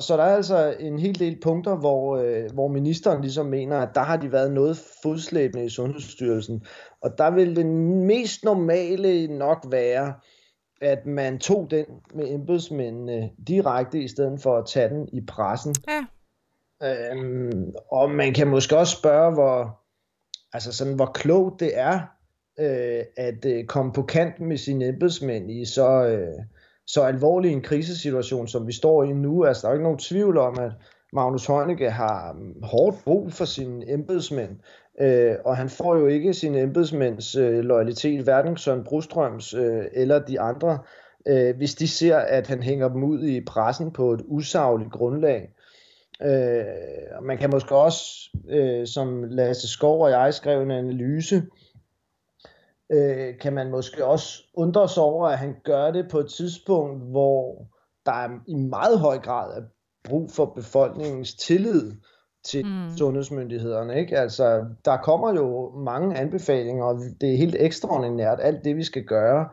Så 0.00 0.16
der 0.16 0.22
er 0.22 0.36
altså 0.36 0.76
en 0.80 0.98
hel 0.98 1.18
del 1.18 1.40
punkter, 1.42 1.76
hvor, 1.76 2.16
øh, 2.16 2.52
hvor 2.54 2.68
ministeren 2.68 3.20
ligesom 3.20 3.46
mener, 3.46 3.78
at 3.78 3.94
der 3.94 4.00
har 4.00 4.16
de 4.16 4.32
været 4.32 4.52
noget 4.52 4.76
fodslæbende 5.02 5.64
i 5.64 5.68
Sundhedsstyrelsen. 5.68 6.64
Og 7.00 7.18
der 7.18 7.30
vil 7.30 7.56
det 7.56 7.66
mest 8.06 8.44
normale 8.44 9.26
nok 9.26 9.66
være, 9.70 10.14
at 10.80 11.06
man 11.06 11.38
tog 11.38 11.70
den 11.70 11.84
med 12.14 12.34
embedsmændene 12.34 13.30
direkte, 13.48 14.02
i 14.02 14.08
stedet 14.08 14.40
for 14.40 14.56
at 14.56 14.66
tage 14.66 14.88
den 14.88 15.08
i 15.12 15.20
pressen. 15.20 15.74
Ja. 15.88 16.04
Øhm, 16.82 17.74
og 17.90 18.10
man 18.10 18.34
kan 18.34 18.48
måske 18.48 18.76
også 18.76 18.96
spørge, 18.96 19.32
hvor, 19.32 19.80
altså 20.52 20.72
sådan, 20.72 20.94
hvor 20.94 21.10
klogt 21.14 21.60
det 21.60 21.78
er, 21.78 22.00
øh, 22.58 23.04
at 23.16 23.44
øh, 23.46 23.64
komme 23.64 23.92
på 23.92 24.02
kant 24.02 24.40
med 24.40 24.56
sine 24.56 24.86
embedsmænd 24.86 25.50
i 25.50 25.64
så, 25.64 26.06
øh, 26.06 26.44
så 26.86 27.02
alvorlig 27.02 27.52
en 27.52 27.62
krisesituation, 27.62 28.48
som 28.48 28.66
vi 28.66 28.72
står 28.72 29.04
i 29.04 29.12
nu. 29.12 29.44
Altså, 29.44 29.62
der 29.62 29.68
er 29.68 29.72
ikke 29.72 29.82
nogen 29.82 29.98
tvivl 29.98 30.38
om, 30.38 30.58
at 30.58 30.72
Magnus 31.12 31.46
Heunicke 31.46 31.90
har 31.90 32.32
mm, 32.32 32.62
hårdt 32.62 32.96
brug 33.04 33.32
for 33.32 33.44
sine 33.44 33.92
embedsmænd, 33.92 34.50
øh, 35.00 35.34
og 35.44 35.56
han 35.56 35.68
får 35.68 35.96
jo 35.96 36.06
ikke 36.06 36.34
sine 36.34 36.60
embedsmænds 36.60 37.36
øh, 37.36 37.58
loyalitet, 37.58 38.22
hverken 38.22 38.56
Søren 38.56 38.84
Brustrøms 38.84 39.54
øh, 39.54 39.84
eller 39.92 40.18
de 40.18 40.40
andre, 40.40 40.78
øh, 41.28 41.56
hvis 41.56 41.74
de 41.74 41.88
ser, 41.88 42.16
at 42.16 42.46
han 42.46 42.62
hænger 42.62 42.88
dem 42.88 43.04
ud 43.04 43.24
i 43.24 43.44
pressen 43.44 43.90
på 43.90 44.12
et 44.12 44.22
usagligt 44.24 44.92
grundlag. 44.92 45.50
Øh, 46.22 46.64
man 47.22 47.38
kan 47.38 47.50
måske 47.50 47.76
også, 47.76 48.30
øh, 48.48 48.86
som 48.86 49.24
Lasse 49.24 49.68
Skov 49.68 50.02
og 50.02 50.10
jeg 50.10 50.34
skrev 50.34 50.62
en 50.62 50.70
analyse, 50.70 51.42
øh, 52.92 53.38
kan 53.38 53.52
man 53.52 53.70
måske 53.70 54.04
også 54.04 54.42
undre 54.54 54.88
sig 54.88 55.02
over, 55.02 55.28
at 55.28 55.38
han 55.38 55.54
gør 55.64 55.90
det 55.90 56.08
på 56.10 56.18
et 56.18 56.30
tidspunkt, 56.30 57.02
hvor 57.10 57.66
der 58.06 58.12
er 58.12 58.28
i 58.48 58.54
meget 58.54 58.98
høj 58.98 59.18
grad 59.18 59.56
er 59.56 59.62
brug 60.04 60.30
for 60.30 60.44
befolkningens 60.44 61.34
tillid 61.34 61.92
til 62.44 62.66
mm. 62.66 62.96
sundhedsmyndighederne. 62.98 64.00
Ikke? 64.00 64.18
Altså, 64.18 64.64
der 64.84 64.96
kommer 64.96 65.34
jo 65.34 65.72
mange 65.76 66.16
anbefalinger, 66.16 66.84
og 66.84 66.98
det 67.20 67.32
er 67.32 67.36
helt 67.36 67.56
ekstraordinært, 67.58 68.38
alt 68.42 68.64
det 68.64 68.76
vi 68.76 68.84
skal 68.84 69.04
gøre 69.04 69.48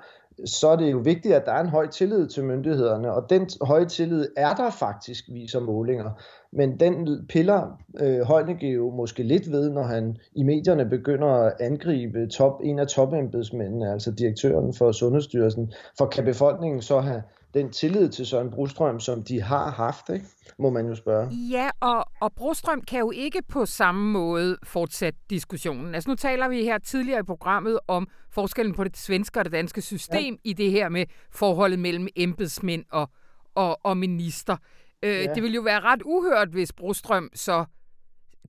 så 0.45 0.68
er 0.68 0.76
det 0.76 0.91
jo 0.91 0.97
vigtigt, 0.97 1.34
at 1.34 1.45
der 1.45 1.51
er 1.51 1.61
en 1.61 1.70
høj 1.70 1.88
tillid 1.88 2.28
til 2.28 2.43
myndighederne, 2.43 3.14
og 3.14 3.30
den 3.30 3.49
høje 3.61 3.86
tillid 3.86 4.28
er 4.38 4.53
der 4.53 4.70
faktisk, 4.70 5.24
viser 5.34 5.59
målinger. 5.59 6.22
Men 6.52 6.80
den 6.80 7.26
piller 7.30 7.80
øh, 8.00 8.28
Heunicke 8.28 8.68
jo 8.68 8.89
måske 8.89 9.24
lidt 9.24 9.52
ved, 9.52 9.70
når 9.70 9.84
han 9.84 10.18
i 10.36 10.43
medierne 10.43 10.86
begynder 10.86 11.28
at 11.28 11.54
angribe 11.60 12.28
top, 12.28 12.62
en 12.64 12.80
af 12.80 12.88
topembedsmændene, 12.88 13.91
altså 13.91 14.12
direktøren 14.12 14.74
for 14.74 14.91
Sundhedsstyrelsen. 14.91 15.74
For 15.97 16.06
kan 16.06 16.26
befolkningen 16.26 16.82
så 16.82 17.00
have 17.00 17.24
den 17.54 17.70
tillid 17.70 18.10
til 18.10 18.26
Søren 18.26 18.52
Brostrøm, 18.52 19.00
som 19.00 19.24
de 19.24 19.41
har 19.41 19.72
haft, 19.72 20.10
ikke? 20.10 20.26
må 20.60 20.70
man 20.70 20.88
jo 20.88 20.95
spørge. 20.95 21.30
Ja, 21.52 21.70
og, 21.80 22.06
og 22.20 22.34
Brostrøm 22.34 22.82
kan 22.82 23.00
jo 23.00 23.12
ikke 23.12 23.41
på 23.50 23.66
samme 23.66 24.12
måde 24.12 24.58
fortsætte 24.64 25.20
diskussionen. 25.30 25.95
Altså 25.95 26.10
nu 26.10 26.16
taler 26.16 26.47
vi 26.47 26.64
her 26.64 26.78
tidligere 26.78 27.20
i 27.20 27.24
programmet 27.24 27.80
om 27.88 28.08
forskellen 28.32 28.76
på 28.76 28.84
det 28.84 28.97
svenske 28.97 29.39
og 29.39 29.45
det 29.45 29.54
danske 29.54 29.82
system 29.82 30.34
ja. 30.34 30.50
i 30.50 30.54
det 30.54 30.72
her 30.72 30.89
med 30.89 31.06
forholdet 31.32 31.80
mellem 31.80 32.08
embedsmænd 32.16 32.84
og, 32.91 33.10
og, 33.56 33.80
og 33.84 33.97
minister. 33.97 34.58
Øh, 35.04 35.12
ja. 35.12 35.34
Det 35.34 35.43
ville 35.43 35.56
jo 35.56 35.62
være 35.62 35.80
ret 35.80 36.02
uhørt, 36.06 36.47
hvis 36.47 36.74
Brostrøm 36.74 37.30
så 37.36 37.66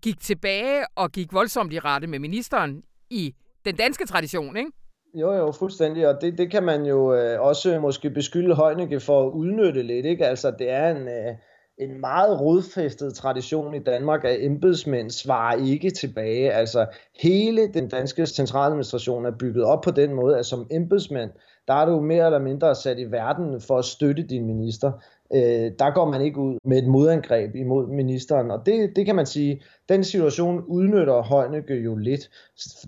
gik 0.03 0.20
tilbage 0.20 0.84
og 0.96 1.11
gik 1.12 1.32
voldsomt 1.32 1.72
i 1.72 1.78
rette 1.78 2.07
med 2.07 2.18
ministeren 2.18 2.82
i 3.11 3.34
den 3.64 3.76
danske 3.76 4.07
tradition, 4.07 4.57
ikke? 4.57 4.70
Jo, 5.14 5.32
jo, 5.32 5.53
fuldstændig, 5.53 6.09
og 6.09 6.20
det, 6.20 6.38
det 6.38 6.51
kan 6.51 6.62
man 6.62 6.86
jo 6.86 7.14
øh, 7.14 7.40
også 7.40 7.78
måske 7.80 8.11
beskylde 8.11 8.55
Højnække 8.55 9.01
for 9.01 9.26
at 9.26 9.30
udnytte 9.30 9.82
lidt, 9.82 10.07
ikke? 10.07 10.26
Altså, 10.26 10.51
det 10.59 10.70
er 10.70 10.90
en, 10.90 11.09
øh, 11.09 11.34
en 11.78 12.01
meget 12.01 12.40
rodfæstet 12.40 13.14
tradition 13.14 13.74
i 13.74 13.78
Danmark, 13.78 14.24
at 14.24 14.44
embedsmænd 14.44 15.11
svarer 15.11 15.57
ikke 15.57 15.90
tilbage. 15.90 16.53
Altså, 16.53 16.86
hele 17.22 17.72
den 17.72 17.88
danske 17.88 18.26
centraladministration 18.26 19.26
er 19.26 19.30
bygget 19.38 19.64
op 19.64 19.80
på 19.80 19.90
den 19.90 20.14
måde, 20.14 20.38
at 20.38 20.46
som 20.46 20.66
embedsmænd, 20.70 21.30
der 21.68 21.74
er 21.74 21.84
du 21.84 22.01
mere 22.01 22.26
eller 22.26 22.38
mindre 22.38 22.74
sat 22.74 22.98
i 22.98 23.05
verden 23.05 23.61
for 23.61 23.78
at 23.78 23.84
støtte 23.84 24.22
din 24.22 24.46
minister 24.46 24.92
øh, 25.34 25.72
der 25.78 25.94
går 25.94 26.10
man 26.10 26.20
ikke 26.20 26.38
ud 26.38 26.58
med 26.64 26.78
et 26.78 26.88
modangreb 26.88 27.54
imod 27.54 27.86
ministeren. 27.86 28.50
Og 28.50 28.66
det, 28.66 28.96
det 28.96 29.06
kan 29.06 29.14
man 29.14 29.26
sige, 29.26 29.62
den 29.88 30.04
situation 30.04 30.64
udnytter 30.66 31.22
Højnække 31.22 31.74
jo 31.74 31.96
lidt. 31.96 32.30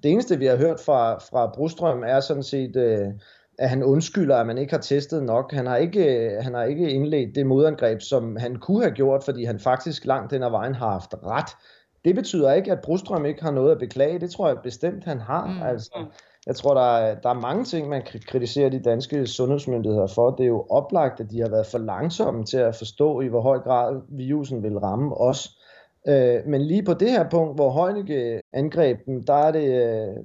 Det 0.03 0.11
eneste, 0.11 0.38
vi 0.38 0.47
har 0.47 0.57
hørt 0.57 0.80
fra, 0.80 1.18
fra 1.18 1.53
Brostrøm, 1.55 2.03
er 2.07 2.20
sådan 2.20 2.43
set, 2.43 2.76
øh, 2.76 3.09
at 3.59 3.68
han 3.68 3.82
undskylder, 3.82 4.36
at 4.36 4.47
man 4.47 4.59
ikke 4.59 4.72
har 4.72 4.80
testet 4.80 5.22
nok. 5.22 5.53
Han 5.53 5.66
har 5.66 5.76
ikke, 5.76 6.36
han 6.40 6.55
har 6.55 6.62
ikke 6.62 6.90
indledt 6.90 7.34
det 7.34 7.47
modangreb, 7.47 8.01
som 8.01 8.36
han 8.36 8.57
kunne 8.57 8.82
have 8.82 8.95
gjort, 8.95 9.24
fordi 9.24 9.45
han 9.45 9.61
faktisk 9.61 10.05
langt 10.05 10.30
den 10.30 10.43
ad 10.43 10.51
vejen 10.51 10.74
har 10.74 10.90
haft 10.90 11.14
ret. 11.26 11.57
Det 12.05 12.14
betyder 12.14 12.53
ikke, 12.53 12.72
at 12.72 12.80
Brostrøm 12.84 13.24
ikke 13.24 13.43
har 13.43 13.51
noget 13.51 13.72
at 13.72 13.78
beklage. 13.78 14.20
Det 14.20 14.30
tror 14.30 14.49
jeg 14.49 14.57
bestemt, 14.62 15.05
han 15.05 15.20
har. 15.20 15.47
Mm. 15.47 15.62
Altså, 15.62 16.05
jeg 16.47 16.57
tror, 16.57 16.74
der 16.74 16.97
er, 16.97 17.20
der 17.20 17.28
er 17.28 17.40
mange 17.40 17.64
ting, 17.64 17.88
man 17.88 18.03
kan 18.03 18.20
kritisere 18.26 18.70
de 18.70 18.82
danske 18.82 19.26
sundhedsmyndigheder 19.26 20.07
for. 20.07 20.30
Det 20.30 20.45
er 20.45 20.49
jo 20.49 20.66
oplagt, 20.70 21.20
at 21.20 21.30
de 21.30 21.40
har 21.40 21.49
været 21.49 21.66
for 21.66 21.78
langsomme 21.78 22.45
til 22.45 22.57
at 22.57 22.74
forstå, 22.76 23.20
i 23.20 23.26
hvor 23.26 23.40
høj 23.40 23.59
grad 23.59 24.01
virusen 24.09 24.62
vil 24.62 24.78
ramme 24.78 25.16
os. 25.16 25.59
Øh, 26.09 26.47
men 26.47 26.62
lige 26.62 26.82
på 26.82 26.95
det 26.95 27.11
her 27.11 27.30
punkt, 27.30 27.55
hvor 27.55 27.70
Heunicke 27.70 28.40
angreb 28.53 29.07
dem, 29.07 29.22
der 29.22 29.34
er 29.34 29.53
det, 29.53 29.64
øh, 29.64 30.16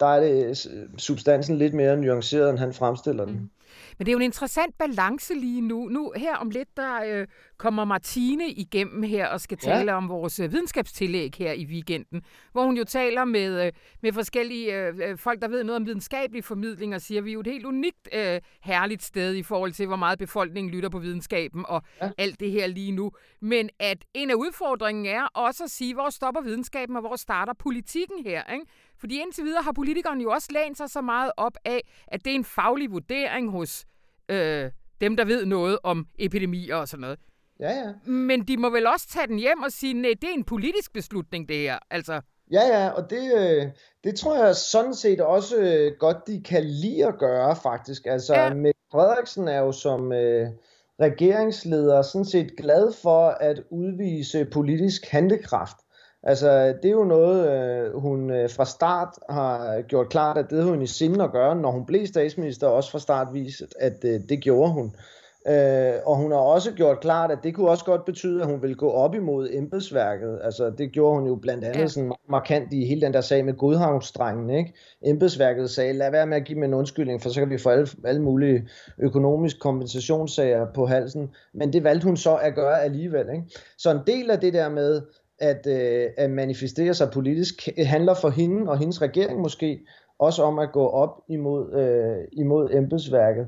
der 0.00 0.06
er 0.06 0.20
det 0.20 0.66
øh, 0.72 0.88
substansen 0.98 1.56
lidt 1.56 1.74
mere 1.74 1.96
nuanceret, 1.96 2.50
end 2.50 2.58
han 2.58 2.72
fremstiller 2.72 3.24
den. 3.24 3.34
Mm. 3.34 3.50
Men 3.98 4.06
det 4.06 4.08
er 4.08 4.12
jo 4.12 4.18
en 4.18 4.22
interessant 4.22 4.78
balance 4.78 5.34
lige 5.34 5.60
nu. 5.60 5.88
Nu 5.88 6.12
her 6.16 6.36
om 6.36 6.50
lidt, 6.50 6.76
der 6.76 7.04
øh, 7.06 7.26
kommer 7.56 7.84
Martine 7.84 8.48
igennem 8.48 9.02
her 9.02 9.26
og 9.26 9.40
skal 9.40 9.58
tale 9.58 9.92
ja. 9.92 9.96
om 9.96 10.08
vores 10.08 10.40
øh, 10.40 10.52
videnskabstillæg 10.52 11.34
her 11.38 11.52
i 11.52 11.64
weekenden, 11.64 12.22
hvor 12.52 12.64
hun 12.64 12.76
jo 12.76 12.84
taler 12.84 13.24
med, 13.24 13.66
øh, 13.66 13.72
med 14.02 14.12
forskellige 14.12 14.76
øh, 14.76 14.94
øh, 15.04 15.18
folk, 15.18 15.42
der 15.42 15.48
ved 15.48 15.64
noget 15.64 15.76
om 15.76 15.86
videnskabelig 15.86 16.44
formidling, 16.44 16.94
og 16.94 17.00
siger, 17.00 17.20
at 17.20 17.24
vi 17.24 17.30
er 17.30 17.34
jo 17.34 17.40
et 17.40 17.46
helt 17.46 17.66
unikt 17.66 18.08
øh, 18.14 18.40
herligt 18.62 19.02
sted 19.02 19.34
i 19.34 19.42
forhold 19.42 19.72
til, 19.72 19.86
hvor 19.86 19.96
meget 19.96 20.18
befolkningen 20.18 20.72
lytter 20.72 20.88
på 20.88 20.98
videnskaben 20.98 21.64
og 21.68 21.82
ja. 22.02 22.10
alt 22.18 22.40
det 22.40 22.50
her 22.50 22.66
lige 22.66 22.92
nu. 22.92 23.12
Men 23.40 23.70
at 23.78 24.04
en 24.14 24.30
af 24.30 24.34
udfordringen 24.34 25.06
er 25.06 25.26
også 25.34 25.64
at 25.64 25.70
sige, 25.70 25.94
hvor 25.94 26.10
stopper 26.10 26.40
videnskaben, 26.40 26.96
og 26.96 27.02
hvor 27.02 27.16
starter 27.16 27.52
politikken 27.58 28.24
her, 28.24 28.52
ikke? 28.52 28.66
Fordi 29.00 29.20
indtil 29.20 29.44
videre 29.44 29.62
har 29.62 29.72
politikerne 29.72 30.22
jo 30.22 30.30
også 30.30 30.48
lænt 30.50 30.76
sig 30.76 30.90
så 30.90 31.00
meget 31.00 31.32
op 31.36 31.56
af, 31.64 31.80
at 32.06 32.24
det 32.24 32.30
er 32.30 32.34
en 32.34 32.44
faglig 32.44 32.90
vurdering 32.90 33.50
hos 33.50 33.84
øh, 34.28 34.70
dem, 35.00 35.16
der 35.16 35.24
ved 35.24 35.46
noget 35.46 35.78
om 35.82 36.06
epidemier 36.18 36.76
og 36.76 36.88
sådan 36.88 37.00
noget. 37.00 37.18
Ja, 37.60 37.70
ja. 37.70 38.10
Men 38.10 38.48
de 38.48 38.56
må 38.56 38.70
vel 38.70 38.86
også 38.86 39.08
tage 39.08 39.26
den 39.26 39.38
hjem 39.38 39.62
og 39.62 39.72
sige, 39.72 39.94
nej, 39.94 40.10
det 40.22 40.30
er 40.30 40.34
en 40.34 40.44
politisk 40.44 40.92
beslutning, 40.92 41.48
det 41.48 41.56
her. 41.56 41.78
Altså. 41.90 42.20
Ja, 42.52 42.66
ja, 42.66 42.88
og 42.88 43.10
det, 43.10 43.32
øh, 43.36 43.66
det 44.04 44.14
tror 44.14 44.44
jeg 44.44 44.56
sådan 44.56 44.94
set 44.94 45.20
også 45.20 45.56
øh, 45.56 45.92
godt, 45.98 46.26
de 46.26 46.42
kan 46.42 46.64
lide 46.64 47.06
at 47.06 47.18
gøre, 47.18 47.56
faktisk. 47.56 48.06
Altså, 48.06 48.34
ja. 48.34 48.54
Mette 48.54 48.80
Frederiksen 48.92 49.48
er 49.48 49.58
jo 49.58 49.72
som 49.72 50.12
øh, 50.12 50.48
regeringsleder 51.00 52.02
sådan 52.02 52.24
set 52.24 52.56
glad 52.56 52.92
for 53.02 53.28
at 53.28 53.62
udvise 53.70 54.44
politisk 54.44 55.06
handekraft. 55.06 55.76
Altså, 56.26 56.66
det 56.66 56.84
er 56.84 56.92
jo 56.92 57.04
noget, 57.04 57.50
øh, 57.50 58.00
hun 58.00 58.30
øh, 58.30 58.50
fra 58.50 58.64
start 58.64 59.08
har 59.30 59.82
gjort 59.82 60.08
klart, 60.08 60.38
at 60.38 60.44
det 60.50 60.58
havde 60.58 60.70
hun 60.70 60.82
i 60.82 60.86
sinde 60.86 61.24
at 61.24 61.32
gøre, 61.32 61.56
når 61.56 61.70
hun 61.70 61.86
blev 61.86 62.06
statsminister, 62.06 62.66
også 62.66 62.90
fra 62.90 62.98
start 62.98 63.28
vist, 63.32 63.62
at 63.80 64.04
øh, 64.04 64.20
det 64.28 64.40
gjorde 64.40 64.72
hun. 64.72 64.94
Øh, 65.48 65.94
og 66.06 66.16
hun 66.16 66.32
har 66.32 66.38
også 66.38 66.72
gjort 66.72 67.00
klart, 67.00 67.30
at 67.30 67.38
det 67.42 67.54
kunne 67.54 67.68
også 67.68 67.84
godt 67.84 68.04
betyde, 68.04 68.42
at 68.42 68.46
hun 68.46 68.62
ville 68.62 68.76
gå 68.76 68.90
op 68.90 69.14
imod 69.14 69.48
embedsværket. 69.52 70.38
Altså, 70.42 70.70
det 70.70 70.92
gjorde 70.92 71.18
hun 71.18 71.28
jo 71.28 71.34
blandt 71.34 71.64
andet 71.64 71.80
ja. 71.80 71.86
sådan 71.86 72.12
markant 72.28 72.72
i 72.72 72.84
hele 72.84 73.00
den 73.00 73.14
der 73.14 73.20
sag 73.20 73.44
med 73.44 73.54
Godhavnsdrengen. 73.54 74.50
Ikke? 74.50 74.74
Embedsværket 75.02 75.70
sagde, 75.70 75.92
lad 75.92 76.10
være 76.10 76.26
med 76.26 76.36
at 76.36 76.44
give 76.44 76.58
mig 76.58 76.66
en 76.66 76.74
undskyldning, 76.74 77.22
for 77.22 77.28
så 77.28 77.40
kan 77.40 77.50
vi 77.50 77.58
få 77.58 77.70
alle, 77.70 77.86
alle 78.04 78.22
mulige 78.22 78.68
økonomiske 78.98 79.60
kompensationssager 79.60 80.66
på 80.74 80.86
halsen. 80.86 81.30
Men 81.54 81.72
det 81.72 81.84
valgte 81.84 82.04
hun 82.04 82.16
så 82.16 82.34
at 82.36 82.54
gøre 82.54 82.82
alligevel. 82.82 83.26
Ikke? 83.32 83.44
Så 83.78 83.90
en 83.90 84.00
del 84.06 84.30
af 84.30 84.40
det 84.40 84.52
der 84.52 84.68
med, 84.68 85.02
at, 85.38 85.66
øh, 85.66 86.10
at 86.16 86.30
manifestere 86.30 86.94
sig 86.94 87.10
politisk 87.10 87.68
handler 87.78 88.14
for 88.14 88.28
hende 88.28 88.70
og 88.70 88.78
hendes 88.78 89.02
regering 89.02 89.40
måske 89.40 89.80
også 90.18 90.42
om 90.42 90.58
at 90.58 90.72
gå 90.72 90.86
op 90.86 91.22
imod, 91.28 91.72
øh, 91.72 92.28
imod 92.32 92.70
embedsværket. 92.72 93.46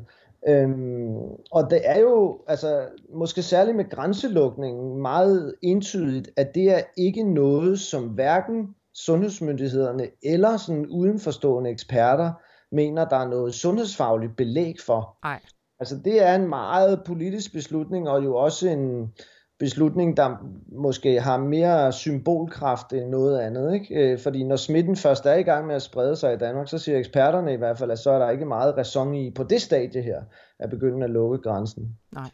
Øhm, 0.49 1.17
og 1.51 1.71
det 1.71 1.81
er 1.85 2.01
jo 2.01 2.41
altså 2.47 2.87
måske 3.15 3.43
særligt 3.43 3.77
med 3.77 3.91
grænselukningen 3.91 5.03
meget 5.03 5.55
entydigt, 5.63 6.31
at 6.37 6.55
det 6.55 6.71
er 6.71 6.81
ikke 6.97 7.35
noget, 7.35 7.81
som 7.81 8.05
hverken 8.05 8.75
sundhedsmyndighederne 8.95 10.07
eller 10.23 10.57
sådan 10.57 10.87
udenforstående 10.87 11.71
eksperter 11.71 12.33
mener, 12.73 13.09
der 13.09 13.17
er 13.17 13.29
noget 13.29 13.55
sundhedsfagligt 13.55 14.37
belæg 14.37 14.75
for. 14.87 15.19
Nej. 15.25 15.41
Altså 15.81 15.97
det 16.05 16.23
er 16.23 16.35
en 16.35 16.49
meget 16.49 17.03
politisk 17.07 17.53
beslutning, 17.53 18.09
og 18.09 18.25
jo 18.25 18.37
også 18.37 18.69
en, 18.69 19.13
beslutning, 19.59 20.17
der 20.17 20.37
måske 20.69 21.21
har 21.21 21.37
mere 21.37 21.93
symbolkraft 21.93 22.93
end 22.93 23.09
noget 23.09 23.41
andet. 23.41 23.75
Ikke? 23.75 23.95
Øh, 23.95 24.19
fordi 24.19 24.45
når 24.45 24.57
smitten 24.57 24.97
først 24.97 25.27
er 25.27 25.35
i 25.35 25.43
gang 25.43 25.67
med 25.67 25.75
at 25.75 25.83
sprede 25.83 26.17
sig 26.17 26.35
i 26.35 26.39
Danmark, 26.39 26.69
så 26.69 26.79
siger 26.79 26.99
eksperterne 26.99 27.53
i 27.53 27.57
hvert 27.57 27.79
fald, 27.79 27.91
at 27.91 27.99
så 27.99 28.11
er 28.11 28.19
der 28.19 28.31
ikke 28.31 28.45
meget 28.45 28.77
ræson 28.77 29.15
i 29.15 29.31
på 29.31 29.43
det 29.43 29.63
stadie 29.63 30.03
her, 30.03 30.23
at 30.59 30.71
begynde 30.71 31.05
at 31.05 31.11
lukke 31.11 31.39
grænsen. 31.39 31.99
Nej. 32.13 32.31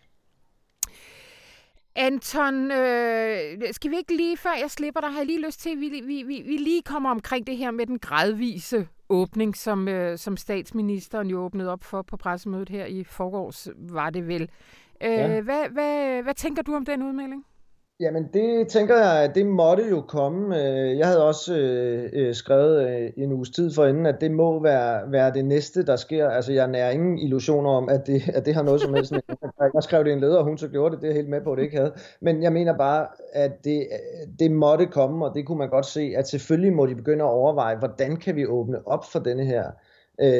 Anton, 1.96 2.70
øh, 2.70 3.38
skal 3.72 3.90
vi 3.90 3.96
ikke 3.96 4.16
lige, 4.16 4.36
før 4.36 4.50
jeg 4.60 4.70
slipper 4.70 5.00
dig, 5.00 5.10
har 5.10 5.18
jeg 5.18 5.26
lige 5.26 5.46
lyst 5.46 5.60
til, 5.60 5.70
at 5.70 5.80
vi, 5.80 5.88
vi, 5.88 6.22
vi, 6.22 6.42
vi 6.46 6.56
lige 6.56 6.82
kommer 6.82 7.10
omkring 7.10 7.46
det 7.46 7.56
her 7.56 7.70
med 7.70 7.86
den 7.86 7.98
gradvise 7.98 8.88
åbning, 9.08 9.56
som, 9.56 9.88
øh, 9.88 10.18
som 10.18 10.36
statsministeren 10.36 11.28
jo 11.28 11.40
åbnede 11.40 11.72
op 11.72 11.84
for 11.84 12.02
på 12.02 12.16
pressemødet 12.16 12.68
her 12.68 12.86
i 12.86 13.04
forgårs, 13.04 13.68
var 13.76 14.10
det 14.10 14.28
vel. 14.28 14.50
Øh, 15.04 15.10
ja. 15.10 15.40
hvad, 15.40 15.68
hvad, 15.72 16.22
hvad 16.22 16.34
tænker 16.34 16.62
du 16.62 16.74
om 16.74 16.84
den 16.84 17.02
udmelding? 17.02 17.44
Jamen 18.00 18.28
det 18.32 18.68
tænker 18.68 18.96
jeg, 18.96 19.24
at 19.24 19.34
det 19.34 19.46
måtte 19.46 19.84
jo 19.90 20.00
komme. 20.00 20.62
Øh, 20.62 20.98
jeg 20.98 21.06
havde 21.06 21.26
også 21.26 21.56
øh, 21.58 22.10
øh, 22.12 22.34
skrevet 22.34 23.12
en 23.16 23.32
uges 23.32 23.50
tid 23.50 23.74
for 23.74 23.86
inden, 23.86 24.06
at 24.06 24.20
det 24.20 24.30
må 24.30 24.62
være, 24.62 25.12
være 25.12 25.32
det 25.32 25.44
næste, 25.44 25.86
der 25.86 25.96
sker. 25.96 26.28
Altså 26.28 26.52
jeg 26.52 26.68
nær 26.68 26.90
ingen 26.90 27.18
illusioner 27.18 27.70
om, 27.70 27.88
at 27.88 28.06
det, 28.06 28.28
at 28.28 28.46
det 28.46 28.54
har 28.54 28.62
noget 28.62 28.80
som 28.80 28.94
helst. 28.94 29.12
jeg 29.74 29.82
skrev 29.82 30.04
det 30.04 30.10
i 30.10 30.12
en 30.12 30.20
leder, 30.20 30.38
og 30.38 30.44
hun 30.44 30.58
så 30.58 30.68
gjorde 30.68 30.94
det, 30.94 31.02
det 31.02 31.10
er 31.10 31.14
helt 31.14 31.28
med 31.28 31.40
på, 31.40 31.52
at 31.52 31.58
det 31.58 31.64
ikke 31.64 31.76
havde. 31.76 31.92
Men 32.20 32.42
jeg 32.42 32.52
mener 32.52 32.76
bare, 32.76 33.06
at 33.32 33.64
det, 33.64 33.86
det 34.38 34.50
måtte 34.50 34.86
komme, 34.86 35.26
og 35.26 35.34
det 35.34 35.46
kunne 35.46 35.58
man 35.58 35.68
godt 35.68 35.86
se, 35.86 36.14
at 36.16 36.28
selvfølgelig 36.28 36.72
må 36.72 36.86
de 36.86 36.94
begynde 36.94 37.24
at 37.24 37.30
overveje, 37.30 37.76
hvordan 37.76 38.16
kan 38.16 38.36
vi 38.36 38.46
åbne 38.46 38.88
op 38.88 39.04
for 39.12 39.18
denne 39.18 39.44
her 39.44 39.66
øh, 39.66 39.91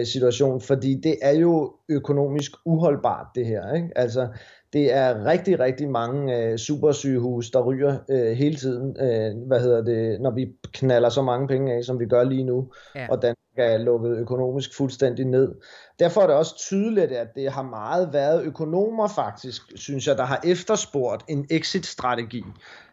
situation, 0.05 0.61
fordi 0.61 1.01
det 1.03 1.17
er 1.23 1.33
jo 1.33 1.73
økonomisk 1.89 2.53
uholdbart 2.65 3.27
det 3.35 3.47
her. 3.47 3.75
Ikke? 3.75 3.89
Altså, 3.97 4.29
det 4.73 4.95
er 4.95 5.25
rigtig, 5.25 5.61
rigtig 5.61 5.91
mange 5.91 6.37
øh, 6.37 6.59
supersygehus, 6.59 7.51
der 7.51 7.63
ryger 7.63 7.99
øh, 8.11 8.33
hele 8.33 8.57
tiden, 8.57 8.97
øh, 9.01 9.47
hvad 9.47 9.61
hedder 9.61 9.83
det, 9.85 10.21
når 10.21 10.31
vi 10.31 10.53
knaller 10.73 11.09
så 11.09 11.23
mange 11.23 11.49
penge 11.49 11.73
af, 11.73 11.85
som 11.85 12.01
vi 12.01 12.07
gør 12.07 12.25
lige 12.25 12.45
nu, 12.45 12.69
ja. 12.95 13.07
og 13.11 13.23
Danmark 13.23 13.37
er 13.57 13.79
lukket 13.79 14.19
økonomisk 14.19 14.77
fuldstændig 14.77 15.25
ned. 15.25 15.55
Derfor 15.99 16.21
er 16.21 16.27
det 16.27 16.37
også 16.37 16.57
tydeligt, 16.57 17.13
at 17.13 17.29
det 17.35 17.53
har 17.53 17.63
meget 17.63 18.13
været 18.13 18.43
økonomer 18.43 19.09
faktisk, 19.09 19.63
synes 19.75 20.07
jeg, 20.07 20.17
der 20.17 20.25
har 20.25 20.41
efterspurgt 20.45 21.25
en 21.29 21.47
exit-strategi. 21.51 22.45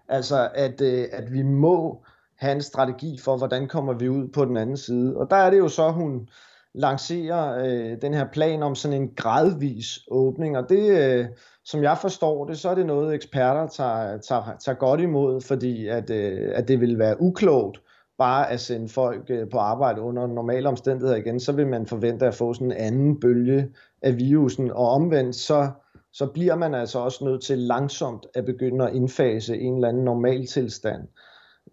Altså, 0.09 0.49
at, 0.55 0.81
øh, 0.81 1.05
at 1.11 1.33
vi 1.33 1.41
må 1.41 2.03
have 2.37 2.51
en 2.51 2.61
strategi 2.61 3.19
for, 3.23 3.37
hvordan 3.37 3.67
kommer 3.67 3.93
vi 3.93 4.09
ud 4.09 4.27
på 4.27 4.45
den 4.45 4.57
anden 4.57 4.77
side. 4.77 5.17
Og 5.17 5.29
der 5.29 5.35
er 5.35 5.49
det 5.49 5.57
jo 5.57 5.67
så, 5.67 5.91
hun 5.91 6.29
lancerer 6.73 7.65
øh, 7.65 8.01
den 8.01 8.13
her 8.13 8.25
plan 8.33 8.63
om 8.63 8.75
sådan 8.75 9.01
en 9.01 9.13
gradvis 9.15 9.99
åbning, 10.11 10.57
og 10.57 10.69
det, 10.69 10.99
øh, 10.99 11.25
som 11.65 11.83
jeg 11.83 11.97
forstår 12.01 12.45
det, 12.45 12.59
så 12.59 12.69
er 12.69 12.75
det 12.75 12.85
noget, 12.85 13.15
eksperter 13.15 13.67
tager, 13.67 14.17
tager, 14.17 14.57
tager 14.65 14.77
godt 14.77 15.01
imod, 15.01 15.41
fordi 15.41 15.87
at, 15.87 16.09
øh, 16.09 16.51
at 16.55 16.67
det 16.67 16.81
vil 16.81 16.99
være 16.99 17.21
uklogt 17.21 17.81
bare 18.17 18.51
at 18.51 18.59
sende 18.59 18.89
folk 18.89 19.25
øh, 19.29 19.49
på 19.49 19.57
arbejde 19.57 20.01
under 20.01 20.27
normale 20.27 20.69
omstændigheder 20.69 21.15
igen, 21.15 21.39
så 21.39 21.51
vil 21.51 21.67
man 21.67 21.85
forvente 21.85 22.27
at 22.27 22.35
få 22.35 22.53
sådan 22.53 22.71
en 22.71 22.77
anden 22.77 23.19
bølge 23.19 23.69
af 24.01 24.17
virusen, 24.17 24.71
og 24.71 24.89
omvendt 24.89 25.35
så 25.35 25.69
så 26.11 26.27
bliver 26.27 26.55
man 26.55 26.73
altså 26.73 26.99
også 26.99 27.25
nødt 27.25 27.43
til 27.43 27.57
langsomt 27.57 28.25
at 28.33 28.45
begynde 28.45 28.87
at 28.87 28.95
indfase 28.95 29.57
en 29.57 29.75
eller 29.75 29.87
anden 29.87 30.03
normaltilstand 30.03 31.01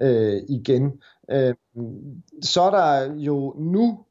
øh, 0.00 0.42
igen. 0.48 1.02
Øh, 1.30 1.54
så 2.42 2.62
er 2.62 2.70
der 2.70 3.14
jo 3.14 3.54
nu 3.58 4.05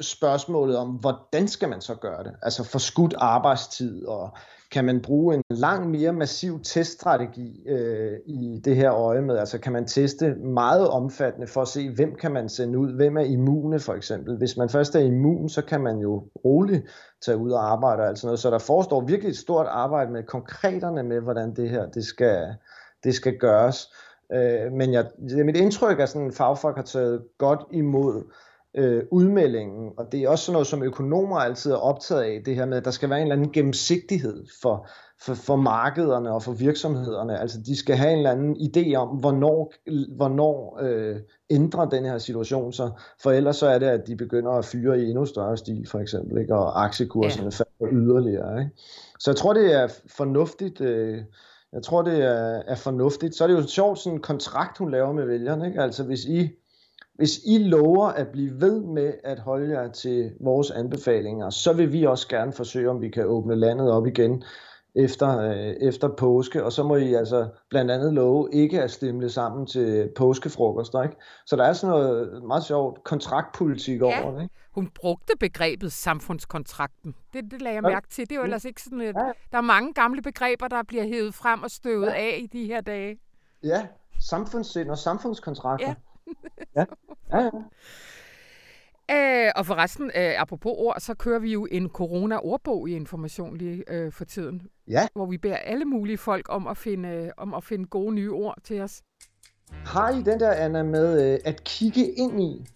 spørgsmålet 0.00 0.76
om, 0.76 0.88
hvordan 0.88 1.48
skal 1.48 1.68
man 1.68 1.80
så 1.80 1.94
gøre 1.94 2.24
det? 2.24 2.32
Altså 2.42 2.64
forskudt 2.64 3.14
arbejdstid, 3.18 4.06
og 4.06 4.30
kan 4.70 4.84
man 4.84 5.00
bruge 5.00 5.34
en 5.34 5.42
lang 5.50 5.90
mere 5.90 6.12
massiv 6.12 6.60
teststrategi 6.62 7.68
øh, 7.68 8.18
i 8.26 8.60
det 8.64 8.76
her 8.76 8.94
øje 8.94 9.20
med? 9.22 9.38
Altså 9.38 9.58
kan 9.58 9.72
man 9.72 9.86
teste 9.86 10.34
meget 10.34 10.88
omfattende 10.88 11.46
for 11.46 11.62
at 11.62 11.68
se, 11.68 11.94
hvem 11.94 12.14
kan 12.14 12.32
man 12.32 12.48
sende 12.48 12.78
ud? 12.78 12.92
Hvem 12.92 13.16
er 13.16 13.22
immune 13.22 13.80
for 13.80 13.94
eksempel? 13.94 14.36
Hvis 14.36 14.56
man 14.56 14.68
først 14.68 14.94
er 14.94 15.00
immun, 15.00 15.48
så 15.48 15.62
kan 15.62 15.80
man 15.80 15.98
jo 15.98 16.24
roligt 16.44 16.86
tage 17.24 17.36
ud 17.36 17.50
og 17.50 17.70
arbejde 17.72 18.02
og 18.02 18.08
alt 18.08 18.18
sådan 18.18 18.26
noget. 18.26 18.40
Så 18.40 18.50
der 18.50 18.58
forestår 18.58 19.00
virkelig 19.00 19.30
et 19.30 19.36
stort 19.36 19.66
arbejde 19.66 20.10
med 20.12 20.22
konkreterne 20.22 21.02
med, 21.02 21.20
hvordan 21.20 21.56
det 21.56 21.70
her 21.70 21.86
det 21.86 22.04
skal, 22.04 22.54
det 23.04 23.14
skal 23.14 23.38
gøres. 23.38 23.92
Øh, 24.32 24.72
men 24.72 24.92
jeg, 24.92 25.06
mit 25.18 25.56
indtryk, 25.56 26.00
at 26.00 26.08
sådan 26.08 26.32
fagfolk 26.32 26.76
har 26.76 26.84
taget 26.84 27.22
godt 27.38 27.60
imod 27.70 28.24
øh, 28.78 29.02
udmeldingen, 29.10 29.92
og 29.96 30.12
det 30.12 30.22
er 30.22 30.28
også 30.28 30.44
sådan 30.44 30.52
noget, 30.52 30.66
som 30.66 30.82
økonomer 30.82 31.36
altid 31.36 31.72
er 31.72 31.76
optaget 31.76 32.22
af, 32.22 32.42
det 32.44 32.54
her 32.54 32.66
med, 32.66 32.76
at 32.76 32.84
der 32.84 32.90
skal 32.90 33.10
være 33.10 33.18
en 33.18 33.24
eller 33.24 33.36
anden 33.36 33.52
gennemsigtighed 33.52 34.44
for, 34.62 34.88
for, 35.20 35.34
for 35.34 35.56
markederne 35.56 36.32
og 36.32 36.42
for 36.42 36.52
virksomhederne. 36.52 37.40
Altså 37.40 37.58
de 37.66 37.76
skal 37.76 37.96
have 37.96 38.12
en 38.12 38.18
eller 38.18 38.30
anden 38.30 38.56
idé 38.56 38.94
om, 38.94 39.08
hvornår, 39.08 39.72
hvornår 40.16 40.78
øh, 40.82 41.16
ændrer 41.50 41.88
den 41.88 42.04
her 42.04 42.18
situation 42.18 42.72
sig, 42.72 42.90
for 43.22 43.30
ellers 43.30 43.56
så 43.56 43.66
er 43.66 43.78
det, 43.78 43.86
at 43.86 44.06
de 44.06 44.16
begynder 44.16 44.50
at 44.50 44.64
fyre 44.64 45.00
i 45.00 45.10
endnu 45.10 45.26
større 45.26 45.56
stil, 45.56 45.86
for 45.88 45.98
eksempel, 45.98 46.40
ikke? 46.40 46.54
og 46.54 46.84
aktiekurserne 46.84 47.50
ja. 47.58 47.64
falder 47.64 48.02
yderligere. 48.02 48.58
Ikke? 48.60 48.70
Så 49.18 49.30
jeg 49.30 49.36
tror, 49.36 49.52
det 49.52 49.74
er 49.74 49.88
fornuftigt, 50.16 50.80
øh, 50.80 51.22
jeg 51.72 51.82
tror, 51.82 52.02
det 52.02 52.22
er, 52.22 52.62
er 52.66 52.74
fornuftigt. 52.74 53.34
Så 53.34 53.44
er 53.44 53.48
det 53.48 53.54
jo 53.54 53.66
sjovt, 53.66 53.98
sådan 53.98 54.16
en 54.16 54.22
kontrakt, 54.22 54.78
hun 54.78 54.90
laver 54.90 55.12
med 55.12 55.26
vælgerne. 55.26 55.66
Ikke? 55.66 55.82
Altså 55.82 56.04
hvis 56.04 56.24
I 56.24 56.50
hvis 57.18 57.40
I 57.44 57.58
lover 57.58 58.08
at 58.08 58.28
blive 58.28 58.60
ved 58.60 58.80
med 58.80 59.14
at 59.24 59.38
holde 59.38 59.80
jer 59.80 59.92
til 59.92 60.32
vores 60.40 60.70
anbefalinger, 60.70 61.50
så 61.50 61.72
vil 61.72 61.92
vi 61.92 62.04
også 62.04 62.28
gerne 62.28 62.52
forsøge, 62.52 62.90
om 62.90 63.00
vi 63.00 63.08
kan 63.08 63.26
åbne 63.26 63.56
landet 63.56 63.90
op 63.90 64.06
igen 64.06 64.42
efter, 64.94 65.38
øh, 65.38 65.88
efter 65.88 66.08
påske, 66.08 66.64
og 66.64 66.72
så 66.72 66.82
må 66.82 66.96
I 66.96 67.14
altså 67.14 67.48
blandt 67.70 67.90
andet 67.90 68.14
love 68.14 68.48
ikke 68.52 68.82
at 68.82 68.90
stemle 68.90 69.30
sammen 69.30 69.66
til 69.66 70.10
påskefrokost. 70.16 70.94
Ikke? 71.04 71.16
Så 71.46 71.56
der 71.56 71.64
er 71.64 71.72
sådan 71.72 71.96
noget 71.96 72.42
meget 72.42 72.64
sjovt 72.64 73.04
kontraktpolitik 73.04 74.00
ja. 74.00 74.24
over 74.24 74.34
det. 74.34 74.42
Ikke? 74.42 74.54
Hun 74.74 74.90
brugte 74.94 75.32
begrebet 75.40 75.92
samfundskontrakten. 75.92 77.14
Det, 77.32 77.44
det 77.50 77.62
lagde 77.62 77.74
jeg 77.74 77.82
mærke 77.82 78.08
til. 78.08 78.28
Det 78.28 78.32
er 78.32 78.36
jo 78.36 78.44
ellers 78.44 78.64
ikke 78.64 78.82
sådan 78.82 79.00
ja. 79.00 79.12
Der 79.52 79.58
er 79.58 79.60
mange 79.60 79.94
gamle 79.94 80.22
begreber, 80.22 80.68
der 80.68 80.82
bliver 80.82 81.04
hævet 81.04 81.34
frem 81.34 81.62
og 81.62 81.70
støvet 81.70 82.06
ja. 82.06 82.12
af 82.12 82.38
i 82.42 82.46
de 82.46 82.66
her 82.66 82.80
dage. 82.80 83.18
Ja, 83.62 83.86
samfundssind 84.20 84.90
og 84.90 84.98
samfundskontrakter. 84.98 85.88
Ja 85.88 85.94
ja. 86.76 86.84
ja, 87.32 87.38
ja. 87.42 87.50
Øh, 89.10 89.52
og 89.56 89.66
forresten, 89.66 90.10
øh, 90.16 90.40
apropos 90.40 90.72
ord, 90.76 90.96
så 90.98 91.14
kører 91.14 91.38
vi 91.38 91.52
jo 91.52 91.66
en 91.70 91.88
corona-ordbog 91.88 92.88
i 92.88 92.92
Information 92.94 93.56
lige 93.56 93.84
øh, 93.88 94.12
for 94.12 94.24
tiden. 94.24 94.62
Ja. 94.88 95.06
Hvor 95.14 95.26
vi 95.26 95.38
beder 95.38 95.56
alle 95.56 95.84
mulige 95.84 96.18
folk 96.18 96.46
om 96.48 96.66
at 96.66 96.76
finde, 96.76 97.08
øh, 97.08 97.30
om 97.36 97.54
at 97.54 97.64
finde 97.64 97.86
gode 97.86 98.14
nye 98.14 98.32
ord 98.32 98.58
til 98.64 98.80
os. 98.80 99.02
Har 99.70 100.10
I 100.10 100.22
den 100.22 100.40
der, 100.40 100.50
Anna, 100.50 100.82
med 100.82 101.32
øh, 101.32 101.38
at 101.44 101.64
kigge 101.64 102.12
ind 102.12 102.42
i? 102.42 102.66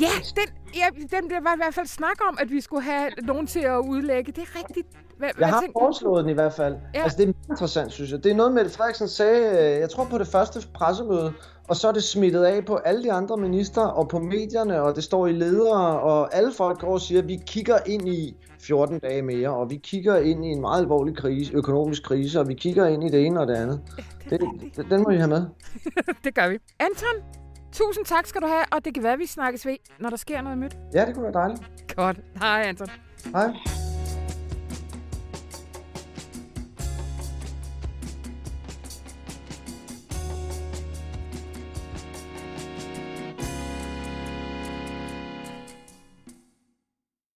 Ja, 0.00 0.10
den, 0.36 0.74
ja, 0.74 1.16
den 1.18 1.30
der 1.30 1.40
var 1.40 1.54
i 1.54 1.56
hvert 1.56 1.74
fald 1.74 1.86
snak 1.86 2.28
om, 2.28 2.38
at 2.40 2.50
vi 2.50 2.60
skulle 2.60 2.82
have 2.82 3.10
nogen 3.22 3.46
til 3.46 3.60
at 3.60 3.78
udlægge. 3.78 4.32
Det 4.32 4.42
er 4.42 4.58
rigtigt. 4.58 4.86
Hvad, 5.18 5.28
jeg 5.38 5.48
har 5.48 5.60
tænker? 5.60 5.80
foreslået 5.80 6.24
den 6.24 6.30
i 6.30 6.34
hvert 6.34 6.52
fald. 6.52 6.76
Ja. 6.94 7.02
Altså, 7.02 7.18
det 7.18 7.28
er 7.28 7.32
interessant, 7.50 7.92
synes 7.92 8.10
jeg. 8.12 8.24
Det 8.24 8.32
er 8.32 8.36
noget, 8.36 8.52
Mette 8.52 8.70
Frederiksen 8.70 9.08
sagde, 9.08 9.74
øh, 9.74 9.80
jeg 9.80 9.90
tror 9.90 10.04
på 10.04 10.18
det 10.18 10.26
første 10.26 10.60
pressemøde, 10.74 11.32
og 11.68 11.76
så 11.76 11.88
er 11.88 11.92
det 11.92 12.02
smittet 12.02 12.44
af 12.44 12.64
på 12.64 12.76
alle 12.76 13.02
de 13.02 13.12
andre 13.12 13.36
minister 13.36 13.82
og 13.82 14.08
på 14.08 14.18
medierne, 14.18 14.82
og 14.82 14.96
det 14.96 15.04
står 15.04 15.26
i 15.26 15.32
ledere, 15.32 16.00
og 16.00 16.34
alle 16.36 16.52
folk 16.52 16.78
går 16.78 16.92
og 16.92 17.00
siger, 17.00 17.20
at 17.22 17.28
vi 17.28 17.40
kigger 17.46 17.78
ind 17.86 18.08
i 18.08 18.36
14 18.60 18.98
dage 18.98 19.22
mere, 19.22 19.50
og 19.50 19.70
vi 19.70 19.76
kigger 19.76 20.16
ind 20.16 20.44
i 20.44 20.48
en 20.48 20.60
meget 20.60 20.80
alvorlig 20.80 21.16
krise, 21.16 21.52
økonomisk 21.54 22.02
krise, 22.02 22.40
og 22.40 22.48
vi 22.48 22.54
kigger 22.54 22.86
ind 22.86 23.04
i 23.04 23.08
det 23.08 23.26
ene 23.26 23.40
og 23.40 23.46
det 23.46 23.54
andet. 23.54 23.80
Ja, 24.30 24.36
det, 24.36 24.40
det, 24.76 24.86
den 24.90 25.02
må 25.02 25.10
I 25.10 25.16
have 25.16 25.28
med. 25.28 25.46
det 26.24 26.34
gør 26.34 26.48
vi. 26.48 26.58
Anton, 26.80 27.24
tusind 27.72 28.04
tak 28.04 28.26
skal 28.26 28.40
du 28.40 28.46
have, 28.46 28.64
og 28.72 28.84
det 28.84 28.94
kan 28.94 29.02
være, 29.02 29.12
at 29.12 29.18
vi 29.18 29.26
snakkes 29.26 29.66
ved, 29.66 29.76
når 30.00 30.10
der 30.10 30.16
sker 30.16 30.40
noget 30.42 30.58
nyt. 30.58 30.76
Ja, 30.94 31.06
det 31.06 31.14
kunne 31.14 31.24
være 31.24 31.32
dejligt. 31.32 31.62
Godt. 31.96 32.20
Hej, 32.40 32.62
Anton. 32.66 32.88
Hej. 33.34 33.52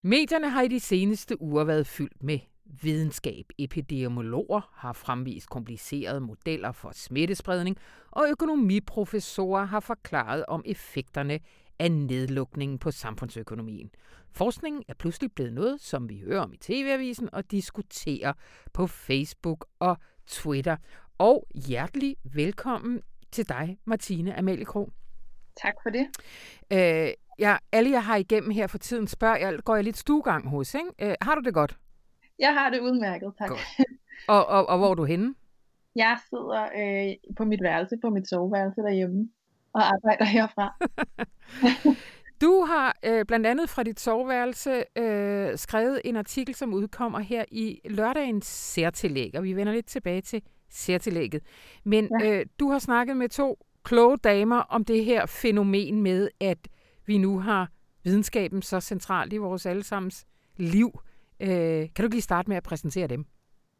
Medierne 0.05 0.49
har 0.49 0.61
i 0.61 0.67
de 0.67 0.79
seneste 0.79 1.41
uger 1.41 1.63
været 1.63 1.87
fyldt 1.87 2.23
med 2.23 2.39
videnskab. 2.65 3.45
Epidemiologer 3.57 4.71
har 4.73 4.93
fremvist 4.93 5.49
komplicerede 5.49 6.21
modeller 6.21 6.71
for 6.71 6.91
smittespredning, 6.93 7.77
og 8.11 8.25
økonomiprofessorer 8.29 9.65
har 9.65 9.79
forklaret 9.79 10.45
om 10.45 10.63
effekterne 10.65 11.39
af 11.79 11.91
nedlukningen 11.91 12.79
på 12.79 12.91
samfundsøkonomien. 12.91 13.91
Forskningen 14.31 14.83
er 14.87 14.93
pludselig 14.93 15.31
blevet 15.31 15.53
noget, 15.53 15.81
som 15.81 16.09
vi 16.09 16.19
hører 16.19 16.41
om 16.41 16.53
i 16.53 16.57
TV-avisen 16.57 17.29
og 17.33 17.51
diskuterer 17.51 18.33
på 18.73 18.87
Facebook 18.87 19.65
og 19.79 19.97
Twitter. 20.27 20.77
Og 21.17 21.47
hjertelig 21.55 22.15
velkommen 22.23 23.01
til 23.31 23.49
dig, 23.49 23.77
Martine 23.85 24.37
Amalie 24.37 24.65
Krog. 24.65 24.89
Tak 25.61 25.73
for 25.83 25.89
det. 25.89 26.07
Øh, 26.73 27.13
ja, 27.39 27.57
alle 27.71 27.91
jeg 27.91 28.03
har 28.03 28.15
igennem 28.15 28.51
her 28.51 28.67
for 28.67 28.77
tiden 28.77 29.07
spørger, 29.07 29.37
jeg, 29.37 29.59
går 29.63 29.75
jeg 29.75 29.83
lidt 29.83 29.97
stuegang 29.97 30.49
hos, 30.49 30.73
ikke? 30.73 30.89
Øh, 31.01 31.15
har 31.21 31.35
du 31.35 31.41
det 31.41 31.53
godt? 31.53 31.77
Jeg 32.39 32.53
har 32.53 32.69
det 32.69 32.79
udmærket, 32.79 33.33
tak. 33.37 33.49
Godt. 33.49 33.61
Og, 34.27 34.45
og, 34.45 34.69
og 34.69 34.77
hvor 34.77 34.91
er 34.91 34.95
du 34.95 35.03
henne? 35.03 35.35
Jeg 35.95 36.17
sidder 36.29 36.63
øh, 36.63 37.35
på 37.37 37.45
mit 37.45 37.59
værelse, 37.63 37.95
på 38.01 38.09
mit 38.09 38.29
soveværelse 38.29 38.81
derhjemme, 38.81 39.29
og 39.73 39.81
arbejder 39.85 40.25
herfra. 40.25 40.75
du 42.43 42.65
har 42.65 42.97
øh, 43.05 43.25
blandt 43.25 43.45
andet 43.47 43.69
fra 43.69 43.83
dit 43.83 43.99
soveværelse 43.99 44.83
øh, 44.97 45.57
skrevet 45.57 46.01
en 46.05 46.15
artikel, 46.15 46.55
som 46.55 46.73
udkommer 46.73 47.19
her 47.19 47.45
i 47.51 47.79
lørdagens 47.89 48.45
særtillæg, 48.45 49.31
og 49.35 49.43
vi 49.43 49.53
vender 49.53 49.73
lidt 49.73 49.85
tilbage 49.85 50.21
til 50.21 50.41
særtillægget. 50.69 51.43
Men 51.83 52.09
ja. 52.21 52.31
øh, 52.31 52.45
du 52.59 52.69
har 52.69 52.79
snakket 52.79 53.17
med 53.17 53.29
to 53.29 53.57
kloge 53.83 54.17
damer 54.17 54.59
om 54.59 54.85
det 54.85 55.05
her 55.05 55.25
fænomen 55.25 56.01
med, 56.01 56.29
at 56.39 56.57
vi 57.05 57.17
nu 57.17 57.39
har 57.39 57.71
videnskaben 58.03 58.61
så 58.61 58.79
centralt 58.79 59.33
i 59.33 59.37
vores 59.37 59.65
allesammens 59.65 60.25
liv. 60.57 60.99
Øh, 61.39 61.89
kan 61.95 62.05
du 62.05 62.07
lige 62.11 62.21
starte 62.21 62.49
med 62.49 62.57
at 62.57 62.63
præsentere 62.63 63.07
dem? 63.07 63.25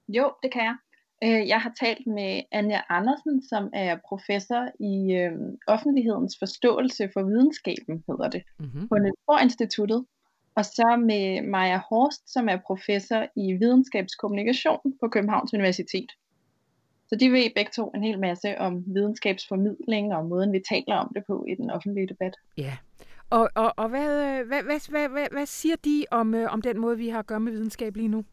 Jo, 0.07 0.31
det 0.43 0.51
kan 0.51 0.63
jeg. 0.63 0.75
Øh, 1.23 1.47
jeg 1.47 1.61
har 1.61 1.73
talt 1.79 2.07
med 2.07 2.41
Anja 2.51 2.81
Andersen, 2.89 3.43
som 3.43 3.69
er 3.73 3.97
professor 4.09 4.63
i 4.79 5.13
øh, 5.13 5.31
offentlighedens 5.67 6.35
forståelse 6.39 7.09
for 7.13 7.23
videnskaben, 7.23 8.03
hedder 8.07 8.29
det, 8.29 8.43
mm-hmm. 8.59 8.87
på 8.87 8.95
Niels 8.97 9.43
Instituttet. 9.43 10.05
Og 10.55 10.65
så 10.65 11.03
med 11.05 11.41
Maja 11.41 11.81
Horst, 11.89 12.33
som 12.33 12.49
er 12.49 12.57
professor 12.67 13.25
i 13.35 13.53
videnskabskommunikation 13.53 14.93
på 14.99 15.07
Københavns 15.07 15.53
Universitet. 15.53 16.11
Så 17.07 17.15
de 17.15 17.31
ved 17.31 17.49
begge 17.55 17.71
to 17.75 17.91
en 17.95 18.03
hel 18.03 18.19
masse 18.19 18.57
om 18.59 18.83
videnskabsformidling 18.87 20.13
og 20.13 20.25
måden, 20.25 20.53
vi 20.53 20.61
taler 20.69 20.95
om 20.95 21.11
det 21.15 21.23
på 21.27 21.45
i 21.49 21.55
den 21.55 21.69
offentlige 21.69 22.07
debat. 22.07 22.35
Ja, 22.57 22.77
og, 23.37 23.49
og, 23.55 23.73
og 23.77 23.89
hvad, 23.89 24.11
øh, 24.25 24.47
hvad, 24.47 24.63
hvad, 24.63 24.89
hvad, 24.89 25.09
hvad, 25.09 25.27
hvad 25.31 25.45
siger 25.45 25.75
de 25.75 26.05
om, 26.11 26.33
øh, 26.35 26.53
om 26.53 26.61
den 26.61 26.79
måde, 26.79 26.97
vi 26.97 27.09
har 27.09 27.19
at 27.19 27.27
gøre 27.27 27.39
med 27.39 27.51
videnskab 27.51 27.95
lige 27.95 28.07
nu? 28.07 28.25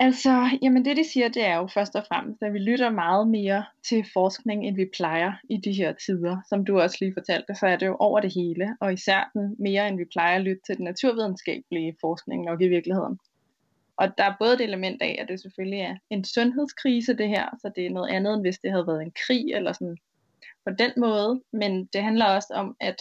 Altså, 0.00 0.58
jamen 0.62 0.84
det 0.84 0.96
de 0.96 1.10
siger, 1.12 1.28
det 1.28 1.44
er 1.44 1.56
jo 1.56 1.66
først 1.74 1.94
og 1.94 2.04
fremmest, 2.08 2.42
at 2.42 2.52
vi 2.52 2.58
lytter 2.58 2.90
meget 2.90 3.28
mere 3.28 3.64
til 3.88 4.04
forskning, 4.12 4.66
end 4.66 4.76
vi 4.76 4.90
plejer 4.96 5.32
i 5.50 5.56
de 5.56 5.72
her 5.72 5.92
tider. 5.92 6.36
Som 6.48 6.64
du 6.64 6.80
også 6.80 6.96
lige 7.00 7.14
fortalte, 7.16 7.54
så 7.54 7.66
er 7.66 7.76
det 7.76 7.86
jo 7.86 7.96
over 8.00 8.20
det 8.20 8.34
hele, 8.34 8.76
og 8.80 8.92
især 8.92 9.30
den 9.34 9.56
mere, 9.58 9.88
end 9.88 9.96
vi 9.96 10.04
plejer 10.12 10.36
at 10.36 10.42
lytte 10.42 10.62
til 10.66 10.76
den 10.76 10.84
naturvidenskabelige 10.84 11.96
forskning 12.00 12.44
nok 12.44 12.62
i 12.62 12.68
virkeligheden. 12.68 13.18
Og 13.96 14.18
der 14.18 14.24
er 14.24 14.34
både 14.40 14.54
et 14.54 14.60
element 14.60 15.02
af, 15.02 15.18
at 15.20 15.28
det 15.28 15.40
selvfølgelig 15.40 15.80
er 15.80 15.96
en 16.10 16.24
sundhedskrise 16.24 17.14
det 17.14 17.28
her, 17.28 17.46
så 17.62 17.70
det 17.76 17.86
er 17.86 17.90
noget 17.90 18.10
andet, 18.10 18.34
end 18.34 18.42
hvis 18.42 18.58
det 18.58 18.70
havde 18.70 18.86
været 18.86 19.02
en 19.02 19.12
krig 19.26 19.44
eller 19.54 19.72
sådan 19.72 19.96
på 20.66 20.72
den 20.78 20.92
måde. 20.96 21.42
Men 21.52 21.86
det 21.92 22.02
handler 22.02 22.26
også 22.26 22.52
om, 22.54 22.76
at 22.80 22.96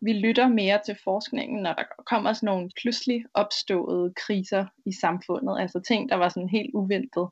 vi 0.00 0.12
lytter 0.12 0.48
mere 0.48 0.80
til 0.86 0.96
forskningen, 1.04 1.62
når 1.62 1.72
der 1.72 1.84
kommer 2.06 2.32
sådan 2.32 2.46
nogle 2.46 2.70
pludselig 2.80 3.24
opståede 3.34 4.12
kriser 4.16 4.66
i 4.86 4.92
samfundet. 5.00 5.60
Altså 5.60 5.80
ting, 5.80 6.08
der 6.08 6.16
var 6.16 6.28
sådan 6.28 6.48
helt 6.48 6.74
uventet. 6.74 7.28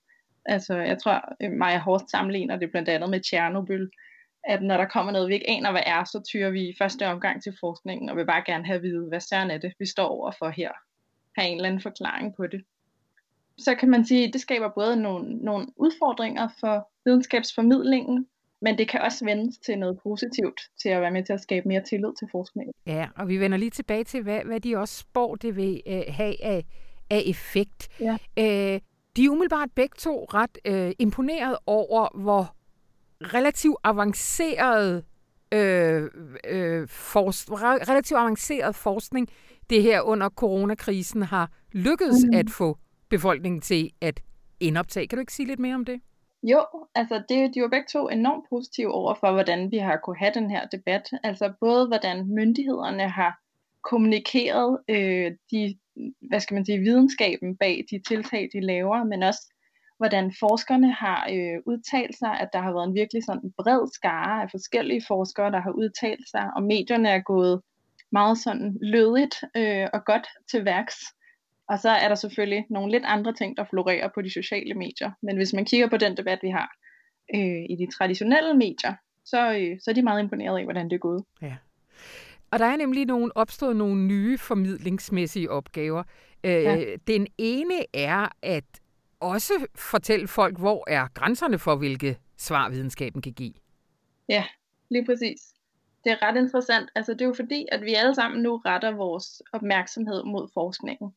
Altså 0.47 0.75
jeg 0.75 0.99
tror, 0.99 1.35
øh, 1.43 1.53
Maja 1.53 1.79
Horst 1.79 2.11
sammenligner 2.11 2.57
det 2.57 2.71
blandt 2.71 2.89
andet 2.89 3.11
med 3.11 3.21
Tjernobyl, 3.21 3.89
at 4.45 4.62
når 4.62 4.77
der 4.77 4.85
kommer 4.85 5.12
noget, 5.12 5.29
vi 5.29 5.35
ikke 5.35 5.51
aner, 5.51 5.71
hvad 5.71 5.83
er, 5.87 6.05
så 6.05 6.23
tyrer 6.29 6.51
vi 6.51 6.69
i 6.69 6.77
første 6.79 7.07
omgang 7.07 7.43
til 7.43 7.57
forskningen, 7.61 8.09
og 8.09 8.17
vil 8.17 8.27
bare 8.27 8.45
gerne 8.47 8.67
have 8.67 8.77
at 8.77 8.83
vide, 8.83 9.09
hvad 9.09 9.21
søren 9.21 9.51
er 9.51 9.59
det, 9.59 9.73
vi 9.79 9.87
står 9.87 10.07
over 10.07 10.33
for 10.39 10.49
her. 10.49 10.71
Have 11.37 11.49
en 11.49 11.57
eller 11.57 11.69
anden 11.69 11.83
forklaring 11.83 12.37
på 12.37 12.47
det. 12.47 12.65
så 13.59 13.75
kan 13.75 13.91
man 13.91 14.05
sige, 14.05 14.27
at 14.27 14.33
det 14.33 14.41
skaber 14.41 14.69
både 14.69 14.97
nogle, 14.97 15.37
nogle 15.37 15.67
udfordringer 15.77 16.49
for 16.61 16.91
videnskabsformidlingen, 17.05 18.27
men 18.65 18.79
det 18.79 18.89
kan 18.89 19.01
også 19.01 19.25
vendes 19.25 19.59
til 19.67 19.79
noget 19.79 19.99
positivt, 20.03 20.61
til 20.83 20.89
at 20.89 21.01
være 21.01 21.11
med 21.11 21.25
til 21.25 21.33
at 21.33 21.41
skabe 21.41 21.69
mere 21.69 21.83
tillid 21.91 22.12
til 22.19 22.29
forskningen. 22.33 22.73
Ja, 22.87 23.09
og 23.17 23.29
vi 23.29 23.37
vender 23.41 23.59
lige 23.59 23.71
tilbage 23.71 24.05
til, 24.05 24.23
hvad, 24.23 24.41
hvad 24.45 24.61
de 24.61 24.77
også 24.77 24.99
spår, 24.99 25.35
det 25.35 25.57
vil 25.57 25.83
øh, 25.87 26.03
have 26.09 26.45
af, 26.45 26.65
af 27.11 27.23
effekt. 27.27 27.89
Ja. 28.01 28.17
Øh, 28.39 28.81
de 29.17 29.25
er 29.25 29.31
umiddelbart 29.31 29.69
begge 29.75 29.95
to 29.99 30.25
ret 30.35 30.59
øh, 30.65 30.93
imponeret 30.99 31.57
over, 31.67 32.19
hvor 32.23 32.57
relativt 33.21 33.77
avanceret 33.85 35.05
øh, 35.53 36.11
øh, 36.49 36.89
forsk- 36.89 37.53
relativt 37.89 38.19
avanceret 38.19 38.75
forskning 38.75 39.29
det 39.71 39.83
her 39.83 40.01
under 40.01 40.29
coronakrisen 40.29 41.23
har 41.23 41.51
lykkedes 41.73 42.25
mm. 42.25 42.35
at 42.35 42.51
få 42.51 42.79
befolkningen 43.09 43.61
til 43.61 43.91
at 44.01 44.21
indoptage. 44.61 45.07
Kan 45.07 45.17
du 45.17 45.21
ikke 45.21 45.33
sige 45.33 45.47
lidt 45.47 45.61
mere 45.61 45.75
om 45.75 45.85
det? 45.85 46.01
Jo, 46.51 46.64
altså 46.95 47.22
det, 47.28 47.55
de 47.55 47.62
var 47.62 47.68
begge 47.68 47.86
to 47.92 48.09
enormt 48.09 48.45
positive 48.51 48.95
over 48.95 49.14
for, 49.14 49.32
hvordan 49.32 49.70
vi 49.70 49.78
har 49.78 49.97
kunne 49.97 50.18
have 50.18 50.34
den 50.34 50.51
her 50.51 50.66
debat. 50.66 51.11
Altså 51.22 51.53
både 51.61 51.86
hvordan 51.86 52.26
myndighederne 52.26 53.09
har 53.09 53.40
kommunikeret 53.82 54.78
øh, 54.88 55.32
de, 55.51 55.78
hvad 56.28 56.40
skal 56.40 56.55
man 56.55 56.64
sige, 56.64 56.78
videnskaben 56.78 57.57
bag 57.57 57.84
de 57.90 58.03
tiltag, 58.09 58.49
de 58.53 58.61
laver, 58.61 59.05
men 59.05 59.22
også 59.22 59.53
hvordan 59.97 60.34
forskerne 60.40 60.92
har 60.92 61.28
øh, 61.32 61.62
udtalt 61.66 62.18
sig, 62.18 62.40
at 62.40 62.49
der 62.53 62.61
har 62.61 62.72
været 62.72 62.88
en 62.88 62.95
virkelig 62.95 63.24
sådan 63.24 63.53
bred 63.59 63.88
skare 63.92 64.42
af 64.42 64.51
forskellige 64.51 65.03
forskere, 65.09 65.51
der 65.51 65.61
har 65.61 65.70
udtalt 65.70 66.28
sig, 66.30 66.51
og 66.57 66.62
medierne 66.62 67.09
er 67.09 67.20
gået 67.20 67.62
meget 68.12 68.38
sådan 68.38 68.78
lødigt 68.82 69.34
øh, 69.57 69.88
og 69.92 70.05
godt 70.05 70.26
til 70.51 70.64
værks. 70.64 70.97
Og 71.69 71.79
så 71.79 71.91
er 71.91 72.09
der 72.09 72.15
selvfølgelig 72.15 72.67
nogle 72.71 72.93
lidt 72.93 73.05
andre 73.07 73.33
ting, 73.33 73.57
der 73.57 73.65
florerer 73.71 74.09
på 74.15 74.23
de 74.23 74.33
sociale 74.33 74.75
medier. 74.75 75.11
Men 75.23 75.37
hvis 75.37 75.53
man 75.53 75.65
kigger 75.65 75.89
på 75.89 75.97
den 75.97 76.17
debat, 76.17 76.39
vi 76.43 76.49
har 76.49 76.71
øh, 77.35 77.65
i 77.71 77.77
de 77.79 77.91
traditionelle 77.97 78.55
medier, 78.55 78.95
så, 79.25 79.53
øh, 79.53 79.79
så 79.81 79.91
er 79.91 79.95
de 79.95 80.03
meget 80.03 80.23
imponeret 80.23 80.59
af, 80.59 80.65
hvordan 80.65 80.85
det 80.85 80.95
er 80.95 80.99
gået. 80.99 81.25
Ja. 81.43 81.57
Og 82.51 82.59
der 82.59 82.65
er 82.65 82.77
nemlig 82.77 83.07
nogle, 83.07 83.37
opstået 83.37 83.77
nogle 83.77 84.07
nye 84.07 84.39
formidlingsmæssige 84.39 85.51
opgaver. 85.51 86.03
Øh, 86.45 86.53
ja. 86.53 86.85
Den 87.07 87.27
ene 87.39 87.75
er 87.95 88.29
at 88.43 88.65
også 89.21 89.67
fortælle 89.75 90.29
folk, 90.29 90.59
hvor 90.59 90.85
er 90.91 91.09
grænserne 91.15 91.59
for, 91.59 91.77
hvilke 91.77 92.19
svar 92.39 92.71
videnskaben 92.71 93.23
kan 93.23 93.33
give. 93.33 93.55
Ja, 94.29 94.45
lige 94.91 95.07
præcis. 95.07 95.41
Det 96.05 96.12
er 96.12 96.23
ret 96.23 96.37
interessant. 96.37 96.91
Altså, 96.95 97.12
det 97.12 97.21
er 97.23 97.27
jo 97.27 97.35
fordi, 97.37 97.67
at 97.73 97.83
vi 97.83 97.95
alle 97.95 98.15
sammen 98.15 98.43
nu 98.43 98.57
retter 98.57 98.91
vores 98.91 99.43
opmærksomhed 99.53 100.25
mod 100.25 100.49
forskningen. 100.55 101.15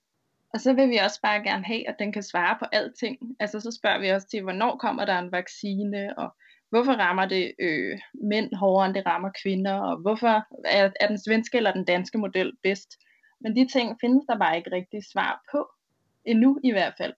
Og 0.58 0.62
så 0.62 0.74
vil 0.74 0.90
vi 0.90 0.98
også 0.98 1.20
bare 1.22 1.44
gerne 1.44 1.64
have, 1.66 1.90
at 1.90 1.96
den 2.00 2.12
kan 2.14 2.24
svare 2.24 2.58
på 2.60 2.66
alting. 2.72 3.18
Altså 3.40 3.60
så 3.60 3.72
spørger 3.80 4.00
vi 4.00 4.10
også 4.10 4.28
til, 4.28 4.42
hvornår 4.42 4.78
kommer 4.78 5.06
der 5.06 5.20
en 5.20 5.32
vaccine, 5.32 6.20
og 6.20 6.36
hvorfor 6.70 6.92
rammer 6.92 7.26
det 7.26 7.52
øh, 7.60 8.00
mænd 8.14 8.54
hårdere, 8.56 8.86
end 8.86 8.96
det 8.96 9.06
rammer 9.06 9.32
kvinder, 9.44 9.74
og 9.74 9.98
hvorfor 9.98 10.28
er, 10.66 10.90
er 11.00 11.08
den 11.08 11.20
svenske 11.20 11.58
eller 11.58 11.72
den 11.72 11.86
danske 11.86 12.18
model 12.18 12.52
bedst. 12.64 12.98
Men 13.42 13.56
de 13.56 13.68
ting 13.68 13.98
findes 14.02 14.26
der 14.30 14.38
bare 14.38 14.58
ikke 14.58 14.72
rigtig 14.72 15.02
svar 15.14 15.42
på, 15.52 15.68
endnu 16.26 16.60
i 16.64 16.72
hvert 16.72 16.94
fald. 16.98 17.14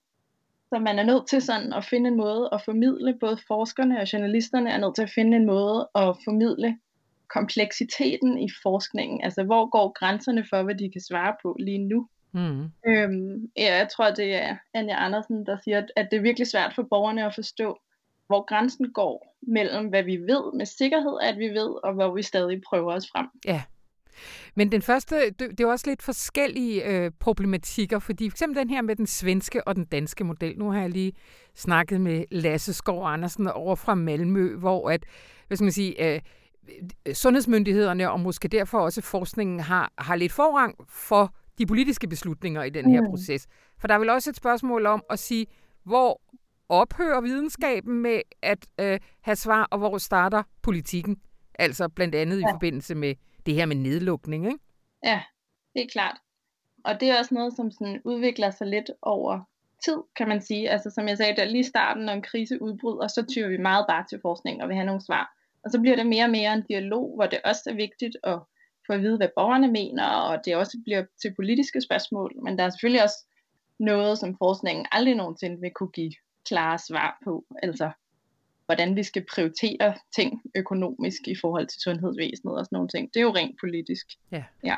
Så 0.70 0.80
man 0.80 1.00
er 1.00 1.04
nødt 1.04 1.28
til 1.28 1.42
sådan 1.42 1.74
at 1.74 1.86
finde 1.86 2.08
en 2.08 2.18
måde 2.18 2.50
at 2.52 2.62
formidle, 2.66 3.18
både 3.20 3.38
forskerne 3.48 4.00
og 4.02 4.14
journalisterne 4.14 4.70
er 4.70 4.78
nødt 4.78 4.96
til 4.96 5.04
at 5.04 5.16
finde 5.16 5.38
en 5.38 5.46
måde 5.46 5.90
at 5.96 6.16
formidle 6.26 6.78
kompleksiteten 7.30 8.40
i 8.40 8.50
forskningen. 8.64 9.24
Altså 9.24 9.44
hvor 9.44 9.70
går 9.70 9.92
grænserne 10.00 10.46
for, 10.50 10.64
hvad 10.64 10.76
de 10.76 10.92
kan 10.92 11.02
svare 11.02 11.36
på 11.44 11.58
lige 11.60 11.88
nu. 11.88 12.08
Mm. 12.32 12.72
Øhm, 12.88 13.52
ja, 13.58 13.78
jeg 13.78 13.88
tror, 13.96 14.12
det 14.12 14.36
er 14.36 14.56
Anja 14.74 15.06
Andersen, 15.06 15.46
der 15.46 15.58
siger, 15.64 15.84
at 15.96 16.08
det 16.12 16.18
er 16.18 16.22
virkelig 16.22 16.48
svært 16.48 16.74
for 16.76 16.84
borgerne 16.84 17.26
at 17.26 17.36
forstå, 17.36 17.80
hvor 18.28 18.46
grænsen 18.46 18.92
går 18.94 19.38
mellem, 19.42 19.88
hvad 19.88 20.04
vi 20.04 20.18
ved 20.18 20.58
med 20.58 20.66
sikkerhed, 20.66 21.18
at 21.22 21.40
vi 21.40 21.48
ved, 21.48 21.84
og 21.84 21.94
hvor 21.94 22.16
vi 22.16 22.24
stadig 22.24 22.62
prøver 22.70 22.94
os 22.94 23.08
frem. 23.12 23.28
Ja. 23.46 23.62
Men 24.56 24.72
den 24.72 24.82
første, 24.82 25.30
det, 25.30 25.60
er 25.60 25.68
også 25.68 25.90
lidt 25.90 26.02
forskellige 26.02 26.86
øh, 26.86 27.12
problematikker, 27.20 28.00
fordi 28.00 28.30
for 28.30 28.34
eksempel 28.34 28.60
den 28.60 28.70
her 28.70 28.82
med 28.82 28.96
den 28.96 29.08
svenske 29.08 29.68
og 29.68 29.76
den 29.76 29.86
danske 29.86 30.24
model. 30.24 30.60
Nu 30.60 30.72
har 30.72 30.82
jeg 30.82 30.90
lige 30.90 31.14
snakket 31.56 32.02
med 32.02 32.26
Lasse 32.32 32.74
Skov 32.74 33.08
Andersen 33.08 33.48
over 33.48 33.76
fra 33.76 33.96
Malmø, 33.96 34.58
hvor 34.58 34.90
at, 34.90 35.06
hvad 35.48 35.58
skal 35.58 35.66
man 35.66 35.72
sige, 35.72 36.14
øh, 36.14 36.22
sundhedsmyndighederne 37.14 38.12
og 38.12 38.20
måske 38.20 38.48
derfor 38.48 38.80
også 38.80 39.02
forskningen 39.02 39.60
har, 39.60 39.94
har 39.98 40.16
lidt 40.16 40.32
forrang 40.32 40.76
for 40.90 41.34
de 41.60 41.66
politiske 41.66 42.07
beslutninger 42.07 42.64
i 42.64 42.70
den 42.70 42.91
her 42.91 43.01
mm. 43.01 43.10
proces. 43.10 43.47
For 43.80 43.88
der 43.88 43.93
er 43.93 43.99
vel 43.99 44.10
også 44.10 44.30
et 44.30 44.36
spørgsmål 44.36 44.86
om 44.86 45.03
at 45.10 45.20
sige, 45.20 45.45
hvor 45.84 46.22
ophører 46.70 47.22
videnskaben 47.22 48.01
med 48.01 48.22
at 48.41 48.68
øh, 48.80 48.99
have 49.22 49.36
svar, 49.36 49.68
og 49.72 49.78
hvor 49.78 49.97
starter 49.97 50.43
politikken? 50.62 51.18
Altså 51.60 51.88
blandt 51.88 52.16
andet 52.16 52.41
ja. 52.41 52.47
i 52.47 52.51
forbindelse 52.53 52.95
med 52.95 53.16
det 53.45 53.53
her 53.53 53.66
med 53.66 53.76
nedlukning, 53.76 54.45
ikke? 54.45 54.60
Ja, 55.03 55.22
det 55.74 55.82
er 55.84 55.88
klart. 55.91 56.18
Og 56.86 56.99
det 56.99 57.10
er 57.10 57.20
også 57.20 57.34
noget, 57.34 57.53
som 57.55 57.72
sådan 57.72 58.01
udvikler 58.05 58.51
sig 58.51 58.68
lidt 58.68 58.91
over 59.01 59.39
tid, 59.86 59.97
kan 60.16 60.28
man 60.28 60.41
sige. 60.41 60.70
Altså 60.70 60.89
som 60.89 61.07
jeg 61.07 61.18
sagde, 61.18 61.36
der 61.36 61.45
lige 61.45 61.64
starten, 61.64 62.05
når 62.05 62.14
en 62.14 62.22
krise 62.22 62.62
udbryder, 62.62 63.07
så 63.07 63.26
tyrer 63.26 63.49
vi 63.49 63.57
meget 63.57 63.86
bare 63.89 64.05
til 64.10 64.20
forskning 64.22 64.62
og 64.62 64.68
vil 64.68 64.76
have 64.76 64.86
nogle 64.86 65.01
svar. 65.01 65.36
Og 65.64 65.72
så 65.72 65.80
bliver 65.82 65.95
det 65.95 66.05
mere 66.07 66.24
og 66.24 66.30
mere 66.30 66.53
en 66.53 66.64
dialog, 66.70 67.16
hvor 67.16 67.26
det 67.26 67.39
også 67.45 67.62
er 67.70 67.74
vigtigt 67.74 68.18
at 68.24 68.39
få 68.90 68.94
at 68.94 69.02
vide, 69.02 69.18
hvad 69.18 69.28
borgerne 69.36 69.72
mener, 69.72 70.06
og 70.06 70.46
det 70.46 70.56
også 70.56 70.78
bliver 70.86 71.04
til 71.22 71.34
politiske 71.36 71.82
spørgsmål. 71.82 72.32
Men 72.44 72.58
der 72.58 72.64
er 72.64 72.70
selvfølgelig 72.70 73.04
også 73.04 73.26
noget, 73.80 74.18
som 74.18 74.38
forskningen 74.38 74.86
aldrig 74.92 75.16
nogensinde 75.16 75.62
vil 75.62 75.72
kunne 75.76 75.92
give 75.92 76.14
klare 76.46 76.78
svar 76.78 77.18
på. 77.26 77.46
Altså, 77.64 77.92
hvordan 78.66 78.96
vi 78.96 79.04
skal 79.04 79.26
prioritere 79.34 79.96
ting 80.16 80.42
økonomisk 80.56 81.28
i 81.28 81.36
forhold 81.42 81.68
til 81.68 81.82
sundhedsvæsenet 81.82 82.58
og 82.58 82.66
sådan 82.66 82.76
nogle 82.76 82.90
ting. 82.90 83.10
Det 83.14 83.20
er 83.20 83.24
jo 83.24 83.36
rent 83.36 83.56
politisk. 83.60 84.06
Ja. 84.32 84.44
ja. 84.64 84.76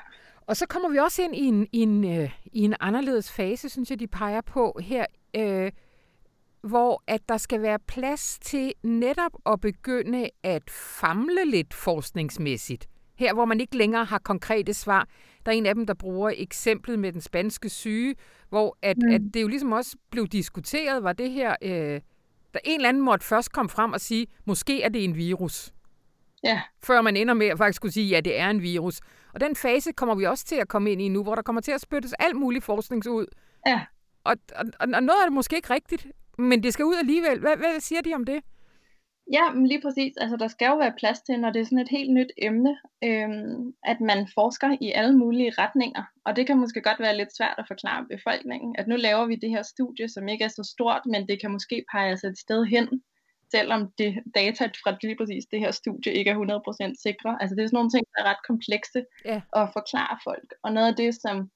Og 0.48 0.58
så 0.58 0.66
kommer 0.68 0.90
vi 0.90 0.98
også 0.98 1.22
ind 1.22 1.36
i 1.36 1.46
en, 1.46 1.68
i 1.72 1.80
en, 1.80 2.20
øh, 2.20 2.32
i 2.46 2.62
en 2.64 2.76
anderledes 2.80 3.32
fase, 3.32 3.70
synes 3.70 3.90
jeg, 3.90 4.00
de 4.00 4.08
peger 4.08 4.42
på 4.42 4.80
her, 4.84 5.06
øh, 5.36 5.72
hvor 6.62 7.04
at 7.08 7.22
der 7.30 7.38
skal 7.38 7.62
være 7.62 7.80
plads 7.80 8.40
til 8.40 8.74
netop 8.84 9.32
at 9.46 9.62
begynde 9.62 10.30
at 10.44 10.70
famle 10.70 11.52
lidt 11.52 11.74
forskningsmæssigt. 11.74 12.88
Her, 13.22 13.34
hvor 13.34 13.46
man 13.46 13.60
ikke 13.60 13.78
længere 13.78 14.06
har 14.06 14.20
konkrete 14.20 14.74
svar. 14.74 15.08
Der 15.46 15.52
er 15.52 15.56
en 15.56 15.66
af 15.66 15.76
dem, 15.76 15.86
der 15.86 15.94
bruger 15.94 16.32
eksemplet 16.36 17.00
med 17.00 17.14
den 17.14 17.22
spanske 17.22 17.70
syge, 17.70 18.16
hvor 18.50 18.78
at, 18.82 18.98
mm. 18.98 19.14
at 19.14 19.22
det 19.34 19.42
jo 19.42 19.48
ligesom 19.48 19.72
også 19.72 19.98
blev 20.12 20.28
diskuteret, 20.28 21.04
var 21.04 21.14
det 21.14 21.32
her, 21.32 21.56
øh, 21.62 22.02
der 22.54 22.60
en 22.64 22.76
eller 22.76 22.90
anden 22.90 23.04
måtte 23.04 23.26
først 23.26 23.52
komme 23.52 23.70
frem 23.70 23.94
og 23.94 24.02
sige, 24.02 24.28
måske 24.46 24.84
er 24.84 24.90
det 24.90 25.04
en 25.04 25.16
virus. 25.16 25.74
Ja. 26.44 26.62
Før 26.84 27.02
man 27.02 27.18
ender 27.18 27.34
med 27.34 27.48
at 27.48 27.58
faktisk 27.58 27.82
kunne 27.82 27.92
sige, 27.92 28.08
ja, 28.08 28.20
det 28.20 28.40
er 28.40 28.50
en 28.50 28.62
virus. 28.62 29.00
Og 29.34 29.42
den 29.42 29.56
fase 29.56 29.92
kommer 29.92 30.16
vi 30.16 30.26
også 30.26 30.46
til 30.46 30.56
at 30.56 30.68
komme 30.68 30.92
ind 30.92 31.02
i 31.02 31.10
nu, 31.10 31.24
hvor 31.24 31.36
der 31.36 31.42
kommer 31.42 31.62
til 31.62 31.72
at 31.72 31.82
spyttes 31.82 32.14
alt 32.20 32.36
muligt 32.36 32.64
forsknings 32.64 33.08
ud. 33.08 33.26
Ja. 33.68 33.82
Og, 34.24 34.36
og, 34.56 34.66
og 34.80 34.88
noget 34.88 35.22
er 35.22 35.26
det 35.26 35.34
måske 35.34 35.56
ikke 35.56 35.74
rigtigt, 35.74 36.08
men 36.38 36.64
det 36.64 36.74
skal 36.74 36.86
ud 36.86 36.96
alligevel. 36.96 37.40
Hvad, 37.40 37.58
hvad 37.58 37.80
siger 37.80 38.02
de 38.02 38.14
om 38.14 38.26
det? 38.26 38.44
Ja, 39.32 39.52
men 39.54 39.68
lige 39.68 39.82
præcis. 39.82 40.18
Altså, 40.18 40.38
der 40.38 40.48
skal 40.48 40.68
jo 40.68 40.78
være 40.78 40.94
plads 40.98 41.22
til, 41.22 41.40
når 41.40 41.50
det 41.50 41.60
er 41.60 41.66
sådan 41.66 41.80
et 41.80 41.90
helt 41.90 42.14
nyt 42.14 42.32
emne, 42.38 42.78
øhm, 43.04 43.74
at 43.84 44.02
man 44.02 44.28
forsker 44.34 44.78
i 44.82 44.92
alle 44.92 45.18
mulige 45.18 45.54
retninger. 45.58 46.04
Og 46.26 46.36
det 46.36 46.48
kan 46.48 46.58
måske 46.58 46.82
godt 46.82 47.00
være 47.00 47.18
lidt 47.18 47.36
svært 47.38 47.56
at 47.58 47.66
forklare 47.68 48.06
befolkningen, 48.10 48.76
at 48.78 48.88
nu 48.88 48.96
laver 48.96 49.26
vi 49.26 49.36
det 49.36 49.50
her 49.50 49.64
studie, 49.64 50.10
som 50.10 50.28
ikke 50.28 50.44
er 50.44 50.48
så 50.48 50.70
stort, 50.74 51.02
men 51.06 51.28
det 51.28 51.42
kan 51.42 51.52
måske 51.52 51.86
pege 51.92 52.14
os 52.14 52.24
et 52.24 52.38
sted 52.38 52.66
hen, 52.66 53.04
selvom 53.52 53.92
det 53.98 54.20
data 54.36 54.66
fra 54.66 54.98
lige 55.02 55.18
præcis 55.18 55.46
det 55.52 55.60
her 55.60 55.72
studie 55.72 56.14
ikke 56.14 56.32
er 56.32 56.92
100% 56.94 57.02
sikre. 57.04 57.38
Altså 57.42 57.56
det 57.56 57.64
er 57.64 57.68
sådan 57.68 57.78
nogle 57.78 57.90
ting, 57.90 58.06
der 58.16 58.24
er 58.24 58.30
ret 58.30 58.48
komplekse 58.48 59.06
ja. 59.26 59.42
at 59.56 59.70
forklare 59.74 60.18
folk. 60.24 60.54
Og 60.64 60.74
noget 60.74 60.88
af 60.88 60.96
det, 60.96 61.16
som, 61.16 61.52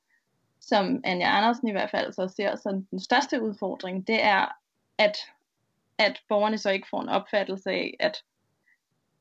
som 0.62 1.02
Anja 1.04 1.38
Andersen 1.38 1.68
i 1.68 1.72
hvert 1.72 1.92
fald 1.92 2.14
så 2.14 2.34
ser 2.38 2.56
som 2.56 2.86
den 2.92 3.00
største 3.00 3.42
udfordring, 3.42 4.08
det 4.08 4.24
er, 4.24 4.46
at 4.98 5.18
at 5.98 6.22
borgerne 6.30 6.58
så 6.58 6.70
ikke 6.70 6.88
får 6.90 7.02
en 7.02 7.10
opfattelse 7.10 7.70
af, 7.70 7.98
at 8.00 8.18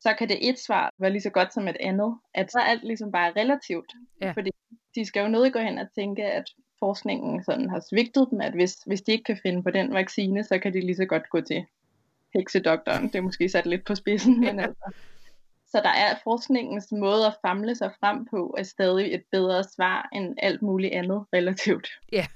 så 0.00 0.14
kan 0.18 0.28
det 0.28 0.48
et 0.48 0.58
svar 0.58 0.90
være 0.98 1.10
lige 1.10 1.22
så 1.22 1.30
godt 1.30 1.54
som 1.54 1.68
et 1.68 1.76
andet. 1.80 2.18
At 2.34 2.52
så 2.52 2.58
er 2.58 2.62
alt 2.62 2.84
ligesom 2.84 3.12
bare 3.12 3.32
relativt. 3.36 3.92
Ja. 4.20 4.30
Fordi 4.30 4.50
de 4.94 5.06
skal 5.06 5.20
jo 5.20 5.28
nødt 5.28 5.52
gå 5.52 5.58
hen 5.58 5.78
og 5.78 5.86
tænke, 5.94 6.24
at 6.24 6.44
forskningen 6.78 7.44
sådan 7.44 7.70
har 7.70 7.82
svigtet 7.90 8.28
dem, 8.30 8.40
at 8.40 8.52
hvis, 8.52 8.74
hvis 8.86 9.02
de 9.02 9.12
ikke 9.12 9.24
kan 9.24 9.38
finde 9.42 9.62
på 9.62 9.70
den 9.70 9.94
vaccine, 9.94 10.44
så 10.44 10.58
kan 10.58 10.72
de 10.72 10.80
lige 10.80 10.96
så 10.96 11.06
godt 11.06 11.30
gå 11.30 11.40
til 11.40 11.64
heksedoktoren. 12.34 13.08
Det 13.08 13.14
er 13.14 13.20
måske 13.20 13.48
sat 13.48 13.66
lidt 13.66 13.84
på 13.84 13.94
spidsen, 13.94 14.40
men 14.40 14.60
altså. 14.60 14.92
Så 15.66 15.80
der 15.80 15.88
er 15.88 16.14
forskningens 16.24 16.92
måde 16.92 17.26
at 17.26 17.36
famle 17.46 17.74
sig 17.74 17.92
frem 18.00 18.26
på, 18.30 18.54
er 18.58 18.62
stadig 18.62 19.14
et 19.14 19.22
bedre 19.32 19.64
svar 19.64 20.08
end 20.12 20.34
alt 20.42 20.62
muligt 20.62 20.92
andet 20.92 21.24
relativt. 21.32 21.88
Ja, 22.12 22.26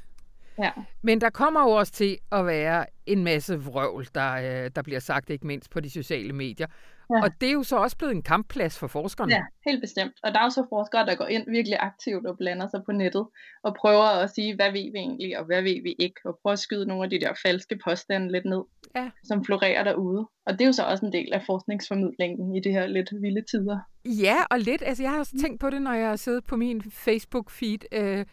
Ja. 0.63 0.71
Men 1.03 1.21
der 1.21 1.31
kommer 1.31 1.63
jo 1.63 1.69
også 1.71 1.93
til 1.93 2.19
at 2.33 2.47
være 2.47 2.87
en 3.07 3.25
masse 3.25 3.61
vrøvl, 3.61 4.07
der, 4.15 4.33
øh, 4.65 4.71
der 4.77 4.83
bliver 4.83 5.01
sagt, 5.01 5.31
ikke 5.31 5.47
mindst 5.47 5.71
på 5.71 5.81
de 5.81 5.91
sociale 5.91 6.33
medier. 6.33 6.67
Ja. 7.15 7.23
Og 7.23 7.31
det 7.41 7.49
er 7.49 7.53
jo 7.53 7.63
så 7.63 7.77
også 7.77 7.97
blevet 7.97 8.15
en 8.15 8.23
kampplads 8.23 8.79
for 8.79 8.87
forskerne. 8.87 9.33
Ja, 9.35 9.43
helt 9.67 9.81
bestemt. 9.81 10.13
Og 10.23 10.33
der 10.33 10.39
er 10.41 10.45
jo 10.45 10.51
så 10.51 10.67
forskere, 10.69 11.07
der 11.07 11.15
går 11.15 11.25
ind 11.27 11.51
virkelig 11.51 11.79
aktivt 11.81 12.27
og 12.27 12.37
blander 12.39 12.69
sig 12.69 12.81
på 12.87 12.93
nettet, 12.93 13.27
og 13.63 13.75
prøver 13.75 14.05
at 14.23 14.31
sige, 14.31 14.55
hvad 14.55 14.67
ved 14.73 14.93
vi 14.93 14.99
egentlig, 14.99 15.39
og 15.39 15.45
hvad 15.45 15.63
ved 15.63 15.83
vi 15.83 15.95
ikke, 15.99 16.21
og 16.25 16.39
prøver 16.43 16.53
at 16.53 16.59
skyde 16.59 16.87
nogle 16.87 17.05
af 17.05 17.11
de 17.11 17.21
der 17.21 17.33
falske 17.47 17.79
påstande 17.85 18.33
lidt 18.33 18.45
ned, 18.45 18.63
Ja. 18.97 19.11
som 19.25 19.45
florerer 19.45 19.85
derude. 19.85 20.29
Og 20.47 20.53
det 20.53 20.61
er 20.61 20.67
jo 20.67 20.73
så 20.73 20.83
også 20.83 21.07
en 21.07 21.13
del 21.13 21.33
af 21.33 21.43
forskningsformidlingen 21.47 22.57
i 22.57 22.61
de 22.61 22.71
her 22.71 22.87
lidt 22.87 23.11
vilde 23.21 23.43
tider. 23.51 23.79
Ja, 24.05 24.37
og 24.51 24.59
lidt. 24.59 24.83
Altså, 24.87 25.03
jeg 25.03 25.13
har 25.13 25.19
også 25.19 25.37
tænkt 25.41 25.61
på 25.61 25.71
det, 25.71 25.83
når 25.83 25.93
jeg 25.93 26.09
har 26.09 26.17
siddet 26.17 26.45
på 26.45 26.57
min 26.57 26.81
Facebook-feed. 26.81 27.79
Øh, 27.93 28.25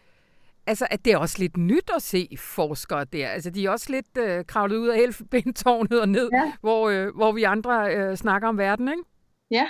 altså, 0.67 0.87
at 0.91 1.05
det 1.05 1.13
er 1.13 1.17
også 1.17 1.35
lidt 1.39 1.57
nyt 1.57 1.89
at 1.95 2.01
se 2.01 2.29
forskere 2.39 3.03
der. 3.05 3.27
Altså, 3.27 3.49
de 3.49 3.65
er 3.65 3.69
også 3.69 3.91
lidt 3.91 4.17
øh, 4.17 4.45
kravlet 4.45 4.77
ud 4.77 4.87
af 4.87 4.99
elfenbentårnet 4.99 6.01
og 6.01 6.09
ned, 6.09 6.29
Ja. 6.33 6.53
hvor, 6.61 6.89
øh, 6.89 7.15
hvor 7.15 7.31
vi 7.31 7.43
andre 7.43 7.93
øh, 7.95 8.15
snakker 8.15 8.47
om 8.47 8.57
verden, 8.57 8.87
ikke? 8.87 9.03
Ja, 9.51 9.67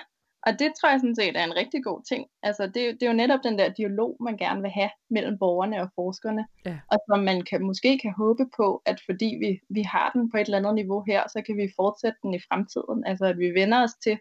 og 0.47 0.59
det 0.59 0.71
tror 0.81 0.89
jeg 0.89 0.99
sådan 0.99 1.15
set 1.15 1.37
er 1.37 1.43
en 1.43 1.55
rigtig 1.55 1.83
god 1.83 2.01
ting. 2.09 2.25
Altså, 2.43 2.67
det, 2.67 2.77
er 2.81 2.85
jo- 2.85 2.91
det 2.91 3.03
er 3.03 3.07
jo 3.07 3.13
netop 3.13 3.39
den 3.43 3.59
der 3.59 3.69
dialog, 3.69 4.17
man 4.19 4.37
gerne 4.37 4.61
vil 4.61 4.71
have 4.71 4.89
mellem 5.09 5.37
borgerne 5.37 5.81
og 5.81 5.89
forskerne. 5.95 6.45
Ja. 6.65 6.77
Og 6.91 6.97
som 7.09 7.19
man 7.23 7.41
kan, 7.49 7.63
måske 7.65 7.99
kan 7.99 8.13
håbe 8.17 8.43
på, 8.57 8.81
at 8.85 9.01
fordi 9.05 9.37
vi, 9.41 9.59
vi 9.69 9.81
har 9.81 10.11
den 10.13 10.31
på 10.31 10.37
et 10.37 10.41
eller 10.45 10.57
andet 10.57 10.75
niveau 10.75 11.03
her, 11.07 11.23
så 11.27 11.41
kan 11.45 11.57
vi 11.57 11.67
fortsætte 11.75 12.17
den 12.23 12.33
i 12.33 12.39
fremtiden. 12.49 13.03
Altså, 13.05 13.25
at 13.25 13.37
vi 13.39 13.49
vender 13.53 13.83
os 13.83 13.93
til 14.03 14.17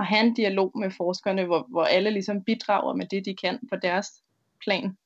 at 0.00 0.06
have 0.06 0.26
en 0.26 0.34
dialog 0.34 0.72
med 0.78 0.90
forskerne, 0.96 1.44
hvor, 1.44 1.66
hvor 1.70 1.84
alle 1.84 2.10
ligesom 2.10 2.42
bidrager 2.44 2.94
med 2.94 3.06
det, 3.06 3.24
de 3.24 3.36
kan 3.36 3.58
på 3.72 3.76
deres 3.82 4.08
plan. 4.64 4.96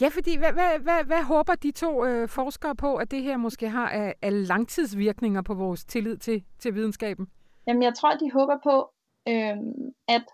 Ja, 0.00 0.08
fordi 0.08 0.36
hvad, 0.36 0.52
hvad, 0.52 0.78
hvad, 0.78 1.04
hvad 1.04 1.22
håber 1.22 1.54
de 1.54 1.70
to 1.70 2.04
øh, 2.04 2.28
forskere 2.28 2.74
på, 2.74 2.96
at 2.96 3.10
det 3.10 3.22
her 3.22 3.36
måske 3.36 3.68
har 3.68 3.88
af, 3.88 4.14
af 4.22 4.48
langtidsvirkninger 4.48 5.42
på 5.42 5.54
vores 5.54 5.84
tillid 5.84 6.16
til, 6.16 6.44
til 6.58 6.74
videnskaben? 6.74 7.26
Jamen, 7.66 7.82
jeg 7.82 7.94
tror, 7.94 8.10
de 8.10 8.30
håber 8.32 8.58
på, 8.62 8.90
øhm, 9.28 9.94
at 10.08 10.24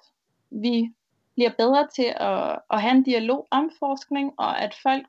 vi 0.50 0.92
bliver 1.34 1.50
bedre 1.58 1.88
til 1.96 2.14
at, 2.16 2.58
at 2.72 2.82
have 2.82 2.96
en 2.96 3.02
dialog 3.02 3.46
om 3.50 3.70
forskning, 3.78 4.32
og 4.38 4.62
at 4.62 4.74
folk 4.82 5.06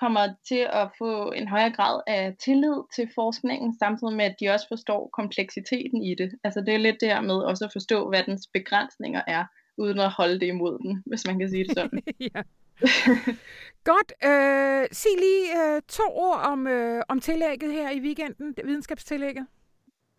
kommer 0.00 0.34
til 0.48 0.62
at 0.72 0.88
få 0.98 1.32
en 1.32 1.48
højere 1.48 1.72
grad 1.72 2.00
af 2.06 2.36
tillid 2.44 2.78
til 2.96 3.08
forskningen, 3.14 3.78
samtidig 3.78 4.16
med, 4.16 4.24
at 4.24 4.36
de 4.40 4.50
også 4.54 4.66
forstår 4.68 5.10
kompleksiteten 5.12 6.02
i 6.02 6.14
det. 6.14 6.30
Altså 6.44 6.60
det 6.60 6.74
er 6.74 6.78
lidt 6.78 6.96
det 7.00 7.08
her 7.08 7.20
med 7.20 7.34
også 7.34 7.64
at 7.64 7.72
forstå, 7.72 8.08
hvad 8.08 8.22
dens 8.26 8.48
begrænsninger 8.52 9.22
er, 9.26 9.44
uden 9.76 9.98
at 9.98 10.10
holde 10.10 10.40
det 10.40 10.46
imod 10.46 10.78
den, 10.78 11.02
hvis 11.06 11.26
man 11.26 11.38
kan 11.38 11.50
sige 11.50 11.64
det 11.64 11.74
sådan. 11.78 12.02
ja. 12.34 12.42
Godt. 13.90 14.12
Øh, 14.24 14.86
sig 14.92 15.10
lige 15.18 15.44
øh, 15.60 15.82
to 15.88 16.02
ord 16.14 16.40
om, 16.52 16.66
øh, 16.66 17.02
om 17.08 17.20
tillægget 17.20 17.72
her 17.72 17.90
i 17.90 18.00
weekenden, 18.00 18.54
videnskabstillægget. 18.64 19.46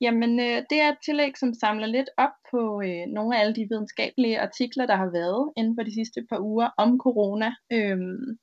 Jamen, 0.02 0.40
øh, 0.40 0.58
det 0.70 0.78
er 0.82 0.90
et 0.90 0.98
tillæg, 1.06 1.38
som 1.38 1.54
samler 1.54 1.88
lidt 1.88 2.10
op 2.18 2.36
på 2.52 2.82
øh, 2.82 3.06
nogle 3.08 3.38
af 3.38 3.42
alle 3.42 3.56
de 3.56 3.68
videnskabelige 3.70 4.42
artikler, 4.42 4.86
der 4.86 4.96
har 4.96 5.10
været 5.12 5.52
inden 5.58 5.76
for 5.78 5.84
de 5.84 5.94
sidste 5.94 6.26
par 6.30 6.40
uger 6.40 6.70
om 6.78 7.00
corona, 7.00 7.54
øhm, 7.72 8.38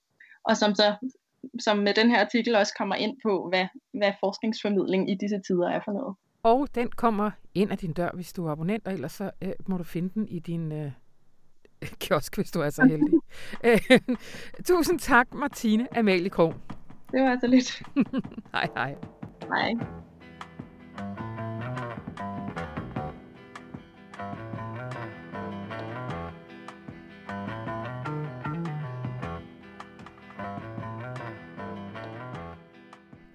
og 0.45 0.57
som 0.57 0.75
så 0.75 0.95
som 1.59 1.79
med 1.79 1.95
den 1.95 2.11
her 2.11 2.21
artikel 2.21 2.55
også 2.55 2.75
kommer 2.79 2.95
ind 2.95 3.17
på, 3.23 3.49
hvad, 3.49 3.67
hvad 3.93 4.13
forskningsformidling 4.21 5.11
i 5.11 5.15
disse 5.15 5.41
tider 5.47 5.69
er 5.69 5.81
for 5.85 5.93
noget. 5.93 6.17
Og 6.43 6.75
den 6.75 6.89
kommer 6.89 7.31
ind 7.55 7.73
ad 7.73 7.77
din 7.77 7.93
dør, 7.93 8.11
hvis 8.15 8.33
du 8.33 8.47
er 8.47 8.53
abonnent, 8.53 8.87
og 8.87 8.93
ellers 8.93 9.13
så 9.13 9.31
øh, 9.43 9.53
må 9.67 9.77
du 9.77 9.85
finde 9.85 10.11
den 10.15 10.29
i 10.29 10.39
din 10.39 10.73
øh, 10.73 10.93
kiosk, 12.01 12.37
hvis 12.37 12.51
du 12.51 12.61
er 12.61 12.71
så 12.71 12.85
heldig. 12.85 13.21
øh, 13.65 14.01
tusind 14.65 14.99
tak, 14.99 15.35
Martine 15.35 15.99
Amalie 15.99 16.31
Krog. 16.31 16.55
Det 17.13 17.23
var 17.23 17.31
altså 17.31 17.47
lidt. 17.47 17.83
Hej, 18.55 18.69
hej. 18.75 18.95
Nej. 19.49 19.75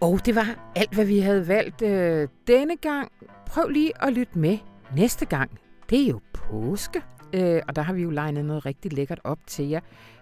Og 0.01 0.25
det 0.25 0.35
var 0.35 0.71
alt, 0.75 0.93
hvad 0.93 1.05
vi 1.05 1.19
havde 1.19 1.47
valgt 1.47 1.81
øh, 1.81 2.27
denne 2.47 2.77
gang. 2.77 3.11
Prøv 3.47 3.69
lige 3.69 4.03
at 4.03 4.13
lytte 4.13 4.39
med 4.39 4.57
næste 4.95 5.25
gang. 5.25 5.59
Det 5.89 6.01
er 6.03 6.07
jo 6.07 6.19
påske, 6.33 7.03
øh, 7.35 7.61
og 7.67 7.75
der 7.75 7.81
har 7.81 7.93
vi 7.93 8.01
jo 8.01 8.09
legnet 8.09 8.45
noget 8.45 8.65
rigtig 8.65 8.93
lækkert 8.93 9.19
op 9.23 9.39
til 9.47 9.69
jer. 9.69 9.79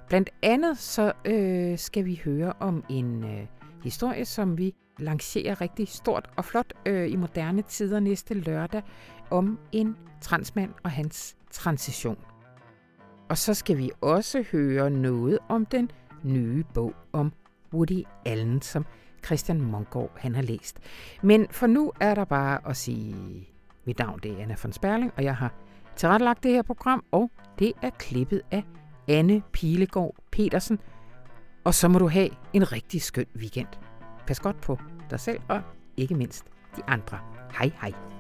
Blandt 0.08 0.30
andet 0.42 0.78
så 0.78 1.14
øh, 1.26 1.78
skal 1.78 2.06
vi 2.06 2.22
høre 2.26 2.54
om 2.60 2.84
en 2.90 3.24
øh, 3.24 3.48
historie, 3.84 4.26
som 4.26 4.58
vi 4.58 4.74
lancerer 5.00 5.62
rigtig 5.62 5.88
stort 5.88 6.30
og 6.36 6.46
flot 6.46 6.74
øh, 6.86 7.12
i 7.12 7.16
moderne 7.16 7.62
tider 7.62 8.00
næste 8.00 8.34
lørdag, 8.34 8.82
om 9.32 9.60
en 9.72 9.96
transmand 10.22 10.72
og 10.84 10.92
hans 10.92 11.36
transition. 11.52 12.18
Og 13.30 13.38
så 13.38 13.54
skal 13.54 13.78
vi 13.78 13.92
også 14.02 14.44
høre 14.52 14.90
noget 14.90 15.40
om 15.50 15.66
den 15.66 15.92
nye 16.24 16.64
bog 16.74 16.94
om 17.12 17.34
Woody 17.74 18.04
Allen, 18.26 18.62
som 18.62 18.86
Christian 19.26 19.62
Mongård 19.62 20.12
han 20.18 20.36
har 20.36 20.42
læst. 20.42 20.80
Men 21.22 21.48
for 21.52 21.68
nu 21.68 21.92
er 22.00 22.16
der 22.16 22.26
bare 22.26 22.60
at 22.70 22.78
sige, 22.78 23.48
mit 23.86 24.00
navn 24.00 24.20
det 24.24 24.32
er 24.32 24.38
Anna 24.44 24.56
von 24.64 24.74
Sperling, 24.74 25.12
og 25.18 25.24
jeg 25.24 25.36
har 25.36 25.54
tilrettelagt 25.96 26.44
det 26.44 26.52
her 26.52 26.62
program, 26.62 27.04
og 27.12 27.32
det 27.60 27.74
er 27.82 27.90
klippet 27.90 28.42
af 28.52 28.64
Anne 29.08 29.42
Pilegaard 29.52 30.16
Petersen. 30.32 30.80
Og 31.64 31.74
så 31.74 31.88
må 31.88 32.00
du 32.00 32.08
have 32.08 32.30
en 32.54 32.72
rigtig 32.72 33.02
skøn 33.02 33.26
weekend. 33.38 33.68
Pas 34.28 34.40
godt 34.40 34.62
på 34.62 34.78
dig 35.10 35.20
selv 35.20 35.40
og 35.50 35.62
ikke 35.98 36.16
mindst 36.16 36.46
de 36.76 36.82
andre. 36.88 37.20
Hej 37.60 37.72
hej. 37.82 38.13